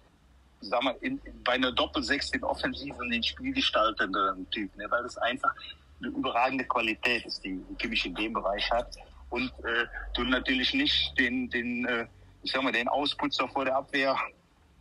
sag 0.62 0.84
mal, 0.84 0.96
in, 1.02 1.22
bei 1.44 1.54
einer 1.54 1.72
Doppelsechs 1.72 2.32
den 2.32 2.44
offensiven, 2.44 3.10
den 3.10 3.24
spielgestaltenden 3.24 4.50
Typ, 4.52 4.76
ne, 4.76 4.86
weil 4.90 5.04
das 5.04 5.18
einfach 5.18 5.54
eine 6.00 6.10
überragende 6.10 6.66
Qualität 6.66 7.26
ist, 7.26 7.44
die, 7.44 7.60
Kimmich 7.80 8.06
in 8.06 8.16
dem 8.16 8.34
Bereich 8.34 8.70
hat. 8.72 8.96
Und 9.30 9.52
äh, 9.64 9.86
du 10.16 10.24
natürlich 10.24 10.74
nicht 10.74 11.18
den, 11.18 11.50
den 11.50 11.86
äh, 11.86 12.08
ich 12.44 12.52
sag 12.52 12.64
mal, 12.64 12.72
den 12.72 12.88
Ausputzer 12.88 13.48
vor 13.48 13.66
der 13.66 13.76
Abwehr 13.76 14.18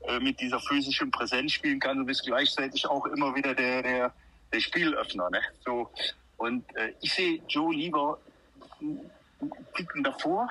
äh, 0.02 0.20
mit 0.20 0.40
dieser 0.40 0.60
physischen 0.60 1.10
Präsenz 1.10 1.52
spielen 1.52 1.80
kann. 1.80 1.98
Du 1.98 2.04
bist 2.04 2.24
gleichzeitig 2.24 2.86
auch 2.86 3.06
immer 3.06 3.34
wieder 3.34 3.54
der, 3.54 3.82
der, 3.82 4.14
der 4.52 4.60
Spielöffner. 4.60 5.30
Ne? 5.30 5.40
So, 5.64 5.90
und 6.36 6.64
äh, 6.76 6.92
ich 7.00 7.12
sehe 7.12 7.40
Joe 7.48 7.74
lieber 7.74 8.18
Ticken 9.74 10.04
davor. 10.04 10.48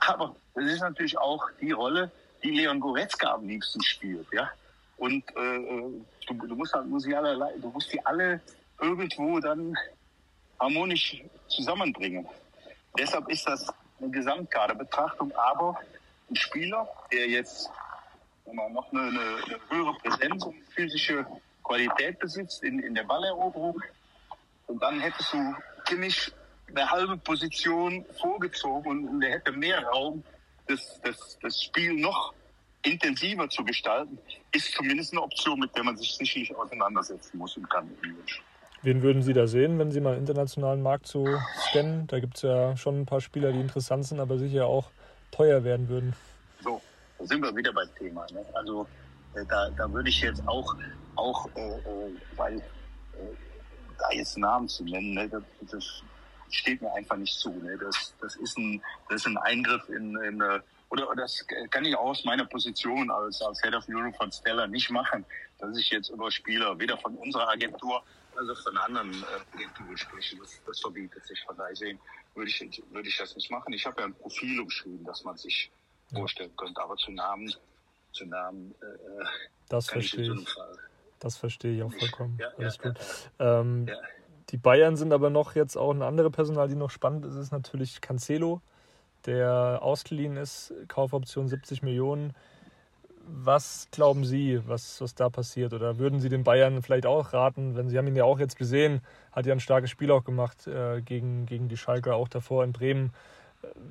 Aber 0.00 0.34
das 0.54 0.64
ist 0.64 0.80
natürlich 0.80 1.16
auch 1.18 1.44
die 1.60 1.72
Rolle, 1.72 2.10
die 2.42 2.50
Leon 2.50 2.80
Goretzka 2.80 3.34
am 3.34 3.46
liebsten 3.46 3.82
spielt, 3.82 4.26
ja. 4.32 4.50
Und 4.96 5.24
äh, 5.36 5.58
du, 6.26 6.34
du 6.34 6.54
musst 6.54 6.72
halt 6.72 6.86
musialerlei, 6.86 7.52
du 7.58 7.68
musst 7.70 7.92
die 7.92 8.04
alle 8.04 8.40
irgendwo 8.80 9.38
dann 9.40 9.76
harmonisch 10.58 11.22
zusammenbringen. 11.48 12.26
Deshalb 12.98 13.28
ist 13.28 13.46
das 13.46 13.72
eine 14.00 14.10
Gesamtkaderbetrachtung, 14.10 15.32
aber 15.36 15.78
ein 16.30 16.36
Spieler, 16.36 16.88
der 17.12 17.28
jetzt 17.28 17.70
noch 18.46 18.92
eine, 18.92 19.02
eine, 19.02 19.20
eine 19.44 19.60
höhere 19.68 19.94
Präsenz 19.94 20.44
und 20.44 20.56
physische 20.74 21.26
Qualität 21.62 22.18
besitzt 22.18 22.62
in, 22.62 22.78
in 22.80 22.94
der 22.94 23.04
Balleroberung, 23.04 23.82
und 24.66 24.82
dann 24.82 25.00
hättest 25.00 25.32
du 25.32 25.54
Kimmich 25.84 26.32
eine 26.68 26.90
halbe 26.90 27.16
Position 27.18 28.04
vorgezogen 28.20 29.08
und 29.08 29.22
er 29.22 29.32
hätte 29.32 29.52
mehr 29.52 29.84
Raum, 29.86 30.24
das, 30.66 31.00
das, 31.02 31.38
das 31.40 31.62
Spiel 31.62 31.94
noch 31.94 32.34
intensiver 32.86 33.48
zu 33.48 33.64
gestalten, 33.64 34.18
ist 34.52 34.72
zumindest 34.72 35.12
eine 35.12 35.22
Option, 35.22 35.58
mit 35.58 35.74
der 35.76 35.82
man 35.82 35.96
sich 35.96 36.14
sicherlich 36.14 36.54
auseinandersetzen 36.56 37.36
muss 37.38 37.56
und 37.56 37.68
kann. 37.68 37.90
Wen 38.82 39.02
würden 39.02 39.22
Sie 39.22 39.32
da 39.32 39.46
sehen, 39.46 39.78
wenn 39.78 39.90
Sie 39.90 40.00
mal 40.00 40.16
internationalen 40.16 40.82
Markt 40.82 41.08
so 41.08 41.26
scannen? 41.68 42.06
Da 42.06 42.20
gibt 42.20 42.36
es 42.36 42.42
ja 42.42 42.76
schon 42.76 43.00
ein 43.00 43.06
paar 43.06 43.20
Spieler, 43.20 43.52
die 43.52 43.60
interessant 43.60 44.06
sind, 44.06 44.20
aber 44.20 44.38
sicher 44.38 44.66
auch 44.66 44.90
teuer 45.32 45.64
werden 45.64 45.88
würden. 45.88 46.14
So, 46.62 46.80
da 47.18 47.26
sind 47.26 47.42
wir 47.42 47.54
wieder 47.56 47.72
beim 47.72 47.88
Thema. 47.98 48.24
Ne? 48.32 48.44
Also 48.54 48.86
äh, 49.34 49.44
da, 49.48 49.70
da 49.70 49.92
würde 49.92 50.08
ich 50.08 50.20
jetzt 50.20 50.46
auch, 50.46 50.76
auch 51.16 51.48
äh, 51.56 51.60
äh 51.60 52.14
weil 52.36 52.58
äh, 52.58 52.62
da 53.98 54.10
jetzt 54.12 54.38
Namen 54.38 54.68
zu 54.68 54.84
nennen, 54.84 55.14
ne? 55.14 55.28
das, 55.28 55.42
das 55.70 56.02
steht 56.50 56.80
mir 56.80 56.92
einfach 56.94 57.16
nicht 57.16 57.34
zu. 57.34 57.50
Ne? 57.50 57.76
Das, 57.78 58.14
das, 58.20 58.36
ist 58.36 58.56
ein, 58.56 58.80
das 59.08 59.22
ist 59.22 59.26
ein 59.26 59.38
Eingriff 59.38 59.88
in, 59.88 60.16
in 60.18 60.40
oder 60.90 61.14
das 61.16 61.44
kann 61.70 61.84
ich 61.84 61.96
aus 61.96 62.24
meiner 62.24 62.44
Position 62.44 63.10
als, 63.10 63.42
als 63.42 63.60
Head 63.62 63.74
of 63.74 63.84
Europe 63.88 64.16
von 64.16 64.30
Stella 64.30 64.66
nicht 64.66 64.90
machen, 64.90 65.24
dass 65.58 65.76
ich 65.76 65.90
jetzt 65.90 66.10
über 66.10 66.30
Spieler 66.30 66.78
weder 66.78 66.96
von 66.98 67.14
unserer 67.16 67.48
Agentur 67.48 68.02
also 68.36 68.54
von 68.54 68.76
anderen 68.76 69.12
äh, 69.12 69.56
Agenturen 69.56 69.96
spreche. 69.96 70.36
Das, 70.36 70.60
das 70.66 70.80
verbietet 70.80 71.24
sich. 71.26 71.42
Von 71.44 71.56
daher 71.56 71.74
sehen 71.74 71.98
würde 72.34 72.50
ich, 72.50 72.82
würde 72.90 73.08
ich 73.08 73.16
das 73.16 73.34
nicht 73.34 73.50
machen. 73.50 73.72
Ich 73.72 73.86
habe 73.86 74.00
ja 74.00 74.06
ein 74.06 74.14
Profil 74.14 74.60
umschrieben, 74.60 75.04
das 75.04 75.24
man 75.24 75.36
sich 75.36 75.70
ja. 76.10 76.18
vorstellen 76.18 76.54
könnte, 76.56 76.80
aber 76.82 76.96
zu 76.96 77.10
Namen, 77.12 77.52
zu 78.12 78.26
Namen 78.26 78.74
äh, 78.82 79.24
das 79.68 79.88
verstehe 79.88 80.34
ich. 80.34 80.56
Das 81.18 81.36
verstehe 81.36 81.76
ich 81.76 81.82
auch 81.82 81.92
vollkommen. 81.92 82.38
Ja, 82.38 82.48
Alles 82.58 82.78
ja, 82.82 82.90
gut. 82.90 83.00
Ähm, 83.38 83.88
die 84.50 84.58
Bayern 84.58 84.96
sind 84.96 85.12
aber 85.12 85.30
noch 85.30 85.54
jetzt 85.54 85.76
auch 85.76 85.92
ein 85.92 86.02
anderes 86.02 86.30
Personal, 86.30 86.68
die 86.68 86.76
noch 86.76 86.90
spannend 86.90 87.24
ist, 87.24 87.34
ist 87.34 87.52
natürlich 87.52 88.00
Cancelo, 88.00 88.60
der 89.24 89.80
ausgeliehen 89.82 90.36
ist, 90.36 90.72
Kaufoption 90.88 91.48
70 91.48 91.82
Millionen. 91.82 92.34
Was 93.28 93.88
glauben 93.90 94.24
Sie, 94.24 94.60
was, 94.68 95.00
was 95.00 95.14
da 95.14 95.28
passiert? 95.28 95.72
Oder 95.72 95.98
würden 95.98 96.20
Sie 96.20 96.28
den 96.28 96.44
Bayern 96.44 96.82
vielleicht 96.82 97.06
auch 97.06 97.32
raten, 97.32 97.74
wenn 97.74 97.88
Sie 97.88 97.98
haben 97.98 98.06
ihn 98.06 98.14
ja 98.14 98.24
auch 98.24 98.38
jetzt 98.38 98.56
gesehen, 98.56 99.00
hat 99.32 99.46
ja 99.46 99.52
ein 99.52 99.60
starkes 99.60 99.90
Spiel 99.90 100.12
auch 100.12 100.24
gemacht 100.24 100.66
äh, 100.66 101.00
gegen, 101.00 101.46
gegen 101.46 101.68
die 101.68 101.76
Schalker, 101.76 102.14
auch 102.14 102.28
davor 102.28 102.62
in 102.62 102.72
Bremen. 102.72 103.12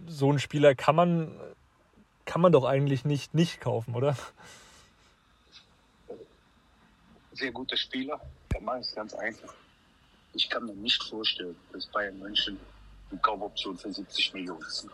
So 0.07 0.29
einen 0.29 0.39
Spieler 0.39 0.73
kann 0.73 0.95
man, 0.95 1.35
kann 2.23 2.39
man 2.39 2.53
doch 2.53 2.63
eigentlich 2.63 3.03
nicht 3.03 3.33
nicht 3.33 3.59
kaufen, 3.59 3.93
oder? 3.93 4.15
Sehr 7.33 7.51
guter 7.51 7.75
Spieler, 7.75 8.21
der 8.53 8.61
Mann 8.61 8.79
ist 8.79 8.95
ganz 8.95 9.13
einfach 9.13 9.53
ich 10.35 10.49
kann 10.49 10.65
mir 10.65 10.73
nicht 10.73 11.01
vorstellen, 11.03 11.55
dass 11.71 11.85
Bayern 11.88 12.19
München 12.19 12.59
eine 13.15 13.21
Kaufoption 13.21 13.78
für 13.78 13.91
70 13.91 14.34
Millionen 14.34 14.69
zieht. 14.69 14.91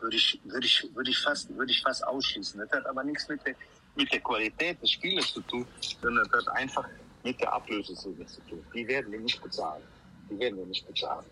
Würde 0.00 0.16
ich, 0.16 0.40
würde 0.44 0.66
ich, 0.66 0.88
würde 0.94 1.10
ich 1.10 1.18
fast, 1.18 1.54
würde 1.56 1.70
ich 1.70 1.82
fast 1.82 2.06
ausschließen. 2.06 2.60
Das 2.60 2.70
hat 2.72 2.86
aber 2.86 3.04
nichts 3.04 3.28
mit 3.28 3.44
der, 3.46 3.54
mit 3.96 4.12
der 4.12 4.20
Qualität 4.20 4.80
des 4.82 4.92
Spielers 4.92 5.32
zu 5.32 5.40
tun, 5.42 5.66
sondern 6.00 6.28
das 6.30 6.46
hat 6.46 6.56
einfach 6.56 6.86
mit 7.22 7.40
der 7.40 7.52
Ablösesumme 7.52 8.26
zu 8.26 8.40
tun. 8.42 8.64
Die 8.74 8.86
werden 8.86 9.12
wir 9.12 9.20
nicht 9.20 9.42
bezahlen. 9.42 9.82
Die 10.30 10.38
werden 10.38 10.58
wir 10.58 10.66
nicht 10.66 10.86
bezahlen. 10.86 11.24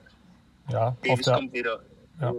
Ja, 0.71 0.95
Davis 1.03 1.27
kommt 1.27 1.53
wieder, 1.53 1.81
ja. 2.21 2.35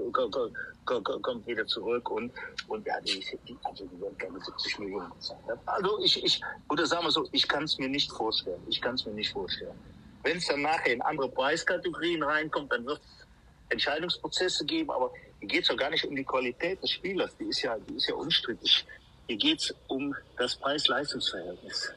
kommt, 0.86 1.48
wieder 1.48 1.66
zurück 1.66 2.12
und, 2.12 2.32
und 2.68 2.86
ja, 2.86 3.02
die, 3.02 3.26
die, 3.48 3.58
also 3.64 3.86
die 3.86 4.00
werden 4.00 4.18
keine 4.20 4.40
70 4.40 4.80
Millionen 4.80 5.10
bezahlen. 5.10 5.42
Also 5.66 6.00
ich, 6.04 6.24
ich, 6.24 6.42
oder 6.70 6.86
sagen 6.86 7.06
wir 7.06 7.12
so, 7.12 7.28
ich 7.32 7.48
kann 7.48 7.64
es 7.64 7.80
mir 7.80 7.90
nicht 7.90 8.12
vorstellen. 8.12 8.62
Ich 8.68 8.80
kann 8.80 8.96
es 8.96 9.06
mir 9.06 9.14
nicht 9.14 9.32
vorstellen. 9.32 9.74
Wenn 10.22 10.38
es 10.38 10.46
dann 10.46 10.62
nachher 10.62 10.94
in 10.94 11.02
andere 11.02 11.30
Preiskategorien 11.30 12.22
reinkommt, 12.22 12.72
dann 12.72 12.86
wird 12.86 13.00
es 13.00 13.26
Entscheidungsprozesse 13.70 14.66
geben, 14.66 14.92
aber 14.92 15.12
hier 15.40 15.48
geht 15.48 15.64
es 15.64 15.70
ja 15.70 15.76
gar 15.76 15.90
nicht 15.90 16.06
um 16.06 16.16
die 16.16 16.24
Qualität 16.24 16.82
des 16.82 16.92
Spielers, 16.92 17.36
die 17.38 17.46
ist 17.46 17.62
ja, 17.62 17.78
die 17.88 17.96
ist 17.96 18.08
ja 18.08 18.16
unstrittig. 18.16 18.86
Hier 19.28 19.38
geht 19.38 19.60
es 19.60 19.76
um 19.88 20.16
das 20.38 20.56
Preis-Leistungs-Verhältnis. 20.56 21.94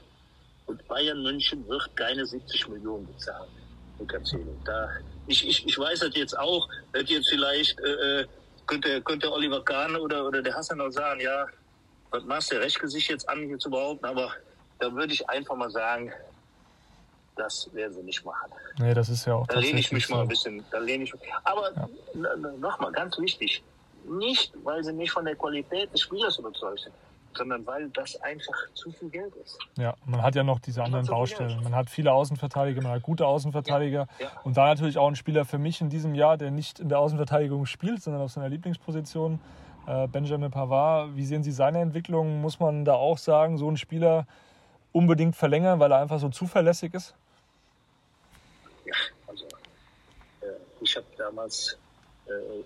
Und 0.66 0.86
Bayern 0.86 1.22
München 1.22 1.66
wird 1.66 1.96
keine 1.96 2.24
70 2.24 2.68
Millionen 2.68 3.06
bezahlen. 3.06 3.50
Da, 4.64 4.90
ich, 5.26 5.46
ich, 5.46 5.66
ich 5.66 5.78
weiß 5.78 6.00
das 6.00 6.14
jetzt 6.14 6.38
auch, 6.38 6.68
dass 6.92 7.08
jetzt 7.08 7.28
vielleicht 7.28 7.78
äh, 7.80 8.20
äh, 8.20 8.26
könnte, 8.66 9.00
könnte 9.02 9.32
Oliver 9.32 9.64
Kahn 9.64 9.96
oder, 9.96 10.26
oder 10.26 10.42
der 10.42 10.54
Hassan 10.54 10.80
auch 10.80 10.90
sagen, 10.90 11.20
ja, 11.20 11.46
was 12.10 12.24
machst 12.24 12.52
du, 12.52 12.56
rechte 12.60 12.88
sich 12.88 13.08
jetzt 13.08 13.28
an, 13.28 13.46
hier 13.46 13.58
zu 13.58 13.70
behaupten, 13.70 14.04
aber 14.04 14.32
da 14.78 14.92
würde 14.92 15.12
ich 15.12 15.28
einfach 15.28 15.56
mal 15.56 15.70
sagen, 15.70 16.12
das 17.36 17.68
werden 17.72 17.94
sie 17.94 18.02
nicht 18.02 18.24
machen. 18.24 18.50
Nee, 18.78 18.94
das 18.94 19.08
ist 19.08 19.26
ja 19.26 19.34
auch. 19.34 19.46
Da 19.46 19.58
lehne 19.58 19.80
ich 19.80 19.92
mich 19.92 20.06
so. 20.06 20.14
mal 20.14 20.22
ein 20.22 20.28
bisschen. 20.28 20.64
Da 20.70 20.78
lehne 20.78 21.04
ich, 21.04 21.12
aber 21.44 21.72
ja. 21.74 21.88
nochmal, 22.58 22.92
ganz 22.92 23.18
wichtig. 23.18 23.62
nicht, 24.04 24.52
weil 24.64 24.82
sie 24.84 24.92
nicht 24.92 25.12
von 25.12 25.24
der 25.24 25.36
Qualität 25.36 25.92
des 25.92 26.02
Spielers 26.02 26.38
überzeugt 26.38 26.80
sind, 26.80 26.94
sondern 27.34 27.66
weil 27.66 27.88
das 27.90 28.20
einfach 28.22 28.54
zu 28.74 28.90
viel 28.92 29.10
Geld 29.10 29.34
ist. 29.36 29.58
Ja, 29.76 29.94
man 30.04 30.22
hat 30.22 30.34
ja 30.34 30.42
noch 30.42 30.58
diese 30.58 30.82
anderen 30.82 31.06
Baustellen. 31.06 31.62
Man 31.62 31.74
hat 31.74 31.88
viele 31.88 32.12
Außenverteidiger, 32.12 32.82
man 32.82 32.92
hat 32.92 33.02
gute 33.02 33.26
Außenverteidiger 33.26 34.06
ja, 34.18 34.24
ja. 34.26 34.32
und 34.44 34.56
da 34.56 34.66
natürlich 34.66 34.98
auch 34.98 35.08
ein 35.08 35.16
Spieler 35.16 35.44
für 35.44 35.58
mich 35.58 35.80
in 35.80 35.88
diesem 35.88 36.14
Jahr, 36.14 36.36
der 36.36 36.50
nicht 36.50 36.80
in 36.80 36.88
der 36.88 36.98
Außenverteidigung 36.98 37.66
spielt, 37.66 38.02
sondern 38.02 38.22
auf 38.22 38.32
seiner 38.32 38.48
Lieblingsposition, 38.48 39.40
äh, 39.86 40.06
Benjamin 40.08 40.50
Pavard. 40.50 41.16
Wie 41.16 41.24
sehen 41.24 41.42
Sie 41.42 41.52
seine 41.52 41.80
Entwicklung? 41.80 42.40
Muss 42.40 42.60
man 42.60 42.84
da 42.84 42.94
auch 42.94 43.18
sagen, 43.18 43.56
so 43.56 43.68
einen 43.68 43.76
Spieler 43.76 44.26
unbedingt 44.92 45.36
verlängern, 45.36 45.80
weil 45.80 45.90
er 45.92 45.98
einfach 45.98 46.18
so 46.18 46.28
zuverlässig 46.28 46.94
ist? 46.94 47.14
Ja, 48.92 48.98
also 49.26 49.46
äh, 50.42 50.60
ich 50.80 50.96
habe 50.96 51.06
damals 51.16 51.76
äh, 52.26 52.62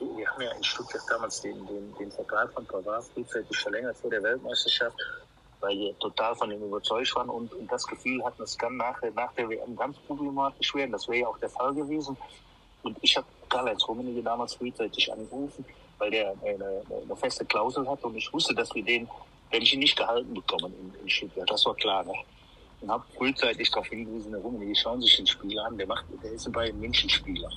wir 0.00 0.28
haben 0.30 0.42
ja 0.42 0.50
in 0.52 0.64
Stuttgart 0.64 1.02
damals 1.08 1.40
den, 1.42 1.66
den, 1.66 1.94
den 1.98 2.10
Vertrag 2.10 2.52
von 2.52 2.64
Pavard 2.66 3.04
frühzeitig 3.04 3.56
verlängert 3.58 3.96
vor 3.98 4.10
der 4.10 4.22
Weltmeisterschaft, 4.22 4.96
weil 5.60 5.76
wir 5.76 5.98
total 5.98 6.34
von 6.34 6.50
ihm 6.50 6.62
überzeugt 6.62 7.14
waren 7.16 7.28
und, 7.28 7.52
und 7.52 7.70
das 7.70 7.86
Gefühl 7.86 8.24
hatten, 8.24 8.42
es 8.42 8.56
kann 8.56 8.76
nach, 8.76 9.00
nach 9.14 9.32
der 9.34 9.48
WM 9.48 9.76
ganz 9.76 9.96
problematisch 10.06 10.74
werden. 10.74 10.92
Das 10.92 11.06
wäre 11.08 11.20
ja 11.20 11.26
auch 11.26 11.38
der 11.38 11.50
Fall 11.50 11.74
gewesen. 11.74 12.16
Und 12.82 12.96
ich 13.02 13.14
habe 13.16 13.26
Karl-Heinz 13.50 13.86
Rummenigge 13.86 14.22
damals 14.22 14.54
frühzeitig 14.54 15.12
angerufen, 15.12 15.64
weil 15.98 16.10
der 16.10 16.34
eine, 16.42 16.82
eine, 16.88 17.16
feste 17.16 17.44
Klausel 17.44 17.86
hat 17.86 18.02
und 18.02 18.16
ich 18.16 18.32
wusste, 18.32 18.54
dass 18.54 18.74
wir 18.74 18.82
den, 18.82 19.06
wenn 19.50 19.60
ich 19.60 19.74
ihn 19.74 19.80
nicht 19.80 19.98
gehalten 19.98 20.32
bekommen 20.32 20.72
in, 20.80 21.02
in 21.02 21.10
Stuttgart. 21.10 21.50
Das 21.50 21.66
war 21.66 21.74
klar. 21.74 22.04
Ne? 22.04 22.14
Und 22.80 22.90
habe 22.90 23.04
frühzeitig 23.16 23.70
darauf 23.70 23.86
hingewiesen, 23.88 24.32
Herr 24.32 24.40
Rummenigge, 24.40 24.74
schauen 24.74 25.02
sich 25.02 25.16
den 25.16 25.26
Spieler 25.26 25.66
an, 25.66 25.76
der 25.76 25.86
macht, 25.86 26.04
der 26.22 26.32
ist 26.32 26.50
bei 26.52 26.72
München 26.72 27.10
Spieler. 27.10 27.50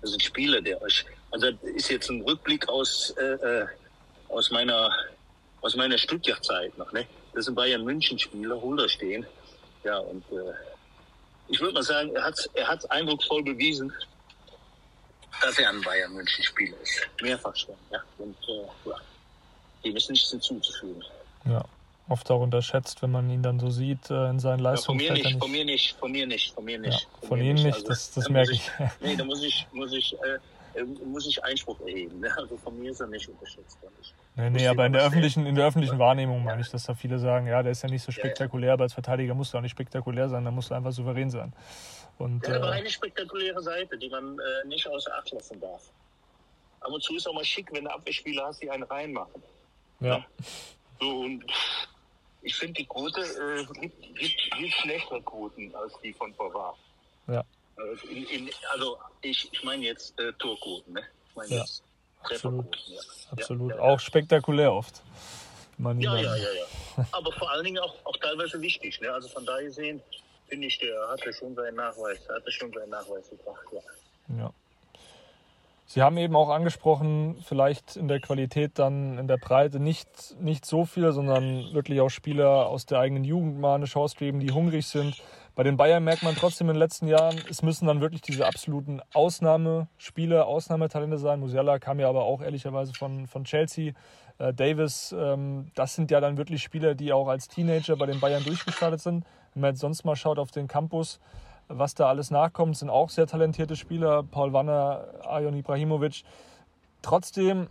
Das 0.00 0.10
ist 0.10 0.16
ein 0.16 0.20
Spieler, 0.20 0.60
der 0.62 0.80
euch, 0.80 1.04
also 1.30 1.50
das 1.50 1.70
ist 1.70 1.90
jetzt 1.90 2.08
ein 2.10 2.22
Rückblick 2.22 2.68
aus, 2.68 3.10
äh, 3.18 3.24
äh, 3.24 3.66
aus 4.28 4.50
meiner, 4.50 4.90
aus 5.60 5.76
meiner 5.76 5.98
Stuttgart-Zeit 5.98 6.76
noch, 6.78 6.90
ne? 6.92 7.06
Das 7.32 7.44
ist 7.44 7.48
ein 7.48 7.54
Bayern 7.54 7.84
München-Spieler, 7.84 8.60
Holder 8.60 8.88
stehen. 8.88 9.26
Ja, 9.84 9.98
und 9.98 10.24
äh, 10.32 10.54
ich 11.48 11.60
würde 11.60 11.74
mal 11.74 11.82
sagen, 11.82 12.14
er 12.14 12.24
hat 12.24 12.50
er 12.54 12.66
hat 12.66 12.90
eindrucksvoll 12.90 13.42
bewiesen, 13.42 13.92
dass 15.42 15.58
er 15.58 15.68
ein 15.68 15.82
Bayern 15.82 16.14
München-Spieler 16.14 16.80
ist. 16.80 17.06
Mehrfach 17.20 17.54
schon, 17.54 17.74
ja. 17.90 18.02
Und 18.16 18.36
äh, 18.48 18.88
ja, 18.88 18.96
dem 19.84 19.96
ist 19.96 20.08
nichts 20.08 20.30
hinzuzufügen. 20.30 21.04
Ja 21.44 21.62
oft 22.08 22.30
auch 22.30 22.40
unterschätzt, 22.40 23.02
wenn 23.02 23.10
man 23.10 23.28
ihn 23.30 23.42
dann 23.42 23.58
so 23.58 23.70
sieht 23.70 24.10
äh, 24.10 24.30
in 24.30 24.38
seinen 24.38 24.60
Leistungen. 24.60 25.00
Ja, 25.00 25.08
von, 25.08 25.16
mir 25.16 25.24
nicht, 25.24 25.38
von 25.38 25.50
mir 25.50 25.64
nicht, 25.64 25.96
von 25.98 26.12
mir 26.12 26.26
nicht, 26.26 26.54
von 26.54 26.64
mir 26.64 26.78
nicht. 26.78 27.00
Ja, 27.00 27.18
von, 27.20 27.28
von 27.28 27.40
Ihnen 27.40 27.54
nicht, 27.54 27.74
also, 27.74 27.88
das, 27.88 28.12
das 28.12 28.28
merke 28.28 28.52
ich. 28.52 28.70
ich. 28.78 28.86
Nee, 29.00 29.16
da 29.16 29.24
muss 29.24 29.42
ich, 29.42 29.66
muss 29.72 29.92
ich, 29.92 30.14
äh, 30.14 30.84
muss 31.04 31.26
ich 31.26 31.42
Einspruch 31.42 31.80
erheben. 31.80 32.20
Ne? 32.20 32.30
Also 32.36 32.56
von 32.56 32.78
mir 32.78 32.90
ist 32.90 33.00
er 33.00 33.06
nicht 33.08 33.28
unterschätzt. 33.28 33.78
Nee, 34.36 34.50
nee, 34.50 34.66
aber 34.66 34.86
in 34.86 34.92
der, 34.92 35.02
öffentlichen, 35.02 35.46
in 35.46 35.54
der 35.54 35.66
öffentlichen 35.66 35.98
Wahrnehmung 35.98 36.44
meine 36.44 36.60
ich, 36.60 36.68
dass 36.68 36.84
da 36.84 36.94
viele 36.94 37.18
sagen, 37.18 37.46
ja, 37.46 37.62
der 37.62 37.72
ist 37.72 37.82
ja 37.82 37.88
nicht 37.88 38.02
so 38.02 38.12
spektakulär, 38.12 38.74
aber 38.74 38.84
als 38.84 38.92
Verteidiger 38.92 39.34
muss 39.34 39.54
er 39.54 39.58
auch 39.58 39.62
nicht 39.62 39.72
spektakulär 39.72 40.28
sein, 40.28 40.44
da 40.44 40.50
muss 40.50 40.70
er 40.70 40.76
einfach 40.76 40.92
souverän 40.92 41.30
sein. 41.30 41.54
Und, 42.18 42.46
ja, 42.46 42.56
aber 42.56 42.68
äh, 42.68 42.78
eine 42.78 42.90
spektakuläre 42.90 43.62
Seite, 43.62 43.96
die 43.96 44.08
man 44.10 44.38
äh, 44.38 44.68
nicht 44.68 44.86
außer 44.86 45.10
Acht 45.14 45.30
lassen 45.32 45.58
darf. 45.60 45.90
Ab 46.80 46.92
und 46.92 47.02
zu 47.02 47.16
ist 47.16 47.26
auch 47.26 47.34
mal 47.34 47.44
schick, 47.44 47.72
wenn 47.72 47.84
du 47.84 47.90
Abwehrspieler 47.90 48.46
hast, 48.46 48.62
die 48.62 48.70
einen 48.70 48.84
reinmachen. 48.84 49.42
Ja. 50.00 50.24
So, 51.00 51.20
und 51.20 51.44
ich 52.46 52.54
finde, 52.54 52.74
die 52.74 52.86
Quote 52.86 53.20
äh, 53.20 53.80
gibt, 53.80 54.00
gibt, 54.14 54.50
gibt 54.56 54.72
schlechtere 54.72 55.20
Quoten 55.22 55.74
als 55.74 55.92
die 56.02 56.12
von 56.12 56.32
Pavard. 56.34 56.76
Ja. 57.26 57.44
Also, 57.76 58.06
in, 58.06 58.24
in, 58.26 58.50
also 58.70 58.96
ich, 59.20 59.48
ich 59.52 59.64
meine 59.64 59.84
jetzt 59.84 60.18
äh, 60.20 60.32
Torquoten, 60.34 60.94
ne? 60.94 61.02
Ich 61.28 61.36
meine 61.36 61.50
ja. 61.50 61.58
jetzt 61.58 61.82
Absolut. 62.22 62.76
Ja. 62.86 63.00
Absolut. 63.32 63.70
Ja, 63.70 63.76
ja, 63.76 63.82
auch 63.82 64.00
spektakulär 64.00 64.72
oft. 64.72 65.02
Man 65.78 66.00
ja, 66.00 66.16
ja, 66.16 66.34
ja, 66.36 66.52
ja. 66.52 67.06
Aber 67.12 67.32
vor 67.32 67.50
allen 67.50 67.64
Dingen 67.64 67.78
auch, 67.78 67.94
auch 68.04 68.16
teilweise 68.16 68.60
wichtig. 68.60 69.00
Ne? 69.00 69.12
Also 69.12 69.28
von 69.28 69.44
daher 69.44 69.64
gesehen, 69.64 70.00
finde 70.48 70.66
ich, 70.68 70.78
der 70.78 71.08
hatte 71.08 71.32
schon 71.32 71.54
seinen 71.54 71.76
Nachweis, 71.76 72.18
hatte 72.28 72.50
schon 72.50 72.72
seinen 72.72 72.90
Nachweis 72.90 73.28
gebracht, 73.28 73.66
ja. 73.72 73.80
Ja. 74.38 74.52
Sie 75.88 76.02
haben 76.02 76.16
eben 76.16 76.34
auch 76.34 76.48
angesprochen, 76.48 77.36
vielleicht 77.44 77.94
in 77.94 78.08
der 78.08 78.18
Qualität 78.18 78.72
dann 78.80 79.18
in 79.18 79.28
der 79.28 79.36
Breite 79.36 79.78
nicht, 79.78 80.34
nicht 80.40 80.66
so 80.66 80.84
viel, 80.84 81.12
sondern 81.12 81.72
wirklich 81.74 82.00
auch 82.00 82.08
Spieler 82.08 82.66
aus 82.66 82.86
der 82.86 82.98
eigenen 82.98 83.22
Jugend 83.22 83.60
mal 83.60 83.76
eine 83.76 83.84
Chance 83.84 84.16
geben, 84.18 84.40
die 84.40 84.50
hungrig 84.50 84.84
sind. 84.88 85.22
Bei 85.54 85.62
den 85.62 85.76
Bayern 85.76 86.02
merkt 86.02 86.24
man 86.24 86.34
trotzdem 86.34 86.68
in 86.68 86.74
den 86.74 86.80
letzten 86.80 87.06
Jahren, 87.06 87.40
es 87.48 87.62
müssen 87.62 87.86
dann 87.86 88.00
wirklich 88.00 88.20
diese 88.20 88.46
absoluten 88.46 89.00
Ausnahmespieler, 89.14 90.46
Ausnahmetalente 90.48 91.18
sein. 91.18 91.38
Musiala 91.38 91.78
kam 91.78 92.00
ja 92.00 92.08
aber 92.08 92.24
auch 92.24 92.42
ehrlicherweise 92.42 92.92
von, 92.92 93.28
von 93.28 93.44
Chelsea. 93.44 93.92
Äh, 94.38 94.52
Davis, 94.52 95.14
ähm, 95.16 95.70
das 95.76 95.94
sind 95.94 96.10
ja 96.10 96.20
dann 96.20 96.36
wirklich 96.36 96.64
Spieler, 96.64 96.96
die 96.96 97.12
auch 97.12 97.28
als 97.28 97.46
Teenager 97.46 97.96
bei 97.96 98.06
den 98.06 98.18
Bayern 98.18 98.42
durchgestartet 98.44 99.00
sind. 99.00 99.24
Wenn 99.54 99.60
man 99.62 99.70
jetzt 99.70 99.80
sonst 99.80 100.04
mal 100.04 100.16
schaut 100.16 100.40
auf 100.40 100.50
den 100.50 100.66
Campus, 100.66 101.20
was 101.68 101.94
da 101.94 102.08
alles 102.08 102.30
nachkommt, 102.30 102.76
sind 102.76 102.90
auch 102.90 103.10
sehr 103.10 103.26
talentierte 103.26 103.76
Spieler. 103.76 104.22
Paul 104.22 104.52
Wanner, 104.52 105.06
Ajon 105.24 105.56
Ibrahimovic. 105.56 106.22
Trotzdem, 107.02 107.68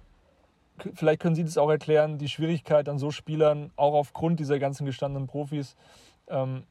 vielleicht 0.94 1.22
können 1.22 1.36
Sie 1.36 1.44
das 1.44 1.58
auch 1.58 1.70
erklären, 1.70 2.18
die 2.18 2.30
Schwierigkeit 2.30 2.90
an 2.90 3.00
so 3.00 3.12
Spielern, 3.12 3.72
auch 3.76 3.94
aufgrund 3.94 4.40
dieser 4.40 4.60
ganzen 4.60 4.86
gestandenen 4.86 5.28
Profis. 5.28 5.76
Ähm, 6.28 6.64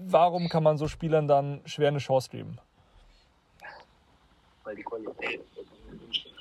warum 0.00 0.48
kann 0.48 0.62
man 0.62 0.78
so 0.78 0.88
Spielern 0.88 1.28
dann 1.28 1.60
schwer 1.64 1.88
eine 1.88 1.98
Chance 1.98 2.30
geben? 2.30 2.58
Weil 4.64 4.76
die 4.76 4.82
Qualität 4.82 5.40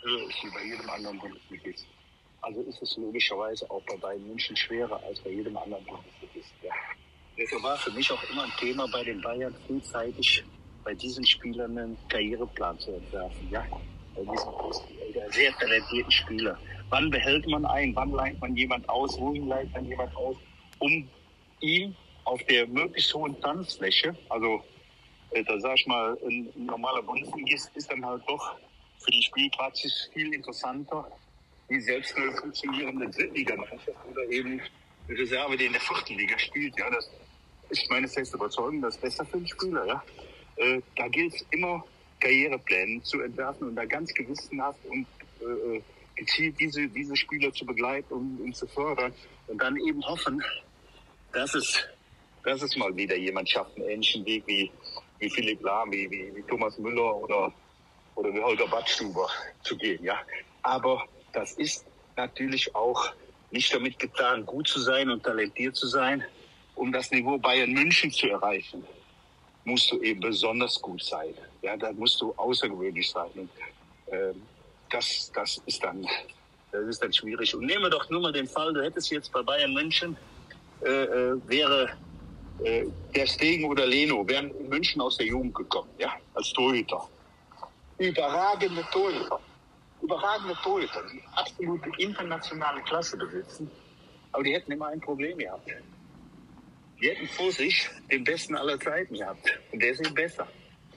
höher 0.02 0.30
ist 0.30 0.44
wie 0.44 0.50
bei 0.52 0.64
jedem 0.64 0.90
anderen 0.90 1.20
Bundesligist. 1.20 1.86
Also 2.42 2.62
ist 2.62 2.82
es 2.82 2.98
logischerweise 2.98 3.70
auch 3.70 3.82
bei 3.84 3.98
Bayern 3.98 4.28
München 4.28 4.56
schwerer 4.56 5.02
als 5.04 5.20
bei 5.20 5.32
jedem 5.32 5.58
anderen 5.58 5.84
Bundesligist. 5.86 6.54
Ja. 6.64 6.74
Deshalb 7.40 7.64
war 7.64 7.78
für 7.78 7.92
mich 7.92 8.12
auch 8.12 8.22
immer 8.30 8.44
ein 8.44 8.52
Thema 8.60 8.86
bei 8.92 9.02
den 9.02 9.22
Bayern 9.22 9.56
frühzeitig 9.66 10.44
bei 10.84 10.94
diesen 10.94 11.26
Spielern 11.26 11.78
einen 11.78 11.98
Karriereplan 12.10 12.78
zu 12.80 12.92
entwerfen. 12.92 13.50
Ja, 13.50 13.66
bei 14.14 14.22
diesen 14.22 15.32
sehr 15.32 15.54
talentierten 15.54 16.12
Spieler. 16.12 16.60
Wann 16.90 17.10
behält 17.10 17.48
man 17.48 17.66
ein? 17.66 17.96
Wann 17.96 18.12
leiht 18.12 18.42
man 18.42 18.58
jemand 18.58 18.88
aus? 18.90 19.18
Wohin 19.18 19.48
leiht 19.48 19.72
man 19.72 19.86
jemand 19.86 20.14
aus? 20.18 20.36
Um 20.80 21.08
ihm 21.62 21.96
auf 22.26 22.44
der 22.44 22.68
möglichst 22.68 23.14
hohen 23.14 23.40
Tanzfläche, 23.40 24.14
also 24.28 24.62
äh, 25.32 25.44
da 25.44 25.60
sag 25.60 25.76
ich 25.76 25.88
mal, 25.88 26.18
ein, 26.28 26.50
normaler 26.56 27.02
Bundesligist 27.04 27.72
ist 27.76 27.90
dann 27.90 28.06
halt 28.06 28.22
doch 28.28 28.56
für 29.00 29.12
die 29.12 29.24
Spielpraxis 29.24 30.10
viel 30.14 30.34
interessanter, 30.34 31.10
wie 31.70 31.80
selbst 31.80 32.18
eine 32.18 32.34
funktionierende 32.34 33.10
Drittligamannschaft 33.10 34.06
oder 34.12 34.24
eben 34.30 34.62
Reserve, 35.08 35.56
die 35.56 35.66
in 35.66 35.72
der 35.72 35.82
vierten 35.82 36.18
Liga 36.18 36.38
spielt. 36.38 36.78
Ja, 36.78 36.90
das 36.90 37.10
ist 37.70 37.90
meine 37.90 38.08
feste 38.08 38.38
Überzeugung, 38.38 38.82
das 38.82 38.96
ist 38.96 39.02
besser 39.02 39.26
für 39.26 39.38
den 39.38 39.48
Spieler. 39.48 39.86
Ja? 39.86 40.04
Äh, 40.58 40.82
da 40.96 41.08
gilt 41.08 41.34
es 41.34 41.46
immer, 41.52 41.84
Karrierepläne 42.20 43.02
zu 43.04 43.22
entwerfen 43.22 43.70
und 43.70 43.76
da 43.76 43.86
ganz 43.86 44.14
gewissenhaft 44.14 44.80
und 44.86 45.08
äh, 45.42 45.82
gezielt 46.16 46.60
diese, 46.60 46.88
diese 46.88 47.16
Spieler 47.16 47.52
zu 47.54 47.66
begleiten 47.66 48.14
und, 48.14 48.42
und 48.42 48.56
zu 48.56 48.68
fördern 48.68 49.14
und 49.48 49.62
dann 49.62 49.78
eben 49.78 50.06
hoffen, 50.06 50.44
dass 51.32 51.56
es, 51.56 51.86
dass 52.44 52.62
es 52.62 52.76
mal 52.76 52.96
wieder 52.96 53.16
jemand 53.16 53.50
schafft, 53.50 53.76
einen 53.78 53.90
ähnlichen 53.90 54.26
Weg 54.26 54.44
wie, 54.48 54.70
wie 55.20 55.30
Philipp 55.30 55.62
Lahm, 55.62 55.92
wie, 55.92 56.10
wie, 56.12 56.36
wie 56.36 56.42
Thomas 56.44 56.78
Müller 56.78 57.16
oder, 57.16 57.54
oder 58.16 58.34
wie 58.34 58.42
Holger 58.42 58.68
Badstuber 58.68 59.30
zu 59.64 59.78
gehen. 59.78 60.04
Ja? 60.04 60.20
Aber 60.64 61.06
das 61.32 61.54
ist 61.54 61.86
natürlich 62.18 62.76
auch 62.76 63.14
nicht 63.52 63.74
damit 63.74 63.98
getan, 63.98 64.46
gut 64.46 64.68
zu 64.68 64.80
sein 64.80 65.10
und 65.10 65.24
talentiert 65.24 65.76
zu 65.76 65.88
sein, 65.88 66.24
um 66.80 66.92
das 66.92 67.12
Niveau 67.12 67.38
Bayern 67.38 67.74
München 67.74 68.10
zu 68.10 68.28
erreichen, 68.28 68.84
musst 69.66 69.92
du 69.92 70.02
eben 70.02 70.22
besonders 70.22 70.82
gut 70.82 71.04
sein. 71.04 71.34
Ja, 71.62 71.76
da 71.76 71.92
musst 71.92 72.22
du 72.22 72.34
außergewöhnlich 72.38 73.10
sein. 73.10 73.30
Und, 73.36 73.50
äh, 74.14 74.34
das, 74.90 75.32
das 75.36 75.62
ist 75.66 75.84
dann, 75.84 76.08
das 76.72 76.84
ist 76.88 77.04
dann 77.04 77.14
schwierig. 77.14 77.54
Und 77.54 77.66
nehmen 77.66 77.84
wir 77.84 77.90
doch 77.90 78.10
nur 78.10 78.22
mal 78.22 78.32
den 78.32 78.48
Fall, 78.48 78.74
du 78.74 78.82
hättest 78.82 79.12
jetzt 79.12 79.32
bei 79.32 79.42
Bayern 79.42 79.74
München, 79.74 80.16
äh, 80.82 80.90
äh, 80.90 81.48
wäre 81.48 81.90
äh, 82.64 82.86
der 83.14 83.28
Stegen 83.28 83.66
oder 83.66 83.86
Leno, 83.86 84.26
wären 84.28 84.50
in 84.56 84.70
München 84.70 85.02
aus 85.02 85.18
der 85.18 85.28
Jugend 85.28 85.54
gekommen, 85.56 85.90
ja, 85.98 86.14
als 86.34 86.52
Torhüter. 86.54 87.08
Überragende 87.98 88.84
Torhüter. 88.92 89.40
Überragende 90.02 90.56
Torhüter, 90.64 91.04
die 91.12 91.22
absolute 91.36 91.92
internationale 91.98 92.82
Klasse 92.84 93.18
besitzen. 93.18 93.70
Aber 94.32 94.44
die 94.44 94.54
hätten 94.54 94.72
immer 94.72 94.88
ein 94.88 95.02
Problem 95.02 95.38
gehabt 95.38 95.70
die 97.02 97.10
hätten 97.10 97.28
vor 97.30 97.52
sich 97.52 97.90
den 98.12 98.24
besten 98.24 98.56
aller 98.56 98.80
Zeiten 98.80 99.16
gehabt. 99.16 99.60
Und 99.72 99.82
der 99.82 99.92
ist 99.92 100.06
eben 100.06 100.14
besser. 100.14 100.48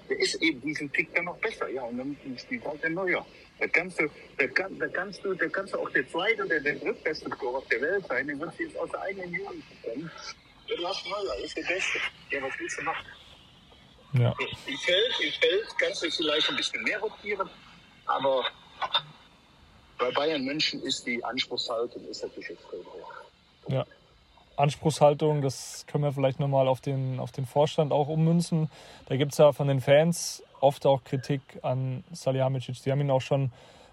Der 0.09 0.18
ist 0.18 0.34
eben 0.42 0.61
diesen 0.61 0.92
Tick 0.92 1.14
dann 1.14 1.26
noch 1.26 1.38
besser. 1.38 1.68
Ja, 1.68 1.82
und 1.82 1.98
dann 1.98 2.16
spielt 2.38 2.64
halt 2.64 2.82
der 2.82 2.90
Neuer. 2.90 3.24
Da 3.59 3.66
kannst 3.68 4.00
du, 4.00 4.09
da, 4.38 4.46
kann, 4.48 4.78
da 4.78 4.88
kannst 4.88 5.24
du, 5.24 5.34
da 5.34 5.46
kannst 5.48 5.72
du 5.72 5.78
auch 5.78 5.90
der 5.90 6.09
zweite 6.09 6.44
oder 6.44 6.59
der 6.61 6.74
drittbeste 6.74 7.30
Tor 7.30 7.59
auf 7.59 7.68
der 7.68 7.80
Welt 7.80 8.05
sein. 8.09 8.26
Den 8.26 8.40
wirst 8.40 8.59
du 8.59 8.64
jetzt 8.64 8.76
aus 8.76 8.90
der 8.90 9.00
eigenen 9.03 9.32
Jugend 9.32 9.64
bekommen. 9.82 10.11
Du 10.68 10.88
hast 10.88 11.07
Neuer, 11.07 11.44
ist 11.44 11.57
der 11.57 11.62
Beste. 11.62 11.98
Ja, 12.30 12.42
was 12.42 12.53
willst 12.59 12.78
du 12.78 12.82
machen? 12.82 13.07
Ja. 14.14 14.34
Im 14.66 14.78
Feld, 14.78 15.14
im 15.22 15.32
Feld 15.32 15.66
kannst 15.78 16.03
du 16.03 16.11
vielleicht 16.11 16.50
ein 16.50 16.57
bisschen 16.57 16.82
mehr 16.82 16.98
rotieren, 17.00 17.48
aber 18.05 18.44
bei 19.98 20.11
Bayern 20.11 20.44
München 20.44 20.82
ist 20.82 21.07
die 21.07 21.24
Anspruchshaltung 21.24 22.07
ist 22.09 22.22
natürlich 22.22 22.50
extrem 22.50 22.84
hoch. 22.84 23.12
Ja. 23.68 23.86
Anspruchshaltung, 24.57 25.42
das 25.42 25.84
können 25.86 26.05
wir 26.05 26.12
vielleicht 26.12 26.40
nochmal 26.40 26.68
auf 26.68 26.80
den, 26.80 27.20
auf 27.20 27.32
den 27.32 27.46
Vorstand 27.46 27.92
auch 27.92 28.09
ummünzen. 28.09 28.70
Da 29.07 29.16
gibt 29.16 29.32
es 29.32 29.38
ja 29.38 29.53
von 29.53 29.68
den 29.68 29.80
Fans 29.80 30.42
oft 30.61 30.86
auch 30.86 31.05
Kritik 31.05 31.40
an 31.62 32.05
Salihamidzic. 32.12 32.76
Sie 32.76 32.90
haben 32.90 33.00
ihn 33.00 33.11
auch 33.11 33.20
schon 33.20 33.50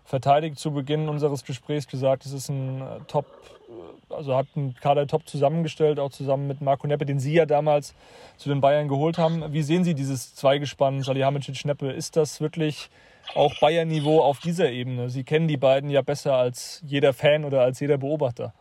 verteidigt 0.09 0.57
zu 0.57 0.71
Beginn 0.71 1.07
unseres 1.07 1.43
Gesprächs, 1.43 1.87
gesagt, 1.87 2.25
es 2.25 2.33
ist 2.33 2.49
ein 2.49 2.81
äh, 2.81 2.85
Top, 3.07 3.25
äh, 3.69 4.13
also 4.13 4.35
hat 4.35 4.47
einen 4.55 4.73
Kader 4.73 5.05
top 5.05 5.27
zusammengestellt, 5.27 5.99
auch 5.99 6.09
zusammen 6.09 6.47
mit 6.47 6.61
Marco 6.61 6.87
Neppe, 6.87 7.05
den 7.05 7.19
Sie 7.19 7.33
ja 7.33 7.45
damals 7.45 7.93
zu 8.37 8.49
den 8.49 8.59
Bayern 8.59 8.87
geholt 8.87 9.19
haben. 9.19 9.53
Wie 9.53 9.61
sehen 9.61 9.83
Sie 9.83 9.93
dieses 9.93 10.33
Zweigespann 10.33 11.03
Salihamidzic-Neppe? 11.03 11.91
Ist 11.91 12.15
das 12.15 12.41
wirklich 12.41 12.89
auch 13.35 13.53
Bayern-Niveau 13.59 14.21
auf 14.21 14.39
dieser 14.39 14.71
Ebene? 14.71 15.09
Sie 15.09 15.23
kennen 15.23 15.47
die 15.47 15.57
beiden 15.57 15.91
ja 15.91 16.01
besser 16.01 16.33
als 16.35 16.81
jeder 16.85 17.13
Fan 17.13 17.45
oder 17.45 17.61
als 17.61 17.79
jeder 17.79 17.99
Beobachter. 17.99 18.53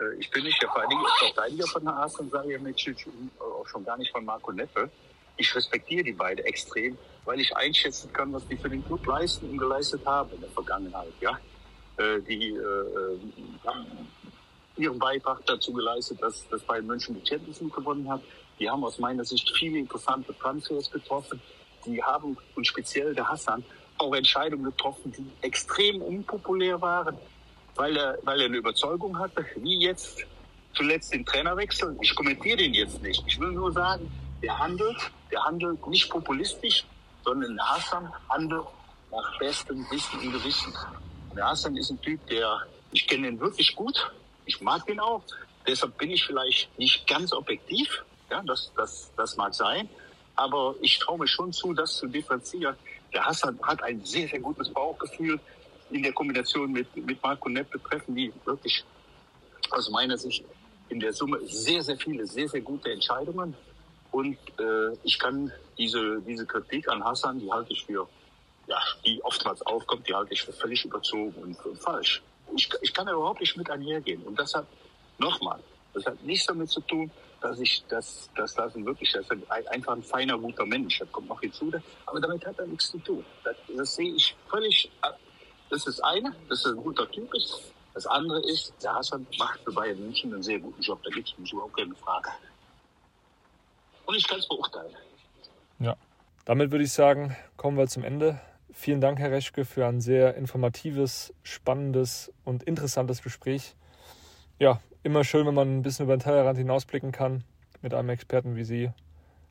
Äh, 0.00 0.14
ich 0.18 0.30
bin 0.30 0.44
nicht 0.44 0.60
der 0.62 0.70
Verteidiger 0.70 1.66
von 1.66 1.88
Hasan 1.88 2.30
Salihamidzic 2.30 3.06
und 3.06 3.30
auch 3.40 3.66
schon 3.66 3.84
gar 3.84 3.96
nicht 3.96 4.10
von 4.12 4.24
Marco 4.24 4.52
Neppe. 4.52 4.90
Ich 5.36 5.54
respektiere 5.54 6.04
die 6.04 6.12
beiden 6.12 6.44
extrem, 6.46 6.96
weil 7.24 7.40
ich 7.40 7.54
einschätzen 7.54 8.12
kann, 8.12 8.32
was 8.32 8.46
die 8.48 8.56
für 8.56 8.70
den 8.70 8.84
Club 8.84 9.04
leisten 9.06 9.50
und 9.50 9.58
geleistet 9.58 10.04
haben 10.06 10.30
in 10.32 10.40
der 10.40 10.50
Vergangenheit. 10.50 11.12
Ja, 11.20 11.38
äh, 11.98 12.20
die 12.22 12.50
äh, 12.50 13.18
haben 13.66 13.86
ihren 14.76 14.98
Beitrag 14.98 15.44
dazu 15.46 15.72
geleistet, 15.72 16.22
dass, 16.22 16.48
dass 16.48 16.62
Bayern 16.62 16.86
München 16.86 17.20
die 17.20 17.26
Champions 17.26 17.60
League 17.60 17.74
gewonnen 17.74 18.08
hat. 18.10 18.20
Die 18.58 18.68
haben 18.68 18.84
aus 18.84 18.98
meiner 18.98 19.24
Sicht 19.24 19.50
viele 19.56 19.78
interessante 19.78 20.36
Transfers 20.38 20.90
getroffen. 20.90 21.40
Die 21.84 22.02
haben, 22.02 22.36
und 22.54 22.66
speziell 22.66 23.14
der 23.14 23.28
Hassan, 23.28 23.64
auch 23.98 24.14
Entscheidungen 24.14 24.64
getroffen, 24.64 25.12
die 25.12 25.26
extrem 25.46 26.02
unpopulär 26.02 26.80
waren, 26.80 27.16
weil 27.76 27.96
er, 27.96 28.18
weil 28.22 28.40
er 28.40 28.46
eine 28.46 28.56
Überzeugung 28.56 29.18
hatte, 29.18 29.44
wie 29.56 29.82
jetzt 29.82 30.24
zuletzt 30.74 31.12
den 31.12 31.24
Trainerwechsel. 31.24 31.96
Ich 32.00 32.14
kommentiere 32.14 32.58
den 32.58 32.74
jetzt 32.74 33.02
nicht. 33.02 33.22
Ich 33.26 33.38
will 33.40 33.52
nur 33.52 33.72
sagen, 33.72 34.10
der 34.42 34.58
handelt, 34.58 34.96
der 35.30 35.42
handelt 35.44 35.86
nicht 35.86 36.10
populistisch, 36.10 36.84
sondern 37.24 37.56
der 37.56 37.68
Hassan 37.68 38.12
handelt 38.28 38.66
nach 39.10 39.38
bestem 39.38 39.84
Wissen 39.90 40.20
und 40.20 40.32
Gewissen. 40.32 40.74
Der 41.34 41.48
Hassan 41.48 41.76
ist 41.76 41.90
ein 41.90 42.00
Typ, 42.00 42.24
der, 42.26 42.66
ich 42.92 43.06
kenne 43.06 43.28
ihn 43.28 43.40
wirklich 43.40 43.74
gut, 43.74 44.10
ich 44.44 44.60
mag 44.60 44.88
ihn 44.88 45.00
auch, 45.00 45.22
deshalb 45.66 45.96
bin 45.98 46.10
ich 46.10 46.24
vielleicht 46.24 46.78
nicht 46.78 47.06
ganz 47.06 47.32
objektiv, 47.32 48.04
ja, 48.30 48.42
das, 48.42 48.72
das, 48.76 49.10
das 49.16 49.36
mag 49.36 49.54
sein, 49.54 49.88
aber 50.34 50.74
ich 50.80 50.98
traue 50.98 51.18
mir 51.18 51.28
schon 51.28 51.52
zu, 51.52 51.72
das 51.72 51.96
zu 51.96 52.06
differenzieren. 52.06 52.76
Der 53.12 53.24
Hassan 53.24 53.58
hat 53.62 53.82
ein 53.82 54.04
sehr, 54.04 54.28
sehr 54.28 54.40
gutes 54.40 54.68
Bauchgefühl, 54.70 55.40
in 55.90 56.02
der 56.02 56.12
Kombination 56.12 56.72
mit, 56.72 56.94
mit 56.96 57.22
Marco 57.22 57.48
Nepp 57.48 57.70
betreffen 57.70 58.14
die 58.14 58.32
wirklich 58.44 58.84
aus 59.70 59.90
meiner 59.90 60.16
Sicht 60.16 60.44
in 60.88 61.00
der 61.00 61.12
Summe 61.12 61.40
sehr, 61.46 61.82
sehr 61.82 61.96
viele, 61.96 62.26
sehr, 62.26 62.48
sehr 62.48 62.60
gute 62.60 62.90
Entscheidungen. 62.92 63.54
Und 64.12 64.38
äh, 64.58 64.96
ich 65.02 65.18
kann 65.18 65.52
diese, 65.76 66.20
diese 66.22 66.46
Kritik 66.46 66.88
an 66.88 67.04
Hassan, 67.04 67.40
die 67.40 67.50
halte 67.50 67.72
ich 67.72 67.84
für, 67.84 68.08
ja, 68.66 68.78
die 69.04 69.22
oftmals 69.24 69.62
aufkommt, 69.62 70.08
die 70.08 70.14
halte 70.14 70.32
ich 70.32 70.42
für 70.42 70.52
völlig 70.52 70.84
überzogen 70.84 71.34
und, 71.42 71.66
und 71.66 71.78
falsch. 71.78 72.22
Ich, 72.54 72.68
ich 72.82 72.94
kann 72.94 73.06
da 73.06 73.12
überhaupt 73.12 73.40
nicht 73.40 73.56
mit 73.56 73.68
einhergehen. 73.68 74.22
Und 74.22 74.38
das 74.38 74.54
hat, 74.54 74.66
nochmal, 75.18 75.58
das 75.92 76.06
hat 76.06 76.22
nichts 76.22 76.46
damit 76.46 76.70
zu 76.70 76.80
tun, 76.82 77.10
dass 77.40 77.58
ich, 77.58 77.84
dass, 77.88 78.30
dass 78.36 78.54
das 78.54 78.74
wirklich, 78.76 79.12
das 79.12 79.26
ist 79.28 79.50
einfach 79.50 79.92
ein 79.92 80.02
feiner, 80.02 80.38
guter 80.38 80.64
Mensch. 80.64 80.98
Das 80.98 81.10
kommt 81.12 81.28
noch 81.28 81.40
hinzu. 81.40 81.70
Aber 82.06 82.20
damit 82.20 82.46
hat 82.46 82.58
er 82.58 82.66
nichts 82.66 82.90
zu 82.90 82.98
tun. 82.98 83.24
Das, 83.44 83.56
das 83.76 83.94
sehe 83.94 84.14
ich 84.14 84.34
völlig 84.48 84.90
das 85.70 85.86
ist 85.86 86.00
eine, 86.00 86.34
dass 86.48 86.64
er 86.64 86.72
ein 86.72 86.82
guter 86.82 87.10
Typ 87.10 87.32
ist. 87.34 87.72
Das 87.94 88.06
andere 88.06 88.40
ist, 88.50 88.74
der 88.82 88.94
Hassan 88.94 89.26
macht 89.38 89.60
für 89.60 89.72
Bayern 89.72 89.98
München 89.98 90.32
einen 90.32 90.42
sehr 90.42 90.58
guten 90.58 90.82
Job. 90.82 91.02
Da 91.02 91.10
gibt 91.10 91.34
es 91.42 91.52
überhaupt 91.52 91.76
keine 91.76 91.94
Frage. 91.94 92.28
Und 94.04 94.14
ich 94.14 94.28
kann 94.28 94.38
es 94.38 94.46
beurteilen. 94.46 94.94
Ja, 95.78 95.96
damit 96.44 96.70
würde 96.70 96.84
ich 96.84 96.92
sagen, 96.92 97.36
kommen 97.56 97.76
wir 97.76 97.86
zum 97.86 98.04
Ende. 98.04 98.40
Vielen 98.72 99.00
Dank, 99.00 99.18
Herr 99.18 99.30
Reschke, 99.30 99.64
für 99.64 99.86
ein 99.86 100.00
sehr 100.00 100.34
informatives, 100.34 101.32
spannendes 101.42 102.30
und 102.44 102.62
interessantes 102.62 103.22
Gespräch. 103.22 103.74
Ja, 104.58 104.80
immer 105.02 105.24
schön, 105.24 105.46
wenn 105.46 105.54
man 105.54 105.78
ein 105.78 105.82
bisschen 105.82 106.04
über 106.04 106.16
den 106.16 106.20
Tellerrand 106.20 106.58
hinausblicken 106.58 107.12
kann 107.12 107.44
mit 107.80 107.94
einem 107.94 108.10
Experten 108.10 108.56
wie 108.56 108.64
Sie. 108.64 108.90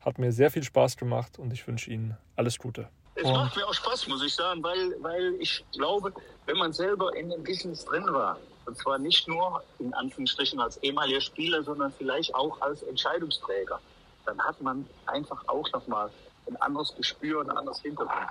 Hat 0.01 0.20
mir 0.20 0.32
sehr 0.32 0.51
viel 0.51 0.63
Spaß 0.63 0.97
gemacht 0.97 1.39
und 1.39 1.51
ich 1.51 1.68
wünsche 1.68 1.89
Ihnen 1.89 2.16
alles 2.36 2.59
Gute. 2.59 2.89
Es 3.16 3.24
und 3.24 3.34
macht 3.34 3.55
mir 3.55 3.66
auch 3.66 3.74
Spaß, 3.74 4.07
muss 4.07 4.24
ich 4.24 4.36
sagen, 4.36 4.61
weil, 4.61 4.95
weil 5.01 5.36
ich 5.39 5.63
glaube, 5.72 6.13
wenn 6.45 6.57
man 6.57 6.74
selber 6.74 7.16
in 7.16 7.30
dem 7.30 7.43
Business 7.43 7.86
drin 7.86 8.05
war, 8.11 8.38
und 8.66 8.78
zwar 8.78 8.97
nicht 8.97 9.28
nur 9.28 9.63
in 9.80 9.93
Anführungsstrichen 9.93 10.59
als 10.59 10.78
ehemaliger 10.78 11.22
Spieler, 11.22 11.63
sondern 11.63 11.93
vielleicht 11.93 12.34
auch 12.36 12.59
als 12.61 12.84
Entscheidungsträger, 12.84 13.80
dann 14.26 14.39
hat 14.39 14.59
man 14.61 14.86
einfach 15.05 15.41
auch 15.47 15.72
nochmal 15.72 16.09
ein 16.47 16.55
anderes 16.57 16.93
Gespür, 16.95 17.41
ein 17.41 17.51
anderes 17.51 17.80
Hintergrund. 17.82 18.28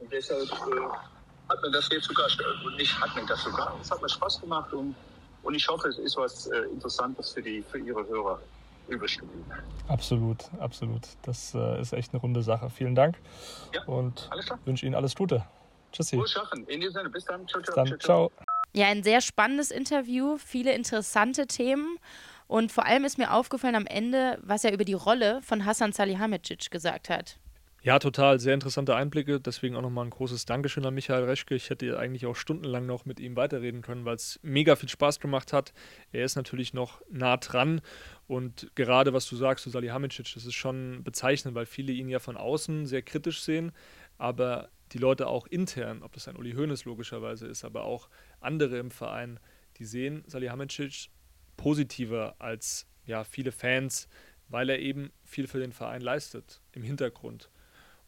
Und 0.00 0.12
deshalb 0.12 0.50
äh, 0.50 0.88
hat 1.48 1.62
mir 1.62 1.70
das 1.70 1.88
jetzt 1.90 2.06
sogar, 2.06 2.26
und 2.64 2.76
nicht 2.76 2.98
hat 3.00 3.14
mir 3.14 3.26
das 3.26 3.42
sogar, 3.44 3.78
es 3.80 3.90
hat 3.90 4.02
mir 4.02 4.08
Spaß 4.08 4.40
gemacht 4.40 4.72
und, 4.72 4.94
und 5.42 5.54
ich 5.54 5.68
hoffe, 5.68 5.88
es 5.88 5.98
ist 5.98 6.16
was 6.16 6.46
äh, 6.48 6.62
Interessantes 6.72 7.30
für, 7.30 7.42
die, 7.42 7.62
für 7.70 7.78
Ihre 7.78 8.06
Hörer 8.06 8.40
übrig 8.90 9.18
geblieben. 9.18 9.44
Absolut, 9.88 10.50
absolut. 10.58 11.02
Das 11.22 11.54
äh, 11.54 11.80
ist 11.80 11.92
echt 11.92 12.12
eine 12.12 12.20
runde 12.20 12.42
Sache. 12.42 12.70
Vielen 12.70 12.94
Dank 12.94 13.18
ja, 13.74 13.82
und 13.84 14.28
wünsche 14.64 14.86
Ihnen 14.86 14.94
alles 14.94 15.14
Gute. 15.16 15.44
Tschüssi. 15.92 16.16
Wohl 16.16 16.28
schaffen. 16.28 16.66
In 16.66 16.80
diesem 16.80 16.94
Sinne, 16.94 17.10
bis 17.10 17.24
dann. 17.24 17.46
Ciao, 17.48 17.62
ciao. 17.62 17.74
Dann, 17.74 18.00
ciao. 18.00 18.32
Ja, 18.72 18.86
ein 18.86 19.02
sehr 19.02 19.20
spannendes 19.20 19.70
Interview, 19.70 20.36
viele 20.38 20.72
interessante 20.72 21.46
Themen. 21.46 21.98
Und 22.46 22.72
vor 22.72 22.84
allem 22.84 23.04
ist 23.04 23.18
mir 23.18 23.32
aufgefallen 23.32 23.76
am 23.76 23.86
Ende, 23.86 24.38
was 24.42 24.64
er 24.64 24.72
über 24.72 24.84
die 24.84 24.94
Rolle 24.94 25.40
von 25.42 25.64
Hassan 25.64 25.92
Salihamidzic 25.92 26.70
gesagt 26.70 27.08
hat. 27.08 27.38
Ja, 27.82 27.98
total. 27.98 28.38
Sehr 28.38 28.52
interessante 28.52 28.94
Einblicke. 28.94 29.40
Deswegen 29.40 29.74
auch 29.74 29.80
nochmal 29.80 30.04
ein 30.04 30.10
großes 30.10 30.44
Dankeschön 30.44 30.84
an 30.84 30.92
Michael 30.92 31.24
Reschke. 31.24 31.54
Ich 31.54 31.70
hätte 31.70 31.98
eigentlich 31.98 32.26
auch 32.26 32.36
stundenlang 32.36 32.84
noch 32.84 33.06
mit 33.06 33.18
ihm 33.20 33.36
weiterreden 33.36 33.80
können, 33.80 34.04
weil 34.04 34.16
es 34.16 34.38
mega 34.42 34.76
viel 34.76 34.90
Spaß 34.90 35.18
gemacht 35.18 35.54
hat. 35.54 35.72
Er 36.12 36.26
ist 36.26 36.36
natürlich 36.36 36.74
noch 36.74 37.00
nah 37.10 37.38
dran. 37.38 37.80
Und 38.26 38.70
gerade 38.74 39.14
was 39.14 39.26
du 39.26 39.36
sagst 39.36 39.64
zu 39.64 39.70
Salihamidzic, 39.70 40.34
das 40.34 40.44
ist 40.44 40.54
schon 40.54 41.02
bezeichnend, 41.04 41.54
weil 41.54 41.64
viele 41.64 41.92
ihn 41.92 42.10
ja 42.10 42.18
von 42.18 42.36
außen 42.36 42.84
sehr 42.84 43.00
kritisch 43.00 43.40
sehen. 43.40 43.72
Aber 44.18 44.68
die 44.92 44.98
Leute 44.98 45.26
auch 45.26 45.46
intern, 45.46 46.02
ob 46.02 46.12
das 46.12 46.28
ein 46.28 46.36
Uli 46.36 46.52
Hoeneß 46.52 46.84
logischerweise 46.84 47.46
ist, 47.46 47.64
aber 47.64 47.84
auch 47.84 48.10
andere 48.40 48.76
im 48.76 48.90
Verein, 48.90 49.40
die 49.78 49.86
sehen 49.86 50.22
Salihamidzic 50.26 51.08
positiver 51.56 52.34
als 52.40 52.86
ja, 53.06 53.24
viele 53.24 53.52
Fans, 53.52 54.06
weil 54.48 54.68
er 54.68 54.80
eben 54.80 55.12
viel 55.24 55.46
für 55.46 55.60
den 55.60 55.72
Verein 55.72 56.02
leistet 56.02 56.60
im 56.72 56.82
Hintergrund. 56.82 57.48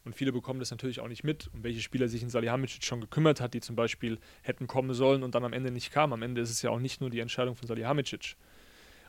Und 0.05 0.15
viele 0.15 0.33
bekommen 0.33 0.59
das 0.59 0.71
natürlich 0.71 0.99
auch 0.99 1.07
nicht 1.07 1.23
mit, 1.23 1.49
um 1.53 1.63
welche 1.63 1.81
Spieler 1.81 2.07
sich 2.07 2.21
in 2.23 2.29
Salihamidzic 2.29 2.83
schon 2.83 2.99
gekümmert 2.99 3.39
hat, 3.39 3.53
die 3.53 3.61
zum 3.61 3.75
Beispiel 3.75 4.19
hätten 4.41 4.67
kommen 4.67 4.93
sollen 4.93 5.23
und 5.23 5.33
dann 5.33 5.45
am 5.45 5.53
Ende 5.53 5.71
nicht 5.71 5.91
kamen. 5.91 6.13
Am 6.13 6.21
Ende 6.21 6.41
ist 6.41 6.49
es 6.49 6.61
ja 6.61 6.71
auch 6.71 6.79
nicht 6.79 6.99
nur 6.99 7.09
die 7.09 7.19
Entscheidung 7.19 7.55
von 7.55 7.67
Salihamidzic, 7.67 8.35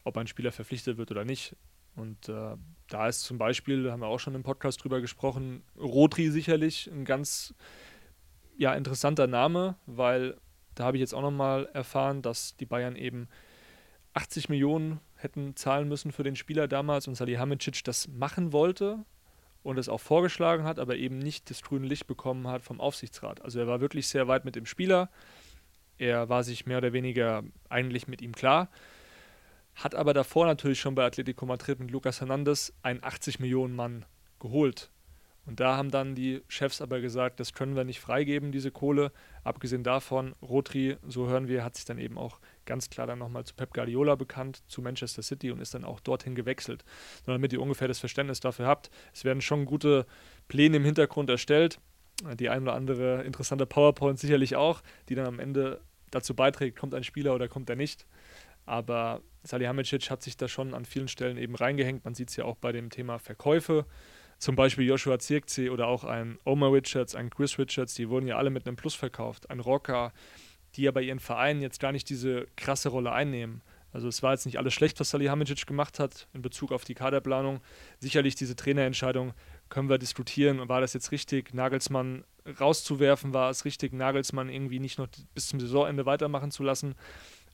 ob 0.05 0.17
ein 0.17 0.29
Spieler 0.29 0.53
verpflichtet 0.53 0.97
wird 0.97 1.11
oder 1.11 1.25
nicht. 1.25 1.57
Und 1.97 2.29
äh, 2.29 2.57
da 2.89 3.09
ist 3.09 3.23
zum 3.23 3.39
Beispiel, 3.39 3.85
da 3.85 3.93
haben 3.93 4.01
wir 4.01 4.07
auch 4.07 4.19
schon 4.21 4.35
im 4.35 4.43
Podcast 4.43 4.83
drüber 4.83 5.01
gesprochen, 5.01 5.63
Rotri 5.77 6.31
sicherlich 6.31 6.89
ein 6.91 7.05
ganz 7.05 7.55
ja, 8.57 8.75
interessanter 8.75 9.27
Name, 9.27 9.77
weil 9.87 10.37
da 10.75 10.85
habe 10.85 10.97
ich 10.97 11.01
jetzt 11.01 11.15
auch 11.15 11.23
nochmal 11.23 11.69
erfahren, 11.73 12.23
dass 12.23 12.57
die 12.57 12.67
Bayern 12.67 12.97
eben 12.97 13.29
80 14.15 14.49
Millionen 14.49 15.01
hätten 15.17 15.57
zahlen 15.57 15.89
müssen 15.89 16.13
für 16.13 16.23
den 16.23 16.37
Spieler 16.37 16.69
damals 16.69 17.09
und 17.09 17.15
Salihamidzic 17.15 17.83
das 17.85 18.09
machen 18.09 18.53
wollte, 18.53 19.05
und 19.65 19.79
es 19.79 19.89
auch 19.89 20.01
vorgeschlagen 20.01 20.65
hat, 20.65 20.79
aber 20.79 20.97
eben 20.97 21.19
nicht 21.19 21.51
das 21.51 21.63
grüne 21.63 21.87
Licht 21.87 22.07
bekommen 22.07 22.47
hat 22.47 22.63
vom 22.63 22.81
Aufsichtsrat. 22.81 23.43
Also 23.43 23.59
er 23.59 23.67
war 23.67 23.81
wirklich 23.81 24.07
sehr 24.07 24.29
weit 24.29 24.45
mit 24.45 24.55
dem 24.55 24.67
Spieler. 24.67 25.11
Er 25.99 26.29
war 26.29 26.45
sich 26.45 26.67
mehr 26.67 26.79
oder 26.79 26.93
weniger 26.93 27.43
eigentlich 27.71 28.07
mit 28.07 28.21
ihm 28.21 28.33
klar. 28.33 28.69
Hat 29.75 29.95
aber 29.95 30.13
davor 30.13 30.47
natürlich 30.47 30.81
schon 30.81 30.95
bei 30.95 31.05
Atletico 31.05 31.47
Madrid 31.47 31.81
mit 31.81 31.91
Lucas 31.91 32.21
Hernandez 32.21 32.75
einen 32.83 33.03
80 33.03 33.41
Millionen 33.41 33.75
Mann 33.75 34.05
geholt. 34.39 34.91
Und 35.47 35.61
da 35.61 35.77
haben 35.77 35.91
dann 35.91 36.15
die 36.15 36.43
Chefs 36.49 36.81
aber 36.81 37.01
gesagt, 37.01 37.41
das 37.41 37.55
können 37.55 37.75
wir 37.75 37.85
nicht 37.85 38.01
freigeben, 38.01 38.53
diese 38.53 38.71
Kohle. 38.71 39.13
Abgesehen 39.45 39.83
davon, 39.83 40.35
Rotri, 40.43 40.97
so 41.07 41.27
hören 41.27 41.49
wir, 41.49 41.65
hat 41.65 41.77
sich 41.77 41.87
dann 41.87 41.99
eben 41.99 42.19
auch 42.19 42.39
ganz 42.67 42.91
klar 42.91 43.07
dann 43.07 43.19
nochmal 43.19 43.45
zu 43.45 43.55
Pep 43.55 43.73
Guardiola 43.75 44.15
bekannt, 44.15 44.63
zu 44.69 44.83
Manchester 44.83 45.23
City 45.23 45.51
und 45.51 45.61
ist 45.61 45.75
dann 45.75 45.85
auch 45.85 46.01
dorthin 46.01 46.35
gewechselt. 46.35 46.85
Nur 47.27 47.35
damit 47.35 47.53
ihr 47.53 47.61
ungefähr 47.61 47.89
das 47.89 47.99
Verständnis 47.99 48.41
dafür 48.41 48.67
habt, 48.67 48.91
es 49.13 49.25
werden 49.25 49.41
schon 49.41 49.65
gute 49.67 50.07
Pläne 50.49 50.77
im 50.79 50.85
Hintergrund 50.85 51.31
erstellt, 51.31 51.81
die 52.39 52.49
ein 52.49 52.63
oder 52.63 52.75
andere 52.75 53.23
interessante 53.25 53.67
PowerPoint 53.67 54.19
sicherlich 54.19 54.57
auch, 54.57 54.83
die 55.09 55.15
dann 55.15 55.27
am 55.27 55.41
Ende 55.41 55.81
dazu 56.11 56.35
beiträgt, 56.35 56.79
kommt 56.79 56.95
ein 56.95 57.03
Spieler 57.05 57.35
oder 57.35 57.49
kommt 57.49 57.69
er 57.69 57.77
nicht. 57.77 58.07
Aber 58.67 59.21
Salihamidzic 59.43 60.11
hat 60.11 60.23
sich 60.23 60.37
da 60.37 60.49
schon 60.49 60.75
an 60.75 60.85
vielen 60.85 61.09
Stellen 61.09 61.37
eben 61.37 61.55
reingehängt. 61.55 62.05
Man 62.05 62.15
sieht 62.15 62.31
es 62.31 62.37
ja 62.37 62.45
auch 62.45 62.57
bei 62.57 62.73
dem 62.73 62.89
Thema 62.89 63.19
Verkäufe. 63.19 63.85
zum 64.39 64.57
Beispiel 64.57 64.87
Joshua 64.87 65.19
Zirkzee 65.19 65.71
oder 65.71 65.87
auch 65.87 66.05
ein 66.05 66.39
Omar 66.45 66.73
Richards, 66.73 67.15
ein 67.15 67.31
Chris 67.31 67.59
Richards, 67.59 67.95
die 67.95 68.09
wurden 68.09 68.27
ja 68.27 68.37
alle 68.37 68.51
mit 68.51 68.67
einem 68.67 68.77
Plus 68.77 68.95
verkauft. 68.95 69.51
Ein 69.51 69.61
Rocker, 69.61 70.13
die 70.77 70.83
ja 70.83 70.91
bei 70.91 71.03
ihren 71.03 71.21
Vereinen 71.21 71.63
jetzt 71.63 71.81
gar 71.81 71.93
nicht 71.93 72.09
diese 72.09 72.47
krasse 72.57 72.89
Rolle 72.89 73.13
einnehmen. 73.13 73.63
Also 73.93 74.09
es 74.09 74.25
war 74.25 74.33
jetzt 74.33 74.45
nicht 74.45 74.59
alles 74.59 74.75
schlecht, 74.75 74.99
was 74.99 75.11
Salihamidzic 75.11 75.67
gemacht 75.67 76.01
hat 76.01 76.27
in 76.33 76.43
Bezug 76.43 76.73
auf 76.73 76.85
die 76.85 76.95
Kaderplanung. 76.95 77.61
Sicherlich 78.01 78.35
diese 78.35 78.57
Trainerentscheidung 78.57 79.35
können 79.69 79.89
wir 79.89 79.99
diskutieren. 79.99 80.69
War 80.69 80.81
das 80.81 80.95
jetzt 80.95 81.13
richtig, 81.13 81.55
Nagelsmann 81.55 82.25
rauszuwerfen? 82.61 83.33
War 83.33 83.51
es 83.51 83.65
richtig, 83.65 83.93
Nagelsmann 83.93 84.49
irgendwie 84.49 84.81
nicht 84.81 84.99
noch 84.99 85.07
bis 85.33 85.47
zum 85.47 85.61
Saisonende 85.61 86.07
weitermachen 86.07 86.51
zu 86.51 86.65
lassen? 86.65 86.97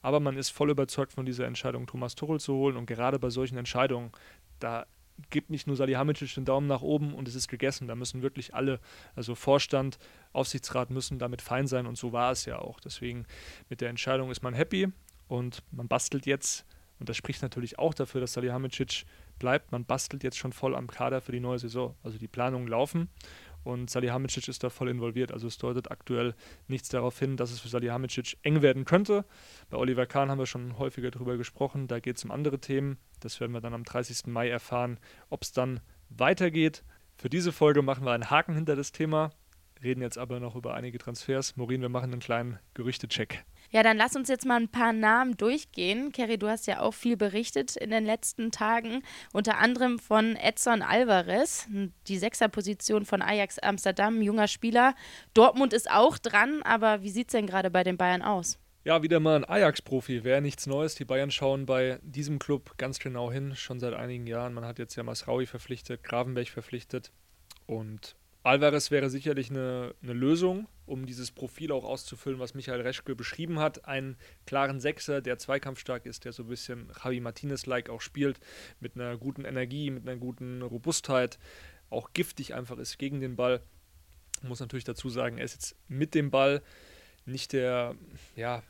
Aber 0.01 0.19
man 0.19 0.39
ist 0.39 0.49
voll 0.49 0.71
überzeugt 0.71 1.13
von 1.13 1.27
dieser 1.27 1.47
Entscheidung, 1.47 1.87
Thomas 1.87 2.15
Tuchel 2.15 2.41
zu 2.41 2.55
holen. 2.55 2.79
Und 2.79 2.87
gerade 2.87 3.19
bei 3.19 3.29
solchen 3.29 3.59
Entscheidungen, 3.59 4.11
da 4.61 4.87
gibt 5.31 5.51
nicht 5.51 5.67
nur 5.67 5.77
Salihamidzic 5.77 6.35
den 6.35 6.45
Daumen 6.45 6.67
nach 6.67 6.83
oben 6.83 7.15
und 7.15 7.29
es 7.29 7.35
ist 7.35 7.49
gegessen. 7.49 7.89
Da 7.89 7.95
müssen 7.95 8.23
wirklich 8.23 8.55
alle, 8.55 8.81
also 9.15 9.35
Vorstand, 9.35 9.99
Aufsichtsrat 10.33 10.91
müssen 10.91 11.19
damit 11.19 11.43
fein 11.43 11.67
sein 11.67 11.87
und 11.87 11.99
so 11.99 12.13
war 12.13 12.33
es 12.33 12.45
ja 12.45 12.59
auch. 12.59 12.81
Deswegen 12.81 13.27
mit 13.69 13.81
der 13.81 13.91
Entscheidung 13.91 14.31
ist 14.31 14.43
man 14.43 14.55
happy 14.55 14.89
und 15.29 15.63
man 15.71 15.89
bastelt 15.89 16.27
jetzt, 16.27 16.65
und 16.99 17.09
das 17.09 17.17
spricht 17.17 17.43
natürlich 17.43 17.79
auch 17.79 17.95
dafür, 17.95 18.21
dass 18.21 18.35
Salihamidzic 18.35 19.05
bleibt, 19.39 19.73
man 19.73 19.85
bastelt 19.85 20.23
jetzt 20.23 20.39
schon 20.39 20.53
voll 20.53 20.75
am 20.75 20.87
Kader 20.87 21.21
für 21.21 21.33
die 21.33 21.41
neue 21.41 21.59
Saison. 21.59 21.95
Also 22.03 22.19
die 22.19 22.29
Planungen 22.29 22.69
laufen 22.69 23.09
und 23.65 23.91
Salihamidzic 23.91 24.49
ist 24.49 24.65
da 24.65 24.71
voll 24.71 24.89
involviert. 24.89 25.33
Also 25.33 25.47
es 25.47 25.59
deutet 25.59 25.91
aktuell 25.91 26.35
nichts 26.69 26.89
darauf 26.89 27.19
hin, 27.19 27.37
dass 27.37 27.51
es 27.51 27.61
für 27.61 27.69
Salihamidzic 27.69 28.39
eng 28.43 28.63
werden 28.63 28.85
könnte. 28.85 29.25
Bei 29.69 29.77
Oliver 29.77 30.07
Kahn 30.07 30.31
haben 30.31 30.39
wir 30.39 30.47
schon 30.47 30.79
häufiger 30.79 31.11
darüber 31.11 31.37
gesprochen. 31.37 31.89
Da 31.89 32.01
geht 32.01 32.17
es 32.17 32.25
um 32.25 32.31
andere 32.31 32.59
Themen. 32.59 32.99
Das 33.21 33.41
werden 33.41 33.53
wir 33.53 33.61
dann 33.61 33.75
am 33.75 33.85
30. 33.85 34.27
Mai 34.27 34.49
erfahren, 34.49 34.99
ob 35.29 35.43
es 35.43 35.53
dann 35.53 35.81
weitergeht. 36.09 36.85
Für 37.17 37.29
diese 37.29 37.53
Folge 37.53 37.83
machen 37.83 38.05
wir 38.05 38.13
einen 38.13 38.31
Haken 38.31 38.55
hinter 38.55 38.77
das 38.77 38.93
Thema, 38.93 39.31
reden 39.83 40.01
jetzt 40.01 40.17
aber 40.17 40.41
noch 40.41 40.57
über 40.57 40.75
einige 40.75 40.97
Transfers. 40.97 41.55
Morin, 41.57 41.83
wir 41.83 41.91
machen 41.91 42.13
einen 42.13 42.21
kleinen 42.21 42.59
Gerüchtecheck. 42.73 43.45
Ja, 43.73 43.85
dann 43.85 43.97
lass 43.97 44.17
uns 44.17 44.29
jetzt 44.29 44.47
mal 44.47 44.61
ein 44.61 44.69
paar 44.69 44.93
Namen 44.93 45.37
durchgehen. 45.37 46.11
Kerry, 46.11 46.39
du 46.39 46.49
hast 46.49 46.67
ja 46.67 46.81
auch 46.81 46.93
viel 46.93 47.17
berichtet 47.17 47.77
in 47.77 47.91
den 47.91 48.05
letzten 48.05 48.51
Tagen, 48.51 49.03
unter 49.33 49.59
anderem 49.59 50.01
von 50.01 50.35
Edson 50.35 50.83
Alvarez, 50.83 51.69
die 52.09 52.19
Sechserposition 52.19 53.05
von 53.07 53.23
Ajax 53.23 53.61
Amsterdam, 53.61 54.23
junger 54.23 54.49
Spieler. 54.49 54.97
Dortmund 55.35 55.73
ist 55.73 55.89
auch 55.89 56.19
dran, 56.19 56.63
aber 56.65 57.03
wie 57.03 57.11
sieht 57.11 57.29
es 57.29 57.33
denn 57.33 57.47
gerade 57.47 57.71
bei 57.71 57.85
den 57.85 57.97
Bayern 57.97 58.23
aus? 58.23 58.59
Ja, 58.83 59.03
wieder 59.03 59.21
mal 59.21 59.37
ein 59.37 59.45
Ajax-Profi, 59.45 60.25
wäre 60.25 60.41
nichts 60.41 60.67
Neues. 60.67 60.97
Die 60.97 61.05
Bayern 61.05 61.31
schauen 61.31 61.67
bei 61.67 62.01
diesem 62.03 62.41
Club 62.41 62.77
ganz 62.77 62.99
genau 62.99 63.31
hin, 63.31 63.55
schon 63.55 63.79
seit 63.79 63.95
einigen 63.95 64.27
Jahren. 64.27 64.53
Man 64.53 64.65
hat 64.65 64.81
jetzt 64.81 64.97
ja 64.97 65.05
Masraui 65.05 65.47
verpflichtet, 65.47 66.03
Gravenberg 66.03 66.49
verpflichtet 66.49 67.13
und 67.67 68.17
Alvarez 68.43 68.91
wäre 68.91 69.11
sicherlich 69.11 69.51
eine, 69.51 69.95
eine, 70.03 70.15
Lösung, 70.15 70.67
um 70.87 71.05
dieses 71.05 71.31
Profil 71.31 71.73
auch 71.73 71.85
auszufüllen, 71.85 72.39
was 72.39 72.55
Michael 72.55 72.81
Reschke 72.81 73.15
beschrieben 73.15 73.59
hat. 73.59 73.85
Einen 73.85 74.17
klaren 74.47 74.81
Sechser, 74.81 75.21
der 75.21 75.39
zweikampfstark 75.39 76.07
ist, 76.07 76.25
der 76.25 76.33
so 76.33 76.45
ein 76.45 76.49
bisschen 76.49 76.91
Javi 77.05 77.21
Martinez-like 77.21 77.91
auch 77.91 78.01
spielt, 78.01 78.41
mit 78.81 78.95
einer 78.95 79.19
guten 79.19 79.45
Energie, 79.45 79.91
mit 79.91 80.09
einer 80.09 80.19
guten 80.19 80.63
Robustheit, 80.63 81.39
auch 81.91 82.13
giftig 82.15 82.55
einfach 82.55 82.79
ist 82.79 82.99
gegen 82.99 83.21
den 83.21 83.37
Ball. 83.37 83.61
Muss 84.43 84.61
natürlich 84.61 84.85
dazu 84.85 85.11
sagen, 85.11 85.37
er 85.37 85.45
ist 85.45 85.55
jetzt 85.55 85.77
mit 85.89 86.15
dem 86.15 86.31
Ball 86.31 86.63
nicht 87.27 87.53
der 87.53 87.95
ja, 88.37 88.63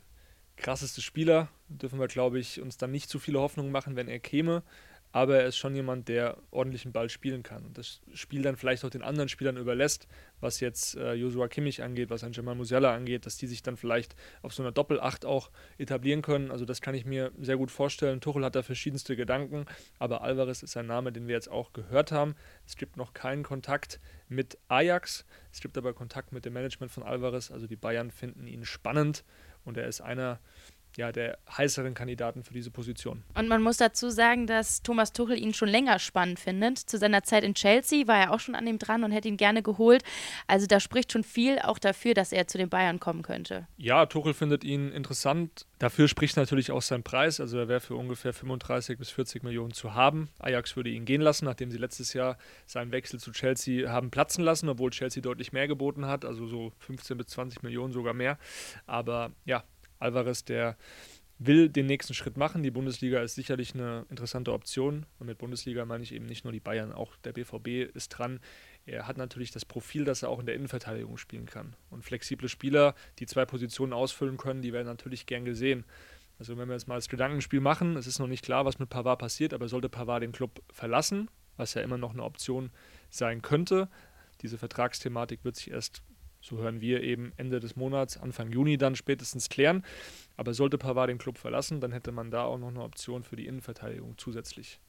krasseste 0.56 1.00
Spieler. 1.00 1.48
Dürfen 1.68 2.00
wir, 2.00 2.08
glaube 2.08 2.40
ich, 2.40 2.60
uns 2.60 2.76
dann 2.76 2.90
nicht 2.90 3.08
zu 3.08 3.20
viele 3.20 3.38
Hoffnungen 3.38 3.70
machen, 3.70 3.94
wenn 3.94 4.08
er 4.08 4.18
käme 4.18 4.64
aber 5.12 5.40
er 5.40 5.46
ist 5.46 5.56
schon 5.56 5.74
jemand, 5.74 6.08
der 6.08 6.36
ordentlichen 6.50 6.92
Ball 6.92 7.08
spielen 7.08 7.42
kann 7.42 7.64
und 7.64 7.76
das 7.76 8.00
Spiel 8.14 8.42
dann 8.42 8.56
vielleicht 8.56 8.84
auch 8.84 8.90
den 8.90 9.02
anderen 9.02 9.28
Spielern 9.28 9.56
überlässt, 9.56 10.06
was 10.40 10.60
jetzt 10.60 10.96
äh, 10.96 11.14
Joshua 11.14 11.48
Kimmich 11.48 11.82
angeht, 11.82 12.10
was 12.10 12.22
ein 12.22 12.32
Jamal 12.32 12.54
Musiala 12.54 12.94
angeht, 12.94 13.26
dass 13.26 13.36
die 13.36 13.46
sich 13.46 13.62
dann 13.62 13.76
vielleicht 13.76 14.14
auf 14.42 14.54
so 14.54 14.62
einer 14.62 14.72
Doppelacht 14.72 15.24
auch 15.24 15.50
etablieren 15.78 16.22
können. 16.22 16.50
Also 16.50 16.64
das 16.64 16.80
kann 16.80 16.94
ich 16.94 17.04
mir 17.04 17.32
sehr 17.38 17.56
gut 17.56 17.70
vorstellen. 17.70 18.20
Tuchel 18.20 18.44
hat 18.44 18.54
da 18.54 18.62
verschiedenste 18.62 19.16
Gedanken, 19.16 19.66
aber 19.98 20.22
Alvarez 20.22 20.62
ist 20.62 20.76
ein 20.76 20.86
Name, 20.86 21.12
den 21.12 21.26
wir 21.26 21.34
jetzt 21.34 21.50
auch 21.50 21.72
gehört 21.72 22.12
haben. 22.12 22.36
Es 22.66 22.76
gibt 22.76 22.96
noch 22.96 23.12
keinen 23.12 23.42
Kontakt 23.42 24.00
mit 24.28 24.58
Ajax, 24.68 25.24
es 25.52 25.60
gibt 25.60 25.76
aber 25.76 25.92
Kontakt 25.92 26.32
mit 26.32 26.44
dem 26.44 26.52
Management 26.52 26.92
von 26.92 27.02
Alvarez, 27.02 27.50
also 27.50 27.66
die 27.66 27.76
Bayern 27.76 28.12
finden 28.12 28.46
ihn 28.46 28.64
spannend 28.64 29.24
und 29.64 29.76
er 29.76 29.88
ist 29.88 30.00
einer 30.00 30.38
ja, 30.96 31.12
der 31.12 31.38
heißeren 31.56 31.94
Kandidaten 31.94 32.42
für 32.42 32.52
diese 32.52 32.70
Position. 32.70 33.22
Und 33.34 33.48
man 33.48 33.62
muss 33.62 33.76
dazu 33.76 34.10
sagen, 34.10 34.46
dass 34.46 34.82
Thomas 34.82 35.12
Tuchel 35.12 35.38
ihn 35.38 35.54
schon 35.54 35.68
länger 35.68 35.98
spannend 35.98 36.38
findet. 36.38 36.78
Zu 36.78 36.98
seiner 36.98 37.22
Zeit 37.22 37.44
in 37.44 37.54
Chelsea 37.54 38.06
war 38.06 38.18
er 38.18 38.32
auch 38.32 38.40
schon 38.40 38.54
an 38.54 38.66
ihm 38.66 38.78
dran 38.78 39.04
und 39.04 39.12
hätte 39.12 39.28
ihn 39.28 39.36
gerne 39.36 39.62
geholt. 39.62 40.02
Also 40.46 40.66
da 40.66 40.80
spricht 40.80 41.12
schon 41.12 41.24
viel 41.24 41.58
auch 41.58 41.78
dafür, 41.78 42.14
dass 42.14 42.32
er 42.32 42.46
zu 42.46 42.58
den 42.58 42.68
Bayern 42.68 43.00
kommen 43.00 43.22
könnte. 43.22 43.66
Ja, 43.76 44.06
Tuchel 44.06 44.34
findet 44.34 44.64
ihn 44.64 44.92
interessant. 44.92 45.66
Dafür 45.78 46.08
spricht 46.08 46.36
natürlich 46.36 46.70
auch 46.70 46.82
sein 46.82 47.02
Preis. 47.02 47.40
Also 47.40 47.58
er 47.58 47.68
wäre 47.68 47.80
für 47.80 47.94
ungefähr 47.94 48.32
35 48.32 48.98
bis 48.98 49.10
40 49.10 49.42
Millionen 49.42 49.72
zu 49.72 49.94
haben. 49.94 50.28
Ajax 50.38 50.76
würde 50.76 50.90
ihn 50.90 51.04
gehen 51.04 51.20
lassen, 51.22 51.46
nachdem 51.46 51.70
sie 51.70 51.78
letztes 51.78 52.12
Jahr 52.12 52.36
seinen 52.66 52.92
Wechsel 52.92 53.18
zu 53.18 53.32
Chelsea 53.32 53.90
haben 53.90 54.10
platzen 54.10 54.44
lassen, 54.44 54.68
obwohl 54.68 54.90
Chelsea 54.90 55.22
deutlich 55.22 55.52
mehr 55.52 55.68
geboten 55.68 56.06
hat, 56.06 56.24
also 56.24 56.46
so 56.46 56.72
15 56.80 57.16
bis 57.16 57.28
20 57.28 57.62
Millionen 57.62 57.92
sogar 57.92 58.14
mehr. 58.14 58.38
Aber 58.86 59.30
ja, 59.44 59.64
Alvarez, 60.00 60.44
der 60.44 60.76
will 61.38 61.70
den 61.70 61.86
nächsten 61.86 62.12
Schritt 62.12 62.36
machen. 62.36 62.62
Die 62.62 62.70
Bundesliga 62.70 63.22
ist 63.22 63.34
sicherlich 63.34 63.74
eine 63.74 64.04
interessante 64.10 64.52
Option. 64.52 65.06
Und 65.18 65.26
mit 65.26 65.38
Bundesliga 65.38 65.84
meine 65.86 66.02
ich 66.02 66.12
eben 66.12 66.26
nicht 66.26 66.44
nur 66.44 66.52
die 66.52 66.60
Bayern, 66.60 66.92
auch 66.92 67.16
der 67.24 67.32
BVB 67.32 67.94
ist 67.94 68.10
dran. 68.10 68.40
Er 68.84 69.06
hat 69.06 69.16
natürlich 69.16 69.50
das 69.50 69.64
Profil, 69.64 70.04
dass 70.04 70.22
er 70.22 70.28
auch 70.28 70.40
in 70.40 70.46
der 70.46 70.54
Innenverteidigung 70.54 71.16
spielen 71.16 71.46
kann. 71.46 71.74
Und 71.88 72.04
flexible 72.04 72.48
Spieler, 72.48 72.94
die 73.18 73.26
zwei 73.26 73.46
Positionen 73.46 73.94
ausfüllen 73.94 74.36
können, 74.36 74.60
die 74.60 74.74
werden 74.74 74.86
natürlich 74.86 75.24
gern 75.24 75.46
gesehen. 75.46 75.84
Also 76.38 76.58
wenn 76.58 76.68
wir 76.68 76.74
jetzt 76.74 76.88
mal 76.88 76.96
das 76.96 77.08
Gedankenspiel 77.08 77.60
machen, 77.60 77.96
es 77.96 78.06
ist 78.06 78.18
noch 78.18 78.26
nicht 78.26 78.44
klar, 78.44 78.64
was 78.64 78.78
mit 78.78 78.90
Pavard 78.90 79.18
passiert, 79.18 79.54
aber 79.54 79.68
sollte 79.68 79.88
Pavard 79.88 80.22
den 80.22 80.32
Club 80.32 80.62
verlassen, 80.72 81.30
was 81.56 81.74
ja 81.74 81.82
immer 81.82 81.98
noch 81.98 82.12
eine 82.12 82.24
Option 82.24 82.70
sein 83.10 83.42
könnte, 83.42 83.88
diese 84.42 84.58
Vertragsthematik 84.58 85.44
wird 85.44 85.56
sich 85.56 85.70
erst 85.70 86.02
so 86.40 86.58
hören 86.58 86.80
wir 86.80 87.02
eben 87.02 87.32
Ende 87.36 87.60
des 87.60 87.76
Monats, 87.76 88.16
Anfang 88.16 88.50
Juni 88.50 88.78
dann 88.78 88.96
spätestens 88.96 89.48
klären. 89.48 89.84
Aber 90.36 90.54
sollte 90.54 90.78
Pavard 90.78 91.10
den 91.10 91.18
Club 91.18 91.38
verlassen, 91.38 91.80
dann 91.80 91.92
hätte 91.92 92.12
man 92.12 92.30
da 92.30 92.44
auch 92.44 92.58
noch 92.58 92.68
eine 92.68 92.82
Option 92.82 93.22
für 93.22 93.36
die 93.36 93.46
Innenverteidigung 93.46 94.16
zusätzlich 94.16 94.80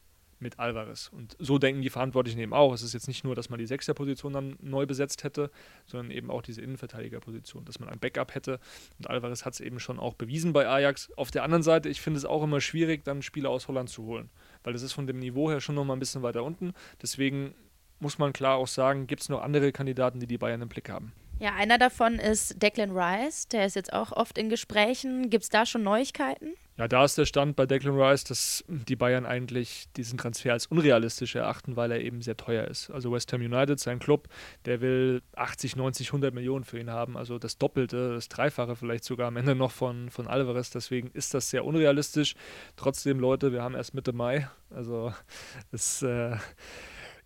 mit 0.42 0.60
Alvarez. 0.60 1.10
Und 1.14 1.36
so 1.40 1.58
denken 1.58 1.82
die 1.82 1.90
Verantwortlichen 1.90 2.40
eben 2.40 2.54
auch. 2.54 2.74
Es 2.74 2.82
ist 2.82 2.94
jetzt 2.94 3.08
nicht 3.08 3.24
nur, 3.24 3.36
dass 3.36 3.50
man 3.50 3.60
die 3.60 3.68
Sechserposition 3.68 4.34
dann 4.34 4.58
neu 4.62 4.86
besetzt 4.86 5.24
hätte, 5.24 5.52
sondern 5.86 6.12
eben 6.12 6.32
auch 6.32 6.42
diese 6.42 6.62
Innenverteidigerposition, 6.62 7.64
dass 7.66 7.80
man 7.80 7.90
ein 7.90 8.00
Backup 8.00 8.34
hätte. 8.34 8.60
Und 8.98 9.10
Alvarez 9.10 9.46
hat 9.46 9.54
es 9.54 9.60
eben 9.60 9.80
schon 9.80 10.00
auch 10.00 10.16
bewiesen 10.16 10.52
bei 10.52 10.68
Ajax. 10.68 11.12
Auf 11.16 11.32
der 11.32 11.44
anderen 11.44 11.64
Seite, 11.64 11.90
ich 11.90 12.02
finde 12.02 12.18
es 12.18 12.26
auch 12.26 12.44
immer 12.44 12.60
schwierig, 12.60 13.04
dann 13.04 13.22
Spieler 13.22 13.50
aus 13.50 13.68
Holland 13.68 13.90
zu 13.90 14.04
holen, 14.04 14.30
weil 14.64 14.74
das 14.74 14.82
ist 14.82 14.94
von 14.94 15.08
dem 15.08 15.20
Niveau 15.20 15.50
her 15.50 15.62
schon 15.62 15.76
nochmal 15.76 15.96
ein 15.96 16.00
bisschen 16.00 16.24
weiter 16.24 16.44
unten. 16.44 16.74
Deswegen 17.02 17.54
muss 18.00 18.18
man 18.18 18.34
klar 18.34 18.58
auch 18.58 18.68
sagen, 18.68 19.06
gibt 19.08 19.22
es 19.22 19.30
noch 19.30 19.42
andere 19.42 19.72
Kandidaten, 19.72 20.20
die 20.20 20.28
die 20.28 20.40
Bayern 20.40 20.62
im 20.62 20.70
Blick 20.70 20.90
haben. 20.90 21.14
Ja, 21.42 21.56
einer 21.56 21.80
davon 21.80 22.20
ist 22.20 22.62
Declan 22.62 22.92
Rice, 22.96 23.48
der 23.48 23.66
ist 23.66 23.76
jetzt 23.76 23.94
auch 23.94 24.12
oft 24.12 24.38
in 24.38 24.48
Gesprächen. 24.48 25.32
Gibt 25.32 25.46
es 25.46 25.50
da 25.50 25.66
schon 25.66 25.82
Neuigkeiten? 25.82 26.54
Ja, 26.78 26.88
da 26.88 27.04
ist 27.04 27.18
der 27.18 27.26
Stand 27.26 27.56
bei 27.56 27.66
Declan 27.66 28.00
Rice, 28.00 28.26
dass 28.26 28.64
die 28.68 28.96
Bayern 28.96 29.26
eigentlich 29.26 29.86
diesen 29.98 30.20
Transfer 30.20 30.54
als 30.54 30.68
unrealistisch 30.68 31.34
erachten, 31.34 31.76
weil 31.76 31.92
er 31.92 32.00
eben 32.00 32.22
sehr 32.22 32.38
teuer 32.38 32.66
ist. 32.66 32.92
Also 32.92 33.12
West 33.12 33.34
Ham 33.34 33.42
United, 33.42 33.80
sein 33.80 33.98
Club, 33.98 34.28
der 34.66 34.82
will 34.82 35.24
80, 35.36 35.76
90, 35.76 36.10
100 36.10 36.32
Millionen 36.32 36.64
für 36.64 36.80
ihn 36.80 36.92
haben. 36.92 37.18
Also 37.18 37.40
das 37.40 37.58
Doppelte, 37.58 38.14
das 38.14 38.30
Dreifache 38.30 38.76
vielleicht 38.76 39.04
sogar 39.04 39.28
am 39.28 39.36
Ende 39.36 39.56
noch 39.56 39.72
von, 39.72 40.12
von 40.12 40.28
Alvarez. 40.28 40.70
Deswegen 40.70 41.10
ist 41.14 41.34
das 41.34 41.50
sehr 41.50 41.66
unrealistisch. 41.66 42.36
Trotzdem, 42.76 43.20
Leute, 43.20 43.52
wir 43.52 43.64
haben 43.64 43.74
erst 43.74 43.96
Mitte 43.96 44.14
Mai. 44.14 44.48
Also 44.70 45.12
es... 45.72 46.04
Äh, 46.04 46.38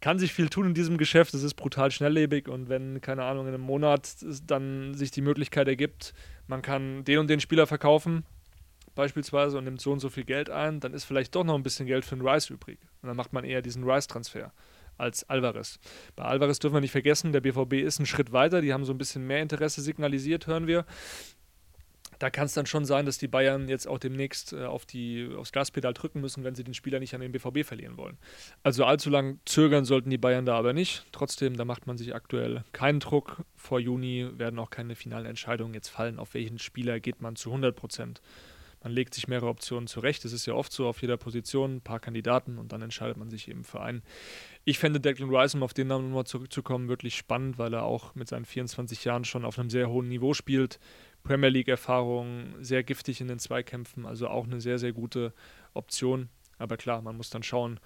kann 0.06 0.20
sich 0.20 0.34
viel 0.34 0.50
tun 0.50 0.68
in 0.68 0.74
diesem 0.76 1.00
Geschäft. 1.00 1.34
Es 1.34 1.42
ist 1.42 1.56
brutal 1.56 1.90
schnelllebig 1.90 2.48
und 2.48 2.70
wenn, 2.70 3.02
keine 3.02 3.24
Ahnung, 3.24 3.48
in 3.48 3.56
einem 3.56 3.64
Monat 3.64 4.08
dann 4.46 4.94
sich 4.94 5.10
die 5.10 5.22
Möglichkeit 5.22 5.68
ergibt, 5.68 6.14
man 6.46 6.62
kann 6.62 7.04
den 7.06 7.18
und 7.18 7.28
den 7.28 7.40
Spieler 7.40 7.66
verkaufen, 7.66 8.24
beispielsweise, 8.94 9.58
und 9.58 9.64
nimmt 9.64 9.82
so 9.82 9.92
und 9.92 10.00
so 10.00 10.12
viel 10.12 10.24
Geld 10.24 10.52
ein, 10.52 10.80
dann 10.80 10.94
ist 10.94 11.06
vielleicht 11.06 11.34
doch 11.34 11.44
noch 11.44 11.56
ein 11.56 11.64
bisschen 11.64 11.88
Geld 11.88 12.06
für 12.06 12.14
einen 12.14 12.28
Rice 12.28 12.52
übrig. 12.52 12.78
Und 13.02 13.08
dann 13.08 13.18
macht 13.18 13.34
man 13.34 13.46
eher 13.46 13.64
diesen 13.64 13.84
Rice-Transfer 13.84 14.54
als 14.96 15.28
Alvarez. 15.28 15.80
Bei 16.16 16.26
Alvarez 16.26 16.60
dürfen 16.60 16.76
wir 16.76 16.82
nicht 16.82 16.92
vergessen, 16.92 17.32
der 17.32 17.42
BVB 17.42 17.74
ist 17.74 17.98
einen 17.98 18.06
Schritt 18.06 18.32
weiter, 18.32 18.62
die 18.62 18.74
haben 18.74 18.86
so 18.86 18.94
ein 18.94 19.00
bisschen 19.00 19.26
mehr 19.26 19.42
Interesse 19.42 19.82
signalisiert, 19.82 20.46
hören 20.46 20.68
wir 20.68 20.86
da 22.20 22.30
kann 22.30 22.46
es 22.46 22.54
dann 22.54 22.66
schon 22.66 22.86
sein, 22.86 23.06
dass 23.06 23.18
die 23.18 23.28
Bayern 23.28 23.68
jetzt 23.68 23.88
auch 23.88 24.00
demnächst 24.00 24.54
äh, 24.54 24.66
auf 24.66 24.86
die, 24.86 25.30
aufs 25.38 25.52
Gaspedal 25.52 25.94
drücken 25.94 26.22
müssen, 26.22 26.44
wenn 26.44 26.56
sie 26.56 26.64
den 26.64 26.74
Spieler 26.74 27.00
nicht 27.00 27.14
an 27.14 27.22
den 27.22 27.32
BVB 27.32 27.66
verlieren 27.66 27.98
wollen. 27.98 28.18
Also 28.64 28.86
allzu 28.86 29.10
lang 29.10 29.40
zögern 29.46 29.86
sollten 29.86 30.10
die 30.10 30.18
Bayern 30.18 30.46
da 30.46 30.58
aber 30.58 30.74
nicht. 30.74 31.06
Trotzdem, 31.12 31.58
da 31.58 31.66
macht 31.66 31.88
man 31.88 31.98
sich 31.98 32.16
aktuell 32.16 32.64
keinen 32.72 33.00
Druck. 33.00 33.44
Vor 33.56 33.80
Juni 33.80 34.30
werden 34.38 34.60
auch 34.60 34.70
keine 34.70 34.96
finalen 34.96 35.26
Entscheidungen 35.26 35.74
jetzt 35.74 35.90
fallen, 35.90 36.20
auf 36.20 36.34
welchen 36.34 36.60
Spieler 36.60 37.00
geht 37.00 37.22
man 37.22 37.36
zu 37.36 37.50
100 37.50 37.76
Prozent. 37.76 38.22
man 38.84 38.92
legt 38.92 39.16
sich 39.16 39.28
mehrere 39.28 39.48
Optionen 39.48 39.88
zurecht. 39.88 40.24
Das 40.26 40.32
ist 40.32 40.46
ja 40.46 40.54
oft 40.54 40.72
so 40.72 40.88
auf 40.88 41.02
jeder 41.02 41.18
Position, 41.18 41.78
ein 41.78 41.82
paar 41.82 42.00
Kandidaten 42.00 42.58
und 42.60 42.72
dann 42.72 42.84
entscheidet 42.84 43.18
man 43.18 43.30
sich 43.30 43.48
eben 43.48 43.64
für 43.64 43.82
einen. 43.82 44.04
Ich 44.64 44.78
fände 44.78 45.00
Declan 45.00 45.36
Rice, 45.36 45.56
um 45.56 45.64
auf 45.64 45.74
den 45.74 45.88
Namen 45.88 46.10
nochmal 46.10 46.26
zurückzukommen, 46.26 46.88
wirklich 46.88 47.16
spannend, 47.16 47.58
weil 47.58 47.74
er 47.74 47.84
auch 47.84 48.14
mit 48.16 48.28
seinen 48.28 48.46
24 48.46 49.04
Jahren 49.04 49.26
schon 49.26 49.44
auf 49.44 49.58
einem 49.58 49.70
sehr 49.70 49.90
hohen 49.90 50.08
Niveau 50.08 50.34
spielt. 50.34 50.80
Premier 51.26 51.50
League-Erfahrung, 51.50 52.54
sehr 52.62 52.84
giftig 52.84 53.20
in 53.20 53.28
den 53.28 53.40
Zweikämpfen, 53.40 54.06
also 54.06 54.28
auch 54.30 54.46
eine 54.46 54.62
sehr, 54.62 54.80
sehr 54.80 54.94
gute 54.94 55.34
Option. 55.74 56.30
Aber 56.58 56.78
klar, 56.78 57.02
man 57.02 57.18
muss 57.18 57.30
dann 57.30 57.44
schauen, 57.44 57.80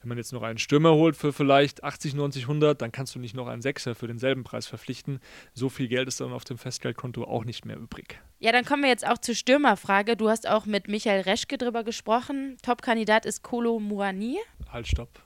wenn 0.00 0.08
man 0.08 0.18
jetzt 0.18 0.32
noch 0.32 0.42
einen 0.42 0.58
Stürmer 0.58 0.94
holt 0.94 1.14
für 1.14 1.32
vielleicht 1.32 1.84
80, 1.84 2.14
90, 2.14 2.42
100, 2.42 2.82
dann 2.82 2.90
kannst 2.90 3.14
du 3.14 3.18
nicht 3.18 3.36
noch 3.36 3.46
einen 3.46 3.62
Sechser 3.62 3.94
für 3.94 4.08
denselben 4.08 4.44
Preis 4.44 4.66
verpflichten. 4.66 5.20
So 5.54 5.68
viel 5.68 5.88
Geld 5.88 6.08
ist 6.08 6.20
dann 6.20 6.32
auf 6.32 6.44
dem 6.44 6.58
Festgeldkonto 6.58 7.24
auch 7.24 7.44
nicht 7.44 7.64
mehr 7.64 7.76
übrig. 7.76 8.20
Ja, 8.40 8.50
dann 8.50 8.64
kommen 8.64 8.82
wir 8.82 8.90
jetzt 8.90 9.06
auch 9.06 9.18
zur 9.18 9.34
Stürmerfrage. 9.34 10.16
Du 10.16 10.28
hast 10.28 10.48
auch 10.48 10.66
mit 10.66 10.88
Michael 10.88 11.20
Reschke 11.20 11.58
drüber 11.58 11.84
gesprochen. 11.84 12.56
Top-Kandidat 12.62 13.26
ist 13.26 13.42
Kolo 13.42 13.78
Muani. 13.78 14.38
Halt, 14.72 14.88
stopp. 14.88 15.22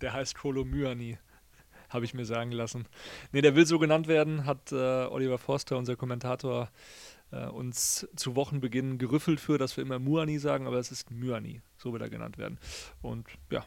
Der 0.00 0.12
heißt 0.12 0.36
Kolo 0.36 0.64
Muani 0.64 1.18
habe 1.90 2.04
ich 2.04 2.14
mir 2.14 2.24
sagen 2.24 2.52
lassen. 2.52 2.86
Nee, 3.32 3.42
der 3.42 3.54
will 3.54 3.66
so 3.66 3.78
genannt 3.78 4.08
werden, 4.08 4.46
hat 4.46 4.72
äh, 4.72 4.74
Oliver 4.74 5.38
Forster, 5.38 5.76
unser 5.76 5.96
Kommentator, 5.96 6.70
äh, 7.32 7.46
uns 7.46 8.08
zu 8.16 8.36
Wochenbeginn 8.36 8.98
gerüffelt 8.98 9.40
für, 9.40 9.58
dass 9.58 9.76
wir 9.76 9.82
immer 9.82 9.98
Muani 9.98 10.38
sagen, 10.38 10.66
aber 10.66 10.78
es 10.78 10.90
ist 10.90 11.10
Muani, 11.10 11.60
so 11.76 11.92
wird 11.92 12.02
er 12.02 12.10
genannt 12.10 12.38
werden. 12.38 12.58
Und 13.02 13.26
ja, 13.50 13.64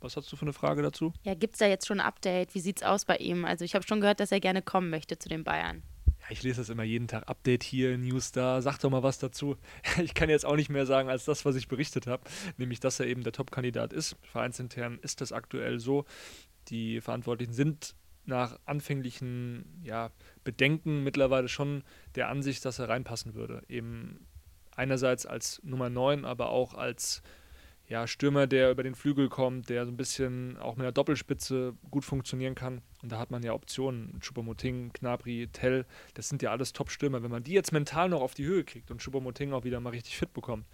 was 0.00 0.16
hast 0.16 0.30
du 0.30 0.36
für 0.36 0.42
eine 0.42 0.52
Frage 0.52 0.82
dazu? 0.82 1.12
Ja, 1.24 1.34
gibt 1.34 1.54
es 1.54 1.58
da 1.58 1.66
jetzt 1.66 1.86
schon 1.86 2.00
ein 2.00 2.06
Update? 2.06 2.54
Wie 2.54 2.60
sieht 2.60 2.78
es 2.78 2.82
aus 2.82 3.04
bei 3.04 3.16
ihm? 3.16 3.44
Also 3.44 3.64
ich 3.64 3.74
habe 3.74 3.86
schon 3.86 4.00
gehört, 4.00 4.20
dass 4.20 4.32
er 4.32 4.40
gerne 4.40 4.62
kommen 4.62 4.90
möchte 4.90 5.18
zu 5.18 5.28
den 5.28 5.44
Bayern. 5.44 5.82
Ja, 6.20 6.26
ich 6.30 6.42
lese 6.42 6.60
das 6.60 6.68
immer 6.68 6.84
jeden 6.84 7.08
Tag. 7.08 7.28
Update 7.28 7.64
hier, 7.64 7.96
News 7.98 8.32
da. 8.32 8.62
Sag 8.62 8.78
doch 8.78 8.90
mal 8.90 9.02
was 9.02 9.18
dazu. 9.18 9.56
Ich 10.02 10.14
kann 10.14 10.30
jetzt 10.30 10.44
auch 10.44 10.56
nicht 10.56 10.68
mehr 10.70 10.86
sagen 10.86 11.08
als 11.08 11.24
das, 11.24 11.44
was 11.44 11.56
ich 11.56 11.68
berichtet 11.68 12.06
habe, 12.06 12.22
nämlich 12.56 12.80
dass 12.80 13.00
er 13.00 13.06
eben 13.06 13.22
der 13.22 13.32
Top-Kandidat 13.32 13.92
ist. 13.92 14.16
Vereinsintern 14.22 14.98
ist 15.02 15.20
das 15.20 15.32
aktuell 15.32 15.80
so. 15.80 16.04
Die 16.68 17.00
Verantwortlichen 17.00 17.52
sind 17.52 17.94
nach 18.24 18.58
anfänglichen 18.66 19.80
ja, 19.82 20.10
Bedenken 20.44 21.02
mittlerweile 21.02 21.48
schon 21.48 21.82
der 22.14 22.28
Ansicht, 22.28 22.64
dass 22.64 22.78
er 22.78 22.88
reinpassen 22.88 23.34
würde. 23.34 23.62
Eben 23.68 24.26
einerseits 24.76 25.24
als 25.26 25.60
Nummer 25.64 25.88
9, 25.88 26.24
aber 26.24 26.50
auch 26.50 26.74
als 26.74 27.22
ja, 27.88 28.06
Stürmer, 28.06 28.46
der 28.46 28.70
über 28.70 28.82
den 28.82 28.94
Flügel 28.94 29.30
kommt, 29.30 29.70
der 29.70 29.86
so 29.86 29.90
ein 29.90 29.96
bisschen 29.96 30.58
auch 30.58 30.76
mit 30.76 30.84
der 30.84 30.92
Doppelspitze 30.92 31.74
gut 31.90 32.04
funktionieren 32.04 32.54
kann. 32.54 32.82
Und 33.02 33.10
da 33.10 33.18
hat 33.18 33.30
man 33.30 33.42
ja 33.42 33.54
Optionen. 33.54 34.20
Choupo-Moting, 34.20 34.92
Knabri, 34.92 35.48
Tell, 35.50 35.86
das 36.12 36.28
sind 36.28 36.42
ja 36.42 36.50
alles 36.50 36.74
Top-Stürmer. 36.74 37.22
Wenn 37.22 37.30
man 37.30 37.44
die 37.44 37.52
jetzt 37.52 37.72
mental 37.72 38.10
noch 38.10 38.20
auf 38.20 38.34
die 38.34 38.44
Höhe 38.44 38.62
kriegt 38.62 38.90
und 38.90 39.00
Choupo-Moting 39.00 39.54
auch 39.54 39.64
wieder 39.64 39.80
mal 39.80 39.90
richtig 39.90 40.18
fit 40.18 40.34
bekommt 40.34 40.66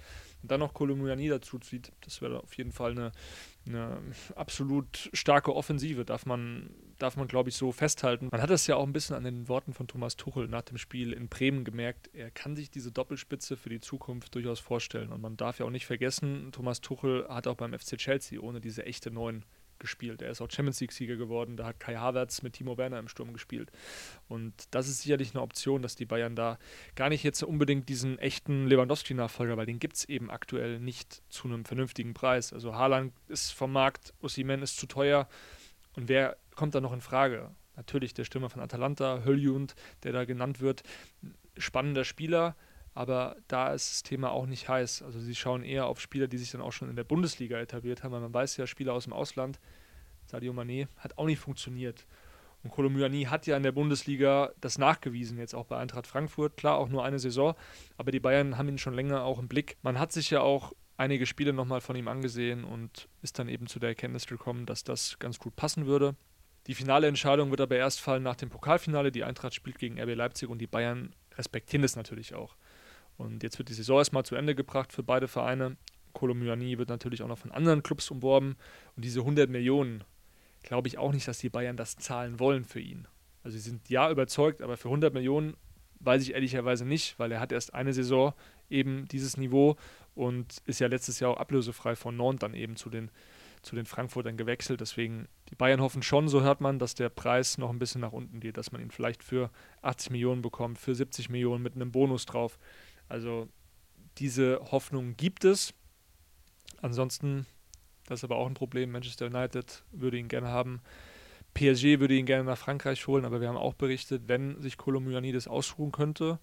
und 0.45 0.51
dann 0.51 0.61
noch 0.61 0.75
Kolumbiani 0.75 1.31
dazu 1.31 1.59
zieht, 1.59 1.91
das 2.03 2.21
wäre 2.21 2.43
auf 2.43 2.53
jeden 2.59 2.71
Fall 2.71 2.91
eine, 2.91 3.13
eine 3.67 3.97
absolut 4.37 5.09
starke 5.15 5.57
Offensive, 5.57 6.05
darf 6.05 6.27
man, 6.27 6.69
darf 6.99 7.17
man 7.17 7.29
glaube 7.29 7.49
ich, 7.49 7.57
so 7.57 7.73
festhalten. 7.73 8.29
Man 8.31 8.43
hat 8.43 8.51
das 8.51 8.67
ja 8.67 8.77
auch 8.77 8.87
ein 8.87 8.93
bisschen 8.93 9.17
an 9.17 9.25
den 9.25 9.49
Worten 9.49 9.73
von 9.73 9.87
Thomas 9.87 10.17
Tuchel 10.17 10.47
nach 10.49 10.61
dem 10.61 10.77
Spiel 10.77 11.15
in 11.15 11.29
Bremen 11.29 11.65
gemerkt. 11.65 12.11
Er 12.13 12.31
kann 12.31 12.57
sich 12.57 12.71
diese 12.71 12.93
Doppelspitze 12.93 13.57
für 13.57 13.71
die 13.71 13.81
Zukunft 13.81 14.35
durchaus 14.35 14.61
vorstellen. 14.61 15.13
Und 15.13 15.23
man 15.23 15.39
darf 15.39 15.61
ja 15.61 15.65
auch 15.65 15.71
nicht 15.71 15.87
vergessen, 15.87 16.53
Thomas 16.53 16.83
Tuchel 16.83 17.27
hat 17.31 17.47
auch 17.47 17.57
beim 17.57 17.73
FC 17.73 17.97
Chelsea 17.97 18.39
ohne 18.39 18.61
diese 18.61 18.85
echte 18.85 19.11
Neun 19.11 19.47
gespielt. 19.79 20.23
Er 20.23 20.31
ist 20.31 20.41
auch 20.41 20.51
Champions 20.51 20.81
League-Sieger 20.81 21.17
geworden. 21.17 21.57
Da 21.57 21.67
hat 21.67 21.81
Kai 21.81 21.97
Havertz 21.97 22.43
mit 22.43 22.55
Timo 22.55 22.77
Werner 22.77 22.99
im 22.99 23.09
Sturm 23.09 23.33
gespielt. 23.33 23.71
Und 24.29 24.55
das 24.71 24.89
ist 24.89 25.03
sicherlich 25.03 25.35
eine 25.35 25.43
Option, 25.43 25.83
dass 25.83 25.97
die 25.97 26.07
Bayern 26.07 26.37
da 26.37 26.59
gar 26.95 27.09
nicht 27.09 27.23
jetzt 27.23 27.43
unbedingt 27.43 27.89
diesen 27.89 28.19
echten 28.19 28.67
Lewandowski-Nachfolger, 28.67 29.57
weil 29.57 29.67
den 29.67 29.79
gibt 29.79 29.97
es 29.97 30.05
eben 30.09 30.31
aktuell 30.31 30.81
nicht 30.81 31.23
zu 31.29 31.49
einem 31.49 31.65
vernünftigen 31.65 32.15
Preis. 32.15 32.53
Also 32.53 32.75
Haaland 32.75 33.13
ist 33.29 33.53
vom 33.53 33.73
Markt, 33.73 34.15
Osimhen 34.21 34.63
ist 34.63 34.79
zu 34.79 34.87
teuer. 34.87 35.29
Und 35.95 36.09
wer 36.09 36.37
kommt 36.55 36.75
da 36.75 36.81
noch 36.81 36.93
in 36.93 37.01
Frage? 37.01 37.51
Natürlich 37.77 38.15
der 38.15 38.25
Stürmer 38.25 38.51
von 38.51 38.63
Atalanta, 38.63 39.23
Höljund, 39.25 39.75
der 40.03 40.13
da 40.13 40.25
genannt 40.25 40.61
wird. 40.61 40.83
Spannender 41.57 42.05
Spieler, 42.05 42.57
aber 42.95 43.37
da 43.49 43.73
ist 43.73 43.91
das 43.91 44.03
Thema 44.05 44.31
auch 44.31 44.47
nicht 44.47 44.69
heiß. 44.69 45.03
Also 45.03 45.19
sie 45.19 45.35
schauen 45.35 45.65
eher 45.65 45.87
auf 45.87 46.01
Spieler, 46.01 46.29
die 46.29 46.39
sich 46.39 46.53
dann 46.53 46.61
auch 46.61 46.73
schon 46.73 46.89
in 46.89 46.97
der 46.97 47.05
Bundesliga 47.05 47.59
etabliert 47.59 48.03
haben, 48.03 48.13
weil 48.13 48.21
man 48.21 48.33
weiß 48.33 48.57
ja, 48.57 48.67
Spieler 48.67 48.93
aus 48.93 49.05
dem 49.05 49.13
Ausland, 49.13 49.59
Sadio 50.27 50.53
Mané, 50.53 50.87
hat 50.99 51.19
auch 51.19 51.27
nicht 51.27 51.41
funktioniert. 51.41 52.07
Und 52.63 52.71
Kolomyani 52.71 53.25
hat 53.25 53.47
ja 53.47 53.57
in 53.57 53.63
der 53.63 53.73
Bundesliga 53.73 54.53
das 54.61 54.79
nachgewiesen, 54.79 55.39
jetzt 55.39 55.55
auch 55.55 55.67
bei 55.67 55.77
Eintracht 55.77 56.07
Frankfurt. 56.07 56.57
Klar, 56.57 56.79
auch 56.79 56.89
nur 56.89 57.05
eine 57.05 57.19
Saison, 57.19 57.55
aber 57.99 58.11
die 58.11 58.21
Bayern 58.21 58.57
haben 58.57 58.69
ihn 58.69 58.79
schon 58.79 58.95
länger 58.95 59.25
auch 59.25 59.39
im 59.39 59.49
Blick. 59.49 59.77
Man 59.83 59.99
hat 59.99 60.13
sich 60.13 60.31
ja 60.31 60.41
auch 60.41 60.73
einige 60.97 61.27
Spiele 61.27 61.53
nochmal 61.53 61.81
von 61.81 61.97
ihm 61.97 62.09
angesehen 62.09 62.65
und 62.65 63.09
ist 63.21 63.39
dann 63.39 63.49
eben 63.49 63.67
zu 63.67 63.81
der 63.81 63.91
Erkenntnis 63.91 64.27
gekommen, 64.27 64.65
dass 64.65 64.85
das 64.85 65.19
ganz 65.19 65.39
gut 65.39 65.57
passen 65.57 65.87
würde. 65.87 66.15
Die 66.67 66.75
finale 66.75 67.07
Entscheidung 67.09 67.51
wird 67.51 67.61
aber 67.61 67.77
erst 67.77 68.01
fallen 68.01 68.23
nach 68.23 68.37
dem 68.37 68.49
Pokalfinale. 68.49 69.13
Die 69.13 69.25
Eintracht 69.25 69.53
spielt 69.53 69.79
gegen 69.79 70.01
RB 70.01 70.15
Leipzig 70.15 70.49
und 70.49 70.59
die 70.59 70.67
Bayern 70.67 71.15
respektieren 71.37 71.83
das 71.83 71.97
natürlich 71.97 72.35
auch. 72.35 72.57
Und 73.17 73.43
jetzt 73.43 73.59
wird 73.59 73.69
die 73.69 73.75
Saison 73.75 73.99
erstmal 73.99 74.25
zu 74.25 74.35
Ende 74.35 74.55
gebracht 74.55 74.93
für 74.93 75.03
beide 75.03 75.29
Vereine. 75.29 75.77
Kolomyani 76.13 76.79
wird 76.79 76.89
natürlich 76.89 77.23
auch 77.23 77.29
noch 77.29 77.39
von 77.39 77.53
anderen 77.53 77.83
Clubs 77.83 78.11
umworben. 78.11 78.57
Und 78.97 79.05
diese 79.05 79.21
100 79.21 79.51
Millionen, 79.51 80.05
glaube 80.63 80.89
ich 80.89 80.99
auch 80.99 81.13
nicht, 81.13 81.29
dass 81.29 81.39
die 81.39 81.51
Bayern 81.51 81.77
das 81.77 81.97
zahlen 81.97 82.41
wollen 82.41 82.65
für 82.65 82.81
ihn. 82.81 83.07
Also 83.43 83.59
sie 83.59 83.63
sind 83.63 83.89
ja 83.91 84.11
überzeugt, 84.11 84.63
aber 84.63 84.77
für 84.77 84.89
100 84.89 85.13
Millionen 85.13 85.55
weiß 86.01 86.23
ich 86.23 86.35
ehrlicherweise 86.35 86.85
nicht, 86.85 87.19
weil 87.19 87.33
er 87.33 87.41
hat 87.41 87.53
erst 87.53 87.75
eine 87.75 87.93
Saison 87.93 88.33
eben 88.71 89.07
dieses 89.09 89.37
Niveau 89.37 89.77
und 90.15 90.63
ist 90.67 90.81
ja 90.81 90.87
letztes 90.87 91.21
Jahr 91.21 91.33
auch 91.33 91.37
ablösefrei 91.37 91.97
von 91.97 92.17
Nantes 92.17 92.41
dann 92.41 92.55
eben 92.55 92.77
zu 92.77 92.91
den, 92.91 93.11
zu 93.63 93.77
den 93.77 93.87
Frankfurtern 93.87 94.37
gewechselt. 94.37 94.81
Deswegen, 94.81 95.29
die 95.51 95.55
Bayern 95.55 95.81
hoffen 95.81 96.03
schon, 96.03 96.29
so 96.29 96.43
hört 96.43 96.61
man, 96.61 96.79
dass 96.79 96.95
der 96.95 97.09
Preis 97.09 97.59
noch 97.59 97.71
ein 97.71 97.79
bisschen 97.79 98.01
nach 98.01 98.13
unten 98.13 98.41
geht, 98.41 98.57
dass 98.57 98.73
man 98.73 98.81
ihn 98.81 98.91
vielleicht 98.91 99.23
für 99.23 99.51
80 99.83 100.11
Millionen 100.11 100.43
bekommt, 100.43 100.79
für 100.79 100.95
70 100.95 101.31
Millionen 101.31 101.63
mit 101.63 101.75
einem 101.75 101.91
Bonus 101.93 102.27
drauf. 102.27 102.59
Also 103.09 103.49
diese 104.19 104.61
Hoffnung 104.71 105.17
gibt 105.17 105.45
es. 105.45 105.75
Ansonsten, 106.83 107.47
das 108.07 108.21
ist 108.21 108.25
aber 108.25 108.37
auch 108.37 108.47
ein 108.47 108.55
Problem. 108.55 108.93
Manchester 108.93 109.27
United 109.27 109.85
würde 109.93 110.19
ihn 110.19 110.29
gerne 110.29 110.49
haben. 110.49 110.81
PSG 111.55 112.01
würde 112.01 112.15
ihn 112.15 112.27
gerne 112.27 112.45
nach 112.45 112.59
Frankreich 112.59 113.07
holen, 113.07 113.25
aber 113.25 113.41
wir 113.41 113.49
haben 113.49 113.57
auch 113.57 113.75
berichtet, 113.75 114.23
wenn 114.27 114.61
sich 114.61 114.77
Kolomyani 114.77 115.33
das 115.33 115.47
ausruhen 115.47 115.93
könnte, 115.93 116.41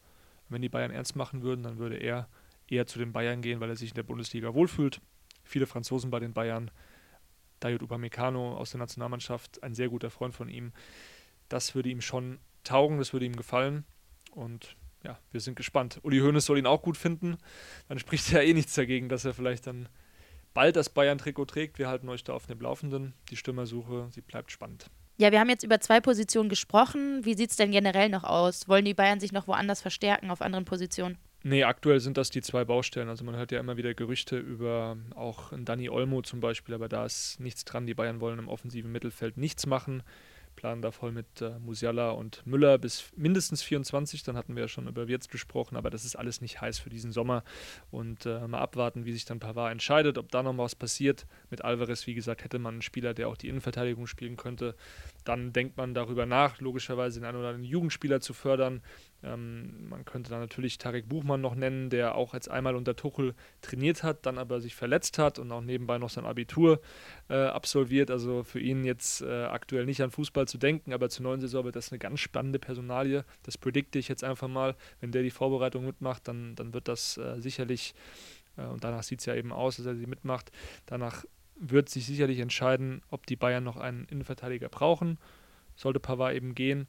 wenn 0.49 0.61
die 0.61 0.69
Bayern 0.69 0.91
ernst 0.91 1.15
machen 1.15 1.41
würden, 1.41 1.63
dann 1.63 1.77
würde 1.77 1.97
er 1.97 2.29
eher 2.67 2.87
zu 2.87 2.97
den 2.97 3.11
Bayern 3.11 3.41
gehen, 3.41 3.59
weil 3.59 3.69
er 3.69 3.75
sich 3.75 3.89
in 3.89 3.95
der 3.95 4.03
Bundesliga 4.03 4.53
wohlfühlt. 4.53 5.01
Viele 5.43 5.67
Franzosen 5.67 6.11
bei 6.11 6.19
den 6.19 6.33
Bayern. 6.33 6.71
Dayot 7.59 7.83
Upamecano 7.83 8.57
aus 8.57 8.71
der 8.71 8.79
Nationalmannschaft, 8.79 9.61
ein 9.63 9.75
sehr 9.75 9.89
guter 9.89 10.09
Freund 10.09 10.33
von 10.33 10.49
ihm. 10.49 10.71
Das 11.47 11.75
würde 11.75 11.89
ihm 11.89 12.01
schon 12.01 12.39
taugen, 12.63 12.97
das 12.97 13.13
würde 13.13 13.25
ihm 13.25 13.35
gefallen. 13.35 13.85
Und 14.31 14.75
ja, 15.03 15.19
wir 15.31 15.39
sind 15.39 15.55
gespannt. 15.55 15.99
Uli 16.03 16.19
Hoeneß 16.19 16.45
soll 16.45 16.57
ihn 16.57 16.65
auch 16.65 16.81
gut 16.81 16.97
finden. 16.97 17.37
Dann 17.87 17.99
spricht 17.99 18.31
ja 18.31 18.41
eh 18.41 18.53
nichts 18.53 18.75
dagegen, 18.75 19.09
dass 19.09 19.25
er 19.25 19.33
vielleicht 19.33 19.67
dann 19.67 19.89
bald 20.53 20.75
das 20.75 20.89
Bayern-Trikot 20.89 21.45
trägt. 21.45 21.79
Wir 21.79 21.87
halten 21.87 22.09
euch 22.09 22.23
da 22.23 22.33
auf 22.33 22.47
dem 22.47 22.59
Laufenden. 22.59 23.13
Die 23.29 23.37
Stürmersuche, 23.37 24.09
sie 24.11 24.21
bleibt 24.21 24.51
spannend. 24.51 24.87
Ja, 25.17 25.31
wir 25.31 25.39
haben 25.39 25.49
jetzt 25.49 25.63
über 25.63 25.79
zwei 25.79 25.99
Positionen 25.99 26.49
gesprochen. 26.49 27.23
Wie 27.25 27.35
sieht 27.35 27.51
es 27.51 27.55
denn 27.55 27.71
generell 27.71 28.09
noch 28.09 28.23
aus? 28.23 28.67
Wollen 28.67 28.85
die 28.85 28.93
Bayern 28.93 29.19
sich 29.19 29.31
noch 29.31 29.47
woanders 29.47 29.81
verstärken 29.81 30.31
auf 30.31 30.41
anderen 30.41 30.65
Positionen? 30.65 31.17
Nee, 31.43 31.63
aktuell 31.63 31.99
sind 31.99 32.17
das 32.17 32.29
die 32.29 32.41
zwei 32.41 32.65
Baustellen. 32.65 33.09
Also 33.09 33.23
man 33.23 33.35
hört 33.35 33.51
ja 33.51 33.59
immer 33.59 33.77
wieder 33.77 33.93
Gerüchte 33.93 34.37
über 34.37 34.97
auch 35.15 35.51
Dani 35.57 35.89
Olmo 35.89 36.21
zum 36.21 36.39
Beispiel, 36.39 36.75
aber 36.75 36.87
da 36.87 37.05
ist 37.05 37.39
nichts 37.39 37.65
dran. 37.65 37.87
Die 37.87 37.95
Bayern 37.95 38.19
wollen 38.19 38.39
im 38.39 38.47
offensiven 38.47 38.91
Mittelfeld 38.91 39.37
nichts 39.37 39.65
machen 39.65 40.03
planen 40.61 40.83
da 40.83 40.91
voll 40.91 41.11
mit 41.11 41.41
äh, 41.41 41.57
Musiala 41.57 42.11
und 42.11 42.45
Müller 42.45 42.77
bis 42.77 43.05
mindestens 43.15 43.63
24. 43.63 44.21
Dann 44.21 44.37
hatten 44.37 44.55
wir 44.55 44.61
ja 44.61 44.67
schon 44.67 44.87
über 44.87 45.07
Wirtz 45.07 45.27
gesprochen, 45.27 45.75
aber 45.75 45.89
das 45.89 46.05
ist 46.05 46.15
alles 46.15 46.39
nicht 46.39 46.61
heiß 46.61 46.77
für 46.77 46.91
diesen 46.91 47.11
Sommer. 47.11 47.43
Und 47.89 48.27
äh, 48.27 48.47
mal 48.47 48.59
abwarten, 48.59 49.05
wie 49.05 49.11
sich 49.11 49.25
dann 49.25 49.39
Pavard 49.39 49.71
entscheidet, 49.71 50.19
ob 50.19 50.29
da 50.31 50.43
noch 50.43 50.55
was 50.59 50.75
passiert. 50.75 51.25
Mit 51.49 51.63
Alvarez, 51.63 52.05
wie 52.05 52.13
gesagt, 52.13 52.43
hätte 52.43 52.59
man 52.59 52.75
einen 52.75 52.81
Spieler, 52.83 53.15
der 53.15 53.27
auch 53.27 53.37
die 53.37 53.47
Innenverteidigung 53.49 54.05
spielen 54.05 54.37
könnte. 54.37 54.75
Dann 55.23 55.53
denkt 55.53 55.77
man 55.77 55.93
darüber 55.93 56.25
nach, 56.25 56.59
logischerweise 56.59 57.19
den 57.19 57.25
einen 57.25 57.37
oder 57.37 57.49
anderen 57.49 57.65
Jugendspieler 57.65 58.21
zu 58.21 58.33
fördern. 58.33 58.81
Ähm, 59.23 59.89
man 59.89 60.03
könnte 60.05 60.31
da 60.31 60.39
natürlich 60.39 60.77
Tarek 60.77 61.07
Buchmann 61.07 61.41
noch 61.41 61.55
nennen, 61.55 61.89
der 61.89 62.15
auch 62.15 62.33
jetzt 62.33 62.49
einmal 62.49 62.75
unter 62.75 62.95
Tuchel 62.95 63.35
trainiert 63.61 64.03
hat, 64.03 64.25
dann 64.25 64.37
aber 64.37 64.61
sich 64.61 64.75
verletzt 64.75 65.19
hat 65.19 65.37
und 65.37 65.51
auch 65.51 65.61
nebenbei 65.61 65.97
noch 65.97 66.09
sein 66.09 66.25
Abitur 66.25 66.81
äh, 67.29 67.35
absolviert. 67.35 68.09
Also 68.09 68.43
für 68.43 68.59
ihn 68.59 68.83
jetzt 68.83 69.21
äh, 69.21 69.43
aktuell 69.43 69.85
nicht 69.85 70.01
an 70.01 70.11
Fußball 70.11 70.47
zu 70.47 70.57
denken, 70.57 70.93
aber 70.93 71.09
zur 71.09 71.23
neuen 71.23 71.41
Saison 71.41 71.65
wird 71.65 71.75
das 71.75 71.91
eine 71.91 71.99
ganz 71.99 72.19
spannende 72.19 72.59
Personalie. 72.59 73.23
Das 73.43 73.57
predikte 73.57 73.99
ich 73.99 74.07
jetzt 74.07 74.23
einfach 74.23 74.47
mal. 74.47 74.75
Wenn 74.99 75.11
der 75.11 75.23
die 75.23 75.31
Vorbereitung 75.31 75.85
mitmacht, 75.85 76.27
dann, 76.27 76.55
dann 76.55 76.73
wird 76.73 76.87
das 76.87 77.17
äh, 77.17 77.39
sicherlich, 77.39 77.93
äh, 78.57 78.65
und 78.65 78.83
danach 78.83 79.03
sieht 79.03 79.19
es 79.19 79.25
ja 79.25 79.35
eben 79.35 79.51
aus, 79.51 79.77
dass 79.77 79.85
er 79.85 79.95
sie 79.95 80.07
mitmacht, 80.07 80.51
danach 80.87 81.25
wird 81.61 81.89
sich 81.89 82.05
sicherlich 82.07 82.39
entscheiden, 82.39 83.03
ob 83.11 83.27
die 83.27 83.35
Bayern 83.35 83.63
noch 83.63 83.77
einen 83.77 84.05
Innenverteidiger 84.05 84.67
brauchen. 84.67 85.19
Sollte 85.75 85.99
Pavard 85.99 86.35
eben 86.35 86.55
gehen 86.55 86.87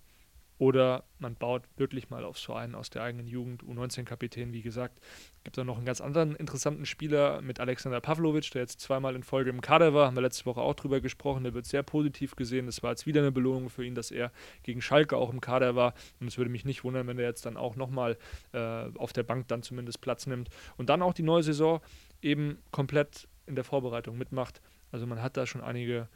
Oder 0.59 1.03
man 1.19 1.35
baut 1.35 1.65
wirklich 1.77 2.09
mal 2.09 2.25
aufs 2.25 2.43
Verein 2.43 2.77
aus 2.77 2.89
der 2.89 3.03
eigenen 3.03 3.27
Jugend, 3.27 3.65
U19-Kapitän, 3.65 4.53
wie 4.53 4.63
gesagt. 4.63 5.01
Gibt 5.43 5.59
dann 5.59 5.67
noch 5.67 5.77
einen 5.77 5.87
ganz 5.87 6.01
anderen 6.01 6.37
interessanten 6.37 6.87
Spieler 6.87 7.43
mit 7.43 7.59
Alexander 7.59 8.01
Pavlovic, 8.01 8.49
der 8.53 8.63
jetzt 8.63 8.81
zweimal 8.81 9.17
in 9.17 9.25
Folge 9.25 9.51
im 9.51 9.61
Kader 9.61 9.93
war. 9.93 10.07
Haben 10.07 10.15
wir 10.17 10.23
letzte 10.23 10.47
Woche 10.47 10.61
auch 10.61 10.75
drüber 10.75 11.01
gesprochen. 11.01 11.43
Der 11.43 11.53
wird 11.55 11.67
sehr 11.67 11.83
positiv 11.83 12.37
gesehen. 12.37 12.67
Das 12.67 12.81
war 12.85 12.91
jetzt 12.91 13.07
wieder 13.07 13.23
eine 13.23 13.33
Belohnung 13.33 13.71
für 13.71 13.85
ihn, 13.85 13.97
dass 13.97 14.13
er 14.13 14.31
gegen 14.63 14.81
Schalke 14.81 15.17
auch 15.17 15.33
im 15.33 15.41
Kader 15.41 15.75
war. 15.75 15.95
Und 16.21 16.29
es 16.29 16.39
würde 16.39 16.51
mich 16.51 16.65
nicht 16.65 16.85
wundern, 16.85 17.09
wenn 17.09 17.19
er 17.19 17.27
jetzt 17.27 17.45
dann 17.45 17.57
auch 17.57 17.75
nochmal 17.75 18.17
äh, 18.53 18.59
auf 18.95 19.13
der 19.13 19.25
Bank 19.25 19.49
dann 19.49 19.65
zumindest 19.65 20.01
Platz 20.01 20.29
nimmt. 20.29 20.49
Und 20.77 20.91
dann 20.91 21.03
auch 21.03 21.13
die 21.13 21.25
neue 21.25 21.43
Saison 21.43 21.81
eben 22.21 22.59
komplett 22.71 23.27
in 23.47 23.55
der 23.55 23.65
Vorbereitung 23.65 24.19
mitmacht. 24.19 24.61
Also 24.91 25.07
man 25.07 25.23
hat 25.23 25.37
da 25.37 25.47
schon 25.47 25.63
einige 25.63 26.09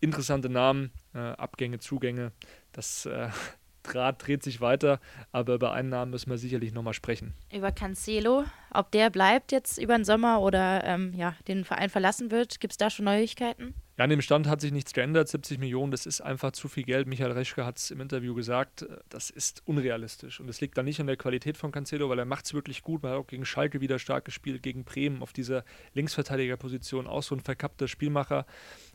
interessante 0.00 0.48
Namen, 0.48 0.90
äh, 1.14 1.18
Abgänge, 1.18 1.78
Zugänge. 1.78 2.32
Das 2.72 3.06
äh, 3.06 3.28
Draht 3.82 4.26
dreht 4.26 4.42
sich 4.42 4.60
weiter, 4.60 4.98
aber 5.30 5.54
über 5.54 5.72
einen 5.72 5.90
Namen 5.90 6.10
müssen 6.10 6.28
wir 6.28 6.38
sicherlich 6.38 6.72
nochmal 6.72 6.92
sprechen. 6.92 7.34
Über 7.52 7.70
Cancelo, 7.70 8.44
ob 8.72 8.90
der 8.90 9.10
bleibt 9.10 9.52
jetzt 9.52 9.78
über 9.78 9.96
den 9.96 10.04
Sommer 10.04 10.40
oder 10.40 10.82
ähm, 10.84 11.14
ja, 11.14 11.36
den 11.46 11.64
Verein 11.64 11.88
verlassen 11.88 12.32
wird, 12.32 12.58
gibt 12.58 12.72
es 12.72 12.78
da 12.78 12.90
schon 12.90 13.04
Neuigkeiten? 13.04 13.74
Ja, 13.98 14.04
an 14.04 14.10
dem 14.10 14.20
Stand 14.20 14.46
hat 14.46 14.60
sich 14.60 14.72
nichts 14.72 14.92
geändert. 14.92 15.26
70 15.26 15.58
Millionen, 15.58 15.90
das 15.90 16.04
ist 16.04 16.20
einfach 16.20 16.52
zu 16.52 16.68
viel 16.68 16.82
Geld. 16.82 17.06
Michael 17.06 17.32
Reschke 17.32 17.64
hat 17.64 17.78
es 17.78 17.90
im 17.90 18.02
Interview 18.02 18.34
gesagt, 18.34 18.84
das 19.08 19.30
ist 19.30 19.62
unrealistisch. 19.64 20.38
Und 20.38 20.50
es 20.50 20.60
liegt 20.60 20.76
dann 20.76 20.84
nicht 20.84 21.00
an 21.00 21.06
der 21.06 21.16
Qualität 21.16 21.56
von 21.56 21.72
Cancelo, 21.72 22.10
weil 22.10 22.18
er 22.18 22.26
macht 22.26 22.44
es 22.44 22.52
wirklich 22.52 22.82
gut. 22.82 23.02
Man 23.02 23.12
hat 23.12 23.18
auch 23.18 23.26
gegen 23.26 23.46
Schalke 23.46 23.80
wieder 23.80 23.98
stark 23.98 24.26
gespielt, 24.26 24.62
gegen 24.62 24.84
Bremen 24.84 25.22
auf 25.22 25.32
dieser 25.32 25.64
Linksverteidigerposition, 25.94 27.06
auch 27.06 27.22
so 27.22 27.34
ein 27.34 27.40
verkappter 27.40 27.88
Spielmacher. 27.88 28.44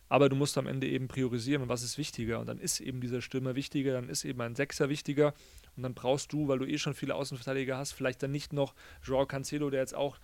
Aber 0.08 0.30
du 0.30 0.36
musst 0.36 0.56
am 0.60 0.68
Ende 0.68 0.88
eben 0.88 1.08
priorisieren 1.08 1.68
was 1.68 1.82
ist 1.82 1.98
wichtiger. 1.98 2.40
Und 2.40 2.46
dann 2.46 2.60
ist 2.60 2.80
eben 2.80 3.02
dieser 3.02 3.22
Stürmer 3.22 3.56
wichtiger, 3.56 3.94
dann 3.94 4.08
ist 4.08 4.24
eben 4.24 4.42
ein 4.42 4.56
Sechser 4.56 4.88
wichtiger. 4.88 5.34
Und 5.78 5.82
dann 5.82 5.96
brauchst 5.96 6.32
du, 6.32 6.48
weil 6.48 6.60
du 6.60 6.66
eh 6.66 6.78
schon 6.78 6.94
viele 6.94 7.16
Außenverteidiger 7.16 7.76
hast, 7.76 7.94
vielleicht 7.94 8.22
dann 8.22 8.32
nicht 8.32 8.54
noch 8.54 8.76
Joao 9.04 9.26
Cancelo, 9.26 9.72
der 9.72 9.80
jetzt 9.80 9.96
auch, 9.96 10.20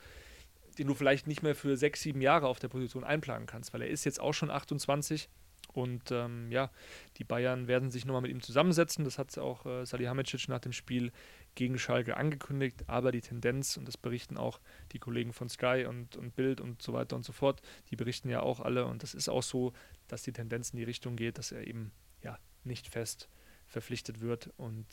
den 0.77 0.87
du 0.87 0.93
vielleicht 0.93 1.27
nicht 1.27 1.43
mehr 1.43 1.55
für 1.55 1.77
sechs, 1.77 2.01
sieben 2.01 2.21
Jahre 2.21 2.47
auf 2.47 2.59
der 2.59 2.67
Position 2.67 3.03
einplanen 3.03 3.47
kannst, 3.47 3.73
weil 3.73 3.81
er 3.81 3.89
ist 3.89 4.05
jetzt 4.05 4.19
auch 4.19 4.33
schon 4.33 4.51
28 4.51 5.29
und 5.73 6.11
ähm, 6.11 6.51
ja, 6.51 6.71
die 7.17 7.23
Bayern 7.23 7.67
werden 7.67 7.91
sich 7.91 8.03
nochmal 8.05 8.23
mit 8.23 8.31
ihm 8.31 8.41
zusammensetzen. 8.41 9.05
Das 9.05 9.19
hat 9.19 9.37
auch 9.37 9.65
äh, 9.67 9.85
Salihamidzic 9.85 10.47
nach 10.49 10.59
dem 10.59 10.71
Spiel 10.71 11.11
gegen 11.53 11.77
Schalke 11.77 12.17
angekündigt. 12.17 12.85
Aber 12.87 13.11
die 13.11 13.21
Tendenz, 13.21 13.77
und 13.77 13.87
das 13.87 13.95
berichten 13.95 14.37
auch 14.37 14.59
die 14.91 14.99
Kollegen 14.99 15.33
von 15.33 15.49
Sky 15.49 15.85
und, 15.87 16.15
und 16.15 16.35
Bild 16.35 16.61
und 16.61 16.81
so 16.81 16.93
weiter 16.93 17.15
und 17.15 17.23
so 17.23 17.31
fort, 17.31 17.61
die 17.91 17.95
berichten 17.95 18.29
ja 18.29 18.41
auch 18.41 18.59
alle. 18.59 18.85
Und 18.85 19.03
das 19.03 19.13
ist 19.13 19.29
auch 19.29 19.43
so, 19.43 19.73
dass 20.07 20.23
die 20.23 20.31
Tendenz 20.31 20.71
in 20.71 20.77
die 20.77 20.83
Richtung 20.83 21.15
geht, 21.15 21.37
dass 21.37 21.51
er 21.51 21.67
eben 21.67 21.91
ja 22.23 22.39
nicht 22.63 22.87
fest 22.87 23.29
verpflichtet 23.67 24.21
wird. 24.21 24.49
Und 24.57 24.87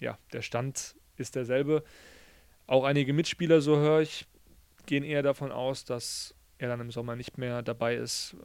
ja, 0.00 0.18
der 0.32 0.42
Stand 0.42 0.96
ist 1.16 1.34
derselbe. 1.34 1.82
Auch 2.66 2.84
einige 2.84 3.14
Mitspieler, 3.14 3.62
so 3.62 3.78
höre 3.78 4.02
ich, 4.02 4.26
gehen 4.86 5.04
eher 5.04 5.22
davon 5.22 5.52
aus, 5.52 5.84
dass 5.84 6.34
er 6.58 6.68
dann 6.68 6.80
im 6.80 6.90
Sommer 6.90 7.16
nicht 7.16 7.38
mehr 7.38 7.62
dabei 7.62 7.96
ist 7.96 8.36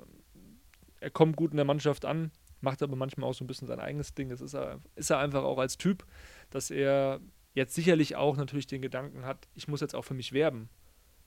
er 1.02 1.10
kommt 1.10 1.36
gut 1.36 1.52
in 1.52 1.58
der 1.58 1.66
Mannschaft 1.66 2.06
an, 2.06 2.32
macht 2.62 2.82
aber 2.82 2.96
manchmal 2.96 3.30
auch 3.30 3.34
so 3.34 3.44
ein 3.44 3.48
bisschen 3.48 3.68
sein 3.68 3.80
eigenes 3.80 4.14
Ding. 4.14 4.30
Das 4.30 4.40
ist 4.40 4.54
er, 4.54 4.80
ist 4.96 5.10
er 5.10 5.18
einfach 5.18 5.44
auch 5.44 5.58
als 5.58 5.78
Typ, 5.78 6.06
dass 6.52 6.72
er 6.72 7.20
jetzt 7.54 7.76
sicherlich 7.76 8.16
auch 8.16 8.38
natürlich 8.38 8.68
den 8.68 8.82
Gedanken 8.82 9.26
hat, 9.26 9.50
ich 9.56 9.68
muss 9.68 9.82
jetzt 9.82 9.96
auch 9.96 10.06
für 10.06 10.14
mich 10.14 10.32
werben. 10.32 10.70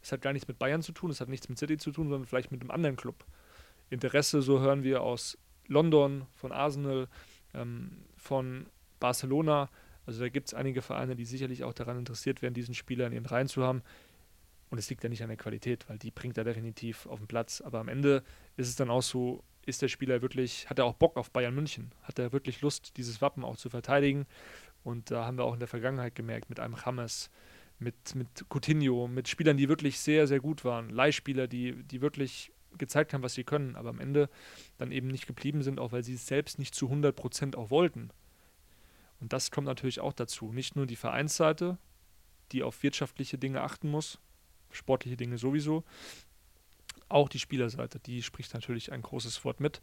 Das 0.01 0.12
hat 0.12 0.23
gar 0.23 0.33
nichts 0.33 0.49
mit 0.49 0.59
Bayern 0.59 0.81
zu 0.81 0.93
tun, 0.93 1.11
das 1.11 1.21
hat 1.21 1.29
nichts 1.29 1.49
mit 1.49 1.59
City 1.59 1.77
zu 1.77 1.91
tun, 1.91 2.09
sondern 2.09 2.27
vielleicht 2.27 2.53
mit 2.53 2.61
einem 2.61 2.71
anderen 2.71 2.97
Club. 2.97 3.27
Interesse, 3.91 4.43
so 4.43 4.61
hören 4.61 4.85
wir 4.85 5.03
aus 5.03 5.37
London, 5.67 6.27
von 6.33 6.53
Arsenal, 6.53 7.09
ähm, 7.53 8.05
von 8.17 8.67
Barcelona. 9.01 9.71
Also 10.07 10.21
da 10.21 10.29
gibt 10.29 10.49
es 10.49 10.55
einige 10.55 10.83
Vereine, 10.83 11.17
die 11.17 11.25
sicherlich 11.25 11.65
auch 11.65 11.73
daran 11.73 11.99
interessiert 11.99 12.43
wären, 12.43 12.55
diesen 12.55 12.75
Spieler 12.75 13.07
in 13.07 13.12
ihren 13.12 13.27
Reihen 13.27 13.49
zu 13.49 13.65
haben. 13.65 13.83
Und 14.75 14.79
es 14.79 14.91
liegt 14.91 15.05
ja 15.05 15.09
nicht 15.09 15.22
an 15.22 15.29
der 15.29 15.37
Qualität, 15.37 15.89
weil 15.89 15.99
die 15.99 16.11
bringt 16.11 16.37
er 16.37 16.43
definitiv 16.43 17.07
auf 17.07 17.20
den 17.20 17.29
Platz. 17.29 17.61
Aber 17.61 17.79
am 17.79 17.87
Ende 17.87 18.25
ist 18.57 18.66
es 18.66 18.75
dann 18.75 18.91
auch 18.91 19.03
so, 19.03 19.45
ist 19.64 19.83
der 19.83 19.87
Spieler 19.87 20.20
wirklich, 20.20 20.68
hat 20.68 20.81
er 20.81 20.85
auch 20.85 20.95
Bock 20.95 21.16
auf 21.16 21.31
Bayern 21.31 21.55
München? 21.55 21.93
Hat 22.03 22.18
er 22.18 22.33
wirklich 22.33 22.61
Lust, 22.61 22.97
dieses 22.97 23.22
Wappen 23.22 23.45
auch 23.45 23.57
zu 23.57 23.70
verteidigen? 23.70 24.27
Und 24.83 25.12
da 25.12 25.27
haben 25.27 25.39
wir 25.39 25.45
auch 25.45 25.53
in 25.53 25.61
der 25.61 25.68
Vergangenheit 25.68 26.16
gemerkt, 26.16 26.49
mit 26.49 26.59
einem 26.59 26.75
James, 26.85 27.31
mit, 27.79 28.16
mit 28.16 28.47
Coutinho, 28.49 29.07
mit 29.07 29.29
Spielern, 29.29 29.57
die 29.57 29.68
wirklich 29.68 30.01
sehr, 30.01 30.27
sehr 30.27 30.41
gut 30.41 30.64
waren, 30.64 30.91
Leihspieler, 30.91 31.47
die, 31.47 31.81
die 31.85 32.01
wirklich 32.01 32.51
gezeigt 32.77 33.14
haben, 33.14 33.22
was 33.22 33.35
sie 33.35 33.45
können, 33.45 33.77
aber 33.77 33.91
am 33.91 34.01
Ende 34.01 34.29
dann 34.79 34.91
eben 34.91 35.07
nicht 35.07 35.29
geblieben 35.29 35.62
sind, 35.62 35.79
auch 35.79 35.93
weil 35.93 36.03
sie 36.03 36.14
es 36.14 36.27
selbst 36.27 36.59
nicht 36.59 36.75
zu 36.75 36.91
100% 36.91 37.55
auch 37.55 37.70
wollten. 37.70 38.11
Und 39.20 39.33
das 39.33 39.53
kommt 39.53 39.68
natürlich 39.68 40.01
auch 40.01 40.14
dazu. 40.14 40.53
Nicht 40.53 40.75
nur 40.75 40.87
die 40.87 40.97
Vereinsseite, 40.97 41.79
die 42.51 42.64
auf 42.64 42.83
wirtschaftliche 42.83 43.39
Dinge 43.39 43.62
achten 43.62 43.89
muss, 43.89 44.18
sportliche 44.75 45.16
Dinge 45.16 45.39
sowieso, 45.39 45.85
auch 47.09 47.29
die 47.29 47.39
Spielerseite, 47.39 47.99
die 47.99 48.22
spricht 48.22 48.55
natürlich 48.55 48.93
ein 48.93 49.03
großes 49.03 49.45
Wort 49.45 49.61
mit. 49.61 49.81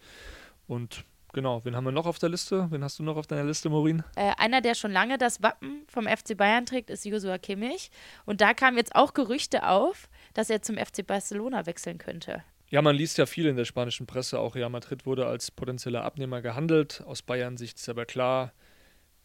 Und 0.67 1.05
genau, 1.33 1.63
wen 1.63 1.75
haben 1.75 1.85
wir 1.85 1.91
noch 1.91 2.05
auf 2.05 2.19
der 2.19 2.29
Liste? 2.29 2.67
Wen 2.71 2.83
hast 2.83 2.99
du 2.99 3.03
noch 3.03 3.17
auf 3.17 3.27
deiner 3.27 3.43
Liste, 3.43 3.69
Maureen? 3.69 4.03
Äh, 4.15 4.33
einer, 4.37 4.61
der 4.61 4.75
schon 4.75 4.91
lange 4.91 5.17
das 5.17 5.41
Wappen 5.41 5.83
vom 5.87 6.05
FC 6.07 6.35
Bayern 6.35 6.65
trägt, 6.65 6.89
ist 6.89 7.05
Josua 7.05 7.37
Kimmich. 7.37 7.91
Und 8.25 8.41
da 8.41 8.53
kamen 8.53 8.77
jetzt 8.77 8.95
auch 8.95 9.13
Gerüchte 9.13 9.67
auf, 9.67 10.09
dass 10.33 10.49
er 10.49 10.61
zum 10.61 10.77
FC 10.77 11.05
Barcelona 11.05 11.65
wechseln 11.65 11.97
könnte. 11.97 12.43
Ja, 12.69 12.81
man 12.81 12.95
liest 12.95 13.17
ja 13.17 13.25
viel 13.25 13.47
in 13.47 13.57
der 13.57 13.65
spanischen 13.65 14.07
Presse. 14.07 14.39
Auch 14.39 14.55
Real 14.55 14.69
Madrid 14.69 15.05
wurde 15.05 15.25
als 15.27 15.51
potenzieller 15.51 16.05
Abnehmer 16.05 16.41
gehandelt. 16.41 17.03
Aus 17.05 17.21
Bayern-Sicht 17.21 17.77
ist 17.77 17.89
aber 17.89 18.05
klar, 18.05 18.53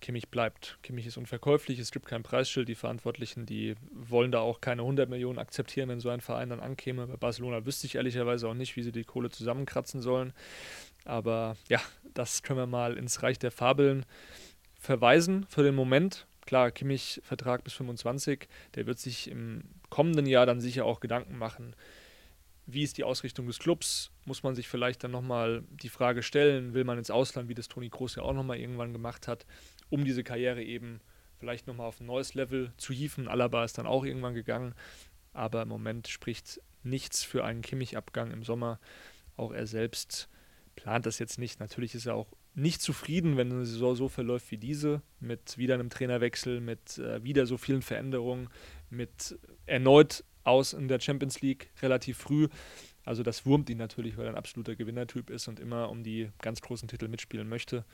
Kimmich 0.00 0.28
bleibt. 0.28 0.78
Kimmich 0.82 1.06
ist 1.06 1.16
unverkäuflich, 1.16 1.78
es 1.78 1.90
gibt 1.90 2.06
kein 2.06 2.22
Preisschild. 2.22 2.68
Die 2.68 2.74
Verantwortlichen, 2.74 3.46
die 3.46 3.74
wollen 3.90 4.30
da 4.30 4.40
auch 4.40 4.60
keine 4.60 4.82
100 4.82 5.08
Millionen 5.08 5.38
akzeptieren, 5.38 5.88
wenn 5.88 6.00
so 6.00 6.10
ein 6.10 6.20
Verein 6.20 6.50
dann 6.50 6.60
ankäme. 6.60 7.06
Bei 7.06 7.16
Barcelona 7.16 7.64
wüsste 7.64 7.86
ich 7.86 7.94
ehrlicherweise 7.94 8.48
auch 8.48 8.54
nicht, 8.54 8.76
wie 8.76 8.82
sie 8.82 8.92
die 8.92 9.04
Kohle 9.04 9.30
zusammenkratzen 9.30 10.00
sollen. 10.00 10.32
Aber 11.04 11.56
ja, 11.68 11.80
das 12.14 12.42
können 12.42 12.58
wir 12.58 12.66
mal 12.66 12.96
ins 12.96 13.22
Reich 13.22 13.38
der 13.38 13.50
Fabeln 13.50 14.04
verweisen 14.78 15.46
für 15.48 15.62
den 15.62 15.74
Moment. 15.74 16.26
Klar, 16.44 16.70
Kimmich 16.70 17.20
Vertrag 17.24 17.64
bis 17.64 17.72
25, 17.72 18.48
der 18.74 18.86
wird 18.86 18.98
sich 18.98 19.30
im 19.30 19.64
kommenden 19.88 20.26
Jahr 20.26 20.46
dann 20.46 20.60
sicher 20.60 20.84
auch 20.84 21.00
Gedanken 21.00 21.38
machen, 21.38 21.74
wie 22.66 22.82
ist 22.82 22.98
die 22.98 23.04
Ausrichtung 23.04 23.46
des 23.46 23.60
Clubs? 23.60 24.10
Muss 24.24 24.42
man 24.42 24.56
sich 24.56 24.68
vielleicht 24.68 25.04
dann 25.04 25.12
nochmal 25.12 25.62
die 25.70 25.88
Frage 25.88 26.24
stellen, 26.24 26.74
will 26.74 26.82
man 26.82 26.98
ins 26.98 27.12
Ausland, 27.12 27.48
wie 27.48 27.54
das 27.54 27.68
Toni 27.68 27.88
Kroos 27.88 28.16
ja 28.16 28.22
auch 28.22 28.32
nochmal 28.32 28.58
irgendwann 28.58 28.92
gemacht 28.92 29.28
hat, 29.28 29.46
um 29.90 30.04
diese 30.04 30.24
Karriere 30.24 30.62
eben 30.62 31.00
vielleicht 31.38 31.66
nochmal 31.66 31.86
auf 31.86 32.00
ein 32.00 32.06
neues 32.06 32.34
Level 32.34 32.72
zu 32.76 32.92
hieven. 32.92 33.28
Alaba 33.28 33.64
ist 33.64 33.78
dann 33.78 33.86
auch 33.86 34.04
irgendwann 34.04 34.34
gegangen, 34.34 34.74
aber 35.32 35.62
im 35.62 35.68
Moment 35.68 36.08
spricht 36.08 36.60
nichts 36.82 37.22
für 37.22 37.44
einen 37.44 37.62
Kimmich-Abgang 37.62 38.30
im 38.30 38.42
Sommer. 38.42 38.80
Auch 39.36 39.52
er 39.52 39.66
selbst 39.66 40.28
plant 40.76 41.06
das 41.06 41.18
jetzt 41.18 41.38
nicht. 41.38 41.60
Natürlich 41.60 41.94
ist 41.94 42.06
er 42.06 42.14
auch 42.14 42.28
nicht 42.54 42.80
zufrieden, 42.80 43.36
wenn 43.36 43.52
eine 43.52 43.66
Saison 43.66 43.94
so 43.94 44.08
verläuft 44.08 44.50
wie 44.50 44.56
diese, 44.56 45.02
mit 45.20 45.58
wieder 45.58 45.74
einem 45.74 45.90
Trainerwechsel, 45.90 46.60
mit 46.60 46.98
äh, 46.98 47.22
wieder 47.22 47.44
so 47.44 47.58
vielen 47.58 47.82
Veränderungen, 47.82 48.48
mit 48.88 49.38
erneut 49.66 50.24
aus 50.42 50.72
in 50.72 50.88
der 50.88 51.00
Champions 51.00 51.42
League 51.42 51.70
relativ 51.82 52.16
früh. 52.16 52.48
Also 53.06 53.22
das 53.22 53.46
wurmt 53.46 53.70
ihn 53.70 53.78
natürlich, 53.78 54.18
weil 54.18 54.26
er 54.26 54.32
ein 54.32 54.36
absoluter 54.36 54.74
Gewinnertyp 54.74 55.30
ist 55.30 55.46
und 55.46 55.60
immer 55.60 55.88
um 55.90 56.02
die 56.02 56.28
ganz 56.42 56.60
großen 56.60 56.88
Titel 56.88 57.06
mitspielen 57.06 57.48
möchte. 57.48 57.84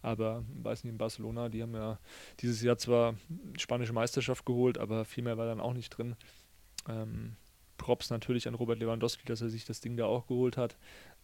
Aber 0.00 0.44
weiß 0.62 0.82
nicht, 0.82 0.92
in 0.92 0.98
Barcelona, 0.98 1.50
die 1.50 1.62
haben 1.62 1.74
ja 1.74 1.98
dieses 2.40 2.62
Jahr 2.62 2.78
zwar 2.78 3.14
spanische 3.58 3.92
Meisterschaft 3.92 4.46
geholt, 4.46 4.78
aber 4.78 5.04
viel 5.04 5.24
mehr 5.24 5.36
war 5.36 5.46
dann 5.46 5.60
auch 5.60 5.74
nicht 5.74 5.90
drin. 5.90 6.16
Ähm, 6.88 7.36
Props 7.76 8.08
natürlich 8.08 8.48
an 8.48 8.54
Robert 8.54 8.78
Lewandowski, 8.78 9.26
dass 9.26 9.42
er 9.42 9.50
sich 9.50 9.66
das 9.66 9.80
Ding 9.80 9.96
da 9.98 10.06
auch 10.06 10.26
geholt 10.26 10.56
hat. 10.56 10.76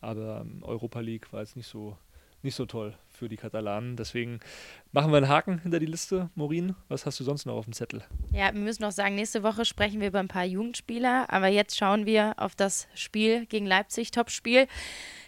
Aber 0.02 0.42
ähm, 0.42 0.62
Europa 0.62 1.00
League 1.00 1.32
war 1.32 1.40
jetzt 1.40 1.56
nicht 1.56 1.68
so 1.68 1.96
nicht 2.42 2.54
so 2.54 2.66
toll 2.66 2.96
für 3.18 3.28
die 3.28 3.36
Katalanen. 3.36 3.96
Deswegen 3.96 4.40
machen 4.92 5.10
wir 5.10 5.18
einen 5.18 5.28
Haken 5.28 5.58
hinter 5.58 5.80
die 5.80 5.86
Liste. 5.86 6.30
Morin, 6.34 6.74
was 6.88 7.04
hast 7.04 7.20
du 7.20 7.24
sonst 7.24 7.44
noch 7.44 7.54
auf 7.54 7.64
dem 7.64 7.72
Zettel? 7.72 8.02
Ja, 8.32 8.52
wir 8.52 8.60
müssen 8.60 8.82
noch 8.82 8.92
sagen, 8.92 9.16
nächste 9.16 9.42
Woche 9.42 9.64
sprechen 9.64 10.00
wir 10.00 10.08
über 10.08 10.20
ein 10.20 10.28
paar 10.28 10.44
Jugendspieler, 10.44 11.26
aber 11.28 11.48
jetzt 11.48 11.76
schauen 11.76 12.06
wir 12.06 12.34
auf 12.38 12.54
das 12.54 12.88
Spiel 12.94 13.46
gegen 13.46 13.66
Leipzig, 13.66 14.10
Topspiel. 14.10 14.66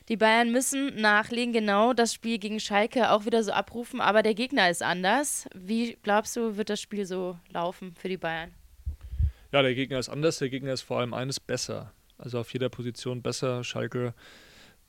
Die 0.09 0.17
Bayern 0.17 0.51
müssen 0.51 1.01
nachlegen, 1.01 1.53
genau 1.53 1.93
das 1.93 2.15
Spiel 2.15 2.39
gegen 2.39 2.61
Schalke 2.61 3.11
auch 3.11 3.27
wieder 3.27 3.45
so 3.45 3.53
abrufen, 3.53 4.01
aber 4.01 4.23
der 4.23 4.35
Gegner 4.35 4.71
ist 4.71 4.83
anders. 4.83 5.49
Wie 5.55 5.99
glaubst 6.03 6.37
du, 6.37 6.57
wird 6.57 6.71
das 6.71 6.81
Spiel 6.81 7.05
so 7.05 7.39
laufen 7.51 7.95
für 7.97 8.09
die 8.09 8.17
Bayern? 8.17 8.53
Ja, 9.53 9.63
der 9.63 9.75
Gegner 9.75 9.99
ist 9.99 10.09
anders. 10.09 10.39
Der 10.39 10.49
Gegner 10.49 10.73
ist 10.73 10.83
vor 10.83 11.01
allem 11.01 11.13
eines 11.13 11.41
besser. 11.41 11.93
Also 12.19 12.39
auf 12.39 12.53
jeder 12.53 12.69
Position 12.69 13.23
besser. 13.23 13.65
Schalke 13.65 14.15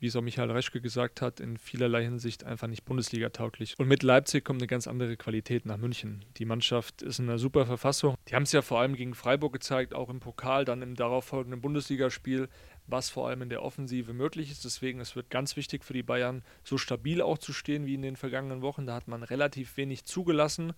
wie 0.02 0.08
es 0.08 0.16
auch 0.16 0.20
Michael 0.20 0.50
Reschke 0.50 0.80
gesagt 0.80 1.22
hat, 1.22 1.38
in 1.38 1.56
vielerlei 1.56 2.02
Hinsicht 2.02 2.42
einfach 2.42 2.66
nicht 2.66 2.84
Bundesliga-tauglich. 2.84 3.78
Und 3.78 3.86
mit 3.86 4.02
Leipzig 4.02 4.44
kommt 4.44 4.60
eine 4.60 4.66
ganz 4.66 4.88
andere 4.88 5.16
Qualität 5.16 5.64
nach 5.64 5.76
München. 5.76 6.24
Die 6.38 6.44
Mannschaft 6.44 7.02
ist 7.02 7.20
in 7.20 7.28
einer 7.28 7.38
super 7.38 7.66
Verfassung. 7.66 8.16
Die 8.28 8.34
haben 8.34 8.42
es 8.42 8.50
ja 8.50 8.62
vor 8.62 8.80
allem 8.80 8.96
gegen 8.96 9.14
Freiburg 9.14 9.52
gezeigt, 9.52 9.94
auch 9.94 10.10
im 10.10 10.18
Pokal, 10.18 10.64
dann 10.64 10.82
im 10.82 10.96
darauffolgenden 10.96 11.60
Bundesligaspiel. 11.60 12.48
was 12.86 13.10
vor 13.10 13.28
allem 13.28 13.42
in 13.42 13.48
der 13.48 13.62
Offensive 13.62 14.12
möglich 14.12 14.50
ist. 14.50 14.64
Deswegen 14.64 15.00
es 15.00 15.16
wird 15.16 15.30
ganz 15.30 15.56
wichtig 15.56 15.84
für 15.84 15.92
die 15.92 16.02
Bayern, 16.02 16.42
so 16.64 16.78
stabil 16.78 17.22
auch 17.22 17.38
zu 17.38 17.52
stehen 17.52 17.86
wie 17.86 17.94
in 17.94 18.02
den 18.02 18.16
vergangenen 18.16 18.62
Wochen. 18.62 18.86
Da 18.86 18.94
hat 18.94 19.08
man 19.08 19.22
relativ 19.22 19.76
wenig 19.76 20.04
zugelassen, 20.04 20.72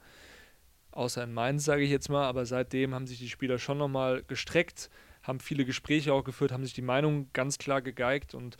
außer 0.92 1.24
in 1.24 1.32
Mainz, 1.32 1.64
sage 1.64 1.82
ich 1.82 1.90
jetzt 1.90 2.08
mal. 2.08 2.26
Aber 2.26 2.46
seitdem 2.46 2.94
haben 2.94 3.06
sich 3.06 3.18
die 3.18 3.28
Spieler 3.28 3.58
schon 3.58 3.78
nochmal 3.78 4.22
gestreckt, 4.22 4.90
haben 5.22 5.40
viele 5.40 5.64
Gespräche 5.64 6.12
auch 6.12 6.24
geführt, 6.24 6.52
haben 6.52 6.64
sich 6.64 6.74
die 6.74 6.82
Meinung 6.82 7.30
ganz 7.32 7.58
klar 7.58 7.80
gegeigt. 7.80 8.34
Und 8.34 8.56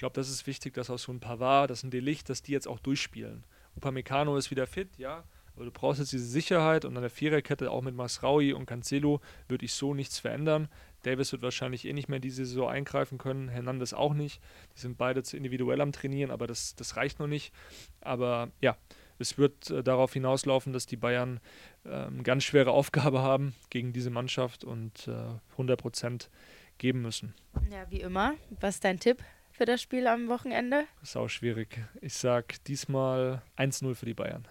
glaube, 0.00 0.14
das 0.14 0.30
ist 0.30 0.46
wichtig, 0.46 0.74
dass 0.74 0.90
auch 0.90 0.98
so 0.98 1.12
ein 1.12 1.20
Pavard, 1.20 1.70
das 1.70 1.84
ein 1.84 1.90
Delicht, 1.90 2.30
dass 2.30 2.42
die 2.42 2.52
jetzt 2.52 2.66
auch 2.66 2.80
durchspielen. 2.80 3.44
Upamecano 3.76 4.36
ist 4.36 4.50
wieder 4.50 4.66
fit, 4.66 4.88
ja, 4.96 5.24
aber 5.54 5.66
du 5.66 5.70
brauchst 5.70 6.00
jetzt 6.00 6.12
diese 6.12 6.24
Sicherheit 6.24 6.86
und 6.86 6.96
an 6.96 7.02
der 7.02 7.10
Viererkette 7.10 7.70
auch 7.70 7.82
mit 7.82 7.94
Masraui 7.94 8.54
und 8.54 8.64
Cancelo 8.64 9.20
würde 9.46 9.66
ich 9.66 9.74
so 9.74 9.92
nichts 9.92 10.18
verändern. 10.18 10.68
Davis 11.02 11.32
wird 11.32 11.42
wahrscheinlich 11.42 11.84
eh 11.84 11.92
nicht 11.92 12.08
mehr 12.08 12.18
diese 12.18 12.46
Saison 12.46 12.70
eingreifen 12.70 13.18
können, 13.18 13.48
Hernandez 13.48 13.92
auch 13.92 14.14
nicht. 14.14 14.40
Die 14.74 14.80
sind 14.80 14.96
beide 14.96 15.22
zu 15.22 15.36
individuell 15.36 15.82
am 15.82 15.92
Trainieren, 15.92 16.30
aber 16.30 16.46
das, 16.46 16.74
das 16.76 16.96
reicht 16.96 17.18
noch 17.18 17.26
nicht. 17.26 17.52
Aber 18.00 18.50
ja, 18.62 18.78
es 19.18 19.36
wird 19.36 19.70
äh, 19.70 19.82
darauf 19.82 20.14
hinauslaufen, 20.14 20.72
dass 20.72 20.86
die 20.86 20.96
Bayern 20.96 21.40
äh, 21.84 21.90
eine 21.90 22.22
ganz 22.22 22.44
schwere 22.44 22.70
Aufgabe 22.70 23.18
haben 23.22 23.54
gegen 23.68 23.92
diese 23.92 24.08
Mannschaft 24.08 24.64
und 24.64 25.08
äh, 25.08 25.38
100 25.52 25.78
Prozent 25.78 26.30
geben 26.78 27.02
müssen. 27.02 27.34
Ja, 27.70 27.84
wie 27.90 28.00
immer. 28.00 28.32
Was 28.60 28.76
ist 28.76 28.84
dein 28.84 28.98
Tipp 28.98 29.22
für 29.60 29.66
das 29.66 29.82
Spiel 29.82 30.06
am 30.06 30.28
Wochenende? 30.28 30.86
Auch 31.14 31.28
schwierig. 31.28 31.86
Ich 32.00 32.14
sag 32.14 32.64
diesmal 32.64 33.42
1-0 33.58 33.94
für 33.94 34.06
die 34.06 34.14
Bayern. 34.14 34.48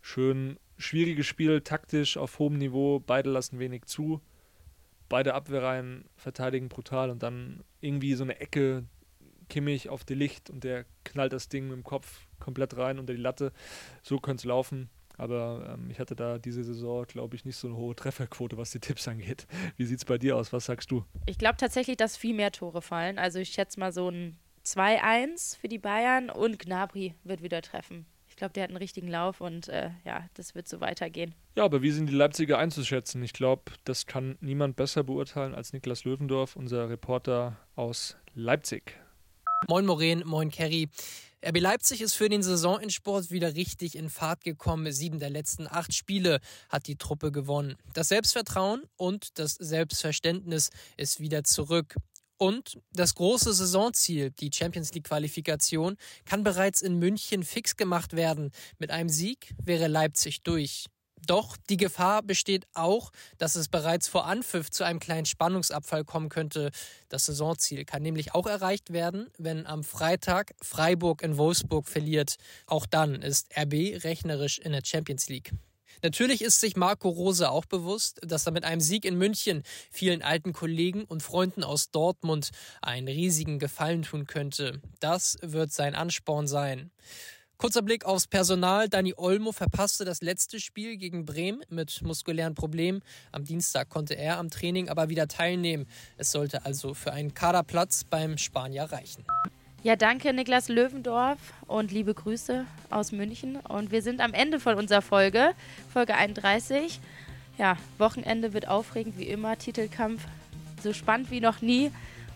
Schön 0.00 0.58
schwieriges 0.78 1.26
Spiel, 1.26 1.60
taktisch 1.60 2.16
auf 2.16 2.38
hohem 2.38 2.56
Niveau. 2.56 3.00
Beide 3.00 3.28
lassen 3.28 3.58
wenig 3.58 3.84
zu. 3.84 4.22
Beide 5.10 5.34
Abwehrreihen 5.34 6.06
verteidigen 6.16 6.70
brutal 6.70 7.10
und 7.10 7.22
dann 7.22 7.62
irgendwie 7.82 8.14
so 8.14 8.24
eine 8.24 8.40
Ecke, 8.40 8.84
Kimmich 9.50 9.90
auf 9.90 10.04
die 10.04 10.14
Licht 10.14 10.48
und 10.48 10.64
der 10.64 10.86
knallt 11.04 11.34
das 11.34 11.50
Ding 11.50 11.64
mit 11.68 11.76
dem 11.76 11.84
Kopf 11.84 12.26
komplett 12.38 12.78
rein 12.78 12.98
unter 12.98 13.12
die 13.12 13.20
Latte. 13.20 13.52
So 14.02 14.20
könnte 14.20 14.40
es 14.40 14.44
laufen. 14.46 14.88
Aber 15.20 15.74
ähm, 15.74 15.90
ich 15.90 15.98
hatte 16.00 16.16
da 16.16 16.38
diese 16.38 16.64
Saison, 16.64 17.04
glaube 17.06 17.36
ich, 17.36 17.44
nicht 17.44 17.56
so 17.56 17.68
eine 17.68 17.76
hohe 17.76 17.94
Trefferquote, 17.94 18.56
was 18.56 18.70
die 18.70 18.80
Tipps 18.80 19.06
angeht. 19.06 19.46
Wie 19.76 19.84
sieht 19.84 19.98
es 19.98 20.04
bei 20.04 20.18
dir 20.18 20.36
aus? 20.36 20.52
Was 20.52 20.66
sagst 20.66 20.90
du? 20.90 21.04
Ich 21.26 21.38
glaube 21.38 21.56
tatsächlich, 21.56 21.96
dass 21.96 22.16
viel 22.16 22.34
mehr 22.34 22.52
Tore 22.52 22.82
fallen. 22.82 23.18
Also 23.18 23.38
ich 23.38 23.50
schätze 23.50 23.78
mal 23.78 23.92
so 23.92 24.08
ein 24.08 24.38
2-1 24.64 25.58
für 25.58 25.68
die 25.68 25.78
Bayern 25.78 26.30
und 26.30 26.58
Gnabry 26.58 27.14
wird 27.24 27.42
wieder 27.42 27.62
treffen 27.62 28.06
glaube, 28.40 28.54
der 28.54 28.64
hat 28.64 28.70
einen 28.70 28.78
richtigen 28.78 29.06
Lauf 29.06 29.40
und 29.40 29.68
äh, 29.68 29.90
ja, 30.04 30.26
das 30.34 30.54
wird 30.54 30.66
so 30.66 30.80
weitergehen. 30.80 31.34
Ja, 31.54 31.64
aber 31.64 31.82
wie 31.82 31.90
sind 31.90 32.08
die 32.08 32.14
Leipziger 32.14 32.58
einzuschätzen? 32.58 33.22
Ich 33.22 33.34
glaube, 33.34 33.72
das 33.84 34.06
kann 34.06 34.36
niemand 34.40 34.76
besser 34.76 35.04
beurteilen 35.04 35.54
als 35.54 35.72
Niklas 35.72 36.04
Löwendorf, 36.04 36.56
unser 36.56 36.88
Reporter 36.88 37.58
aus 37.76 38.16
Leipzig. 38.34 38.98
Moin 39.68 39.84
Moren, 39.84 40.22
moin 40.24 40.50
Kerry. 40.50 40.88
RB 41.42 41.58
Leipzig 41.58 42.02
ist 42.02 42.14
für 42.14 42.28
den 42.28 42.42
Saisonendsport 42.42 43.30
wieder 43.30 43.54
richtig 43.54 43.94
in 43.96 44.10
Fahrt 44.10 44.44
gekommen. 44.44 44.92
Sieben 44.92 45.18
der 45.18 45.30
letzten 45.30 45.66
acht 45.66 45.94
Spiele 45.94 46.40
hat 46.68 46.86
die 46.86 46.96
Truppe 46.96 47.32
gewonnen. 47.32 47.76
Das 47.94 48.08
Selbstvertrauen 48.08 48.82
und 48.96 49.38
das 49.38 49.54
Selbstverständnis 49.54 50.68
ist 50.98 51.18
wieder 51.18 51.42
zurück. 51.42 51.96
Und 52.36 52.78
das 52.92 53.14
große 53.14 53.54
Saisonziel, 53.54 54.32
die 54.32 54.50
Champions 54.52 54.92
League 54.92 55.04
Qualifikation, 55.04 55.96
kann 56.26 56.44
bereits 56.44 56.82
in 56.82 56.98
München 56.98 57.42
fix 57.42 57.76
gemacht 57.76 58.14
werden. 58.14 58.50
Mit 58.78 58.90
einem 58.90 59.08
Sieg 59.08 59.54
wäre 59.62 59.88
Leipzig 59.88 60.42
durch. 60.42 60.86
Doch 61.26 61.56
die 61.68 61.76
Gefahr 61.76 62.22
besteht 62.22 62.66
auch, 62.74 63.10
dass 63.38 63.56
es 63.56 63.68
bereits 63.68 64.08
vor 64.08 64.26
Anpfiff 64.26 64.70
zu 64.70 64.84
einem 64.84 65.00
kleinen 65.00 65.26
Spannungsabfall 65.26 66.04
kommen 66.04 66.28
könnte. 66.28 66.70
Das 67.08 67.26
Saisonziel 67.26 67.84
kann 67.84 68.02
nämlich 68.02 68.34
auch 68.34 68.46
erreicht 68.46 68.92
werden, 68.92 69.28
wenn 69.38 69.66
am 69.66 69.84
Freitag 69.84 70.52
Freiburg 70.62 71.22
in 71.22 71.36
Wolfsburg 71.36 71.88
verliert. 71.88 72.36
Auch 72.66 72.86
dann 72.86 73.22
ist 73.22 73.48
RB 73.56 74.02
rechnerisch 74.04 74.58
in 74.58 74.72
der 74.72 74.82
Champions 74.84 75.28
League. 75.28 75.52
Natürlich 76.02 76.40
ist 76.42 76.60
sich 76.60 76.76
Marco 76.76 77.08
Rose 77.08 77.50
auch 77.50 77.66
bewusst, 77.66 78.20
dass 78.22 78.46
er 78.46 78.52
mit 78.52 78.64
einem 78.64 78.80
Sieg 78.80 79.04
in 79.04 79.18
München 79.18 79.62
vielen 79.90 80.22
alten 80.22 80.52
Kollegen 80.52 81.04
und 81.04 81.22
Freunden 81.22 81.62
aus 81.62 81.90
Dortmund 81.90 82.50
einen 82.80 83.08
riesigen 83.08 83.58
Gefallen 83.58 84.02
tun 84.02 84.26
könnte. 84.26 84.80
Das 85.00 85.36
wird 85.42 85.72
sein 85.72 85.94
Ansporn 85.94 86.46
sein. 86.46 86.90
Kurzer 87.60 87.82
Blick 87.82 88.06
aufs 88.06 88.26
Personal. 88.26 88.88
Dani 88.88 89.12
Olmo 89.18 89.52
verpasste 89.52 90.06
das 90.06 90.22
letzte 90.22 90.58
Spiel 90.60 90.96
gegen 90.96 91.26
Bremen 91.26 91.60
mit 91.68 92.00
muskulären 92.02 92.54
Problemen. 92.54 93.02
Am 93.32 93.44
Dienstag 93.44 93.90
konnte 93.90 94.14
er 94.14 94.38
am 94.38 94.48
Training 94.48 94.88
aber 94.88 95.10
wieder 95.10 95.28
teilnehmen. 95.28 95.86
Es 96.16 96.32
sollte 96.32 96.64
also 96.64 96.94
für 96.94 97.12
einen 97.12 97.34
Kaderplatz 97.34 98.04
beim 98.04 98.38
Spanier 98.38 98.84
reichen. 98.84 99.26
Ja, 99.82 99.94
danke 99.94 100.32
Niklas 100.32 100.70
Löwendorf 100.70 101.36
und 101.66 101.92
liebe 101.92 102.14
Grüße 102.14 102.64
aus 102.88 103.12
München. 103.12 103.56
Und 103.56 103.92
wir 103.92 104.00
sind 104.00 104.22
am 104.22 104.32
Ende 104.32 104.58
von 104.58 104.76
unserer 104.76 105.02
Folge, 105.02 105.50
Folge 105.92 106.14
31. 106.14 106.98
Ja, 107.58 107.76
Wochenende 107.98 108.54
wird 108.54 108.68
aufregend 108.68 109.18
wie 109.18 109.28
immer, 109.28 109.58
Titelkampf 109.58 110.22
so 110.82 110.94
spannend 110.94 111.30
wie 111.30 111.40
noch 111.40 111.60
nie. 111.60 111.90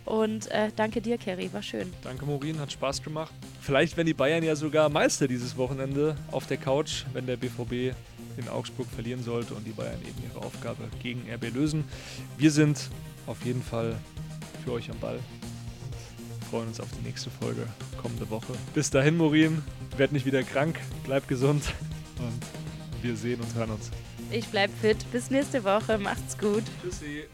Und 0.05 0.51
äh, 0.51 0.71
danke 0.77 1.01
dir, 1.01 1.17
Kerry, 1.17 1.53
war 1.53 1.63
schön. 1.63 1.93
Danke, 2.03 2.27
Morin, 2.27 2.59
hat 2.61 2.73
Spaß 2.73 3.03
gemacht. 3.03 3.33
Vielleicht 3.61 3.97
werden 3.97 4.07
die 4.07 4.15
Bayern 4.15 4.43
ja 4.43 4.55
sogar 4.55 4.89
Meister 4.89 5.27
dieses 5.27 5.57
Wochenende 5.57 6.17
auf 6.31 6.47
der 6.47 6.59
Couch, 6.59 7.05
wenn 7.13 7.27
der 7.27 7.37
BVB 7.37 7.97
in 8.37 8.49
Augsburg 8.49 8.87
verlieren 8.89 9.23
sollte 9.23 9.55
und 9.55 9.67
die 9.67 9.71
Bayern 9.71 10.01
eben 10.03 10.23
ihre 10.29 10.45
Aufgabe 10.45 10.85
gegen 11.03 11.23
RB 11.33 11.55
lösen. 11.55 11.85
Wir 12.37 12.51
sind 12.51 12.91
auf 13.27 13.45
jeden 13.45 13.63
Fall 13.63 13.97
für 14.65 14.73
euch 14.73 14.91
am 14.91 14.99
Ball 14.99 15.19
freuen 16.55 16.69
uns 16.69 16.79
auf 16.79 16.89
die 16.97 17.05
nächste 17.05 17.31
Folge 17.31 17.67
kommende 18.01 18.31
Woche. 18.31 18.53
Bis 18.75 18.89
dahin, 18.89 19.17
Morin, 19.17 19.61
werd 19.97 20.13
nicht 20.13 20.25
wieder 20.25 20.45
krank, 20.45 20.79
bleib 21.03 21.27
gesund 21.27 21.65
und 22.19 23.03
wir 23.03 23.17
sehen 23.17 23.41
und 23.41 23.53
hören 23.57 23.71
uns. 23.71 23.91
Ich 24.31 24.47
bleib 24.47 24.71
fit. 24.81 24.99
Bis 25.11 25.31
nächste 25.31 25.65
Woche. 25.65 25.99
Macht's 25.99 26.39
gut. 26.39 26.63
Tschüssi. 26.81 27.25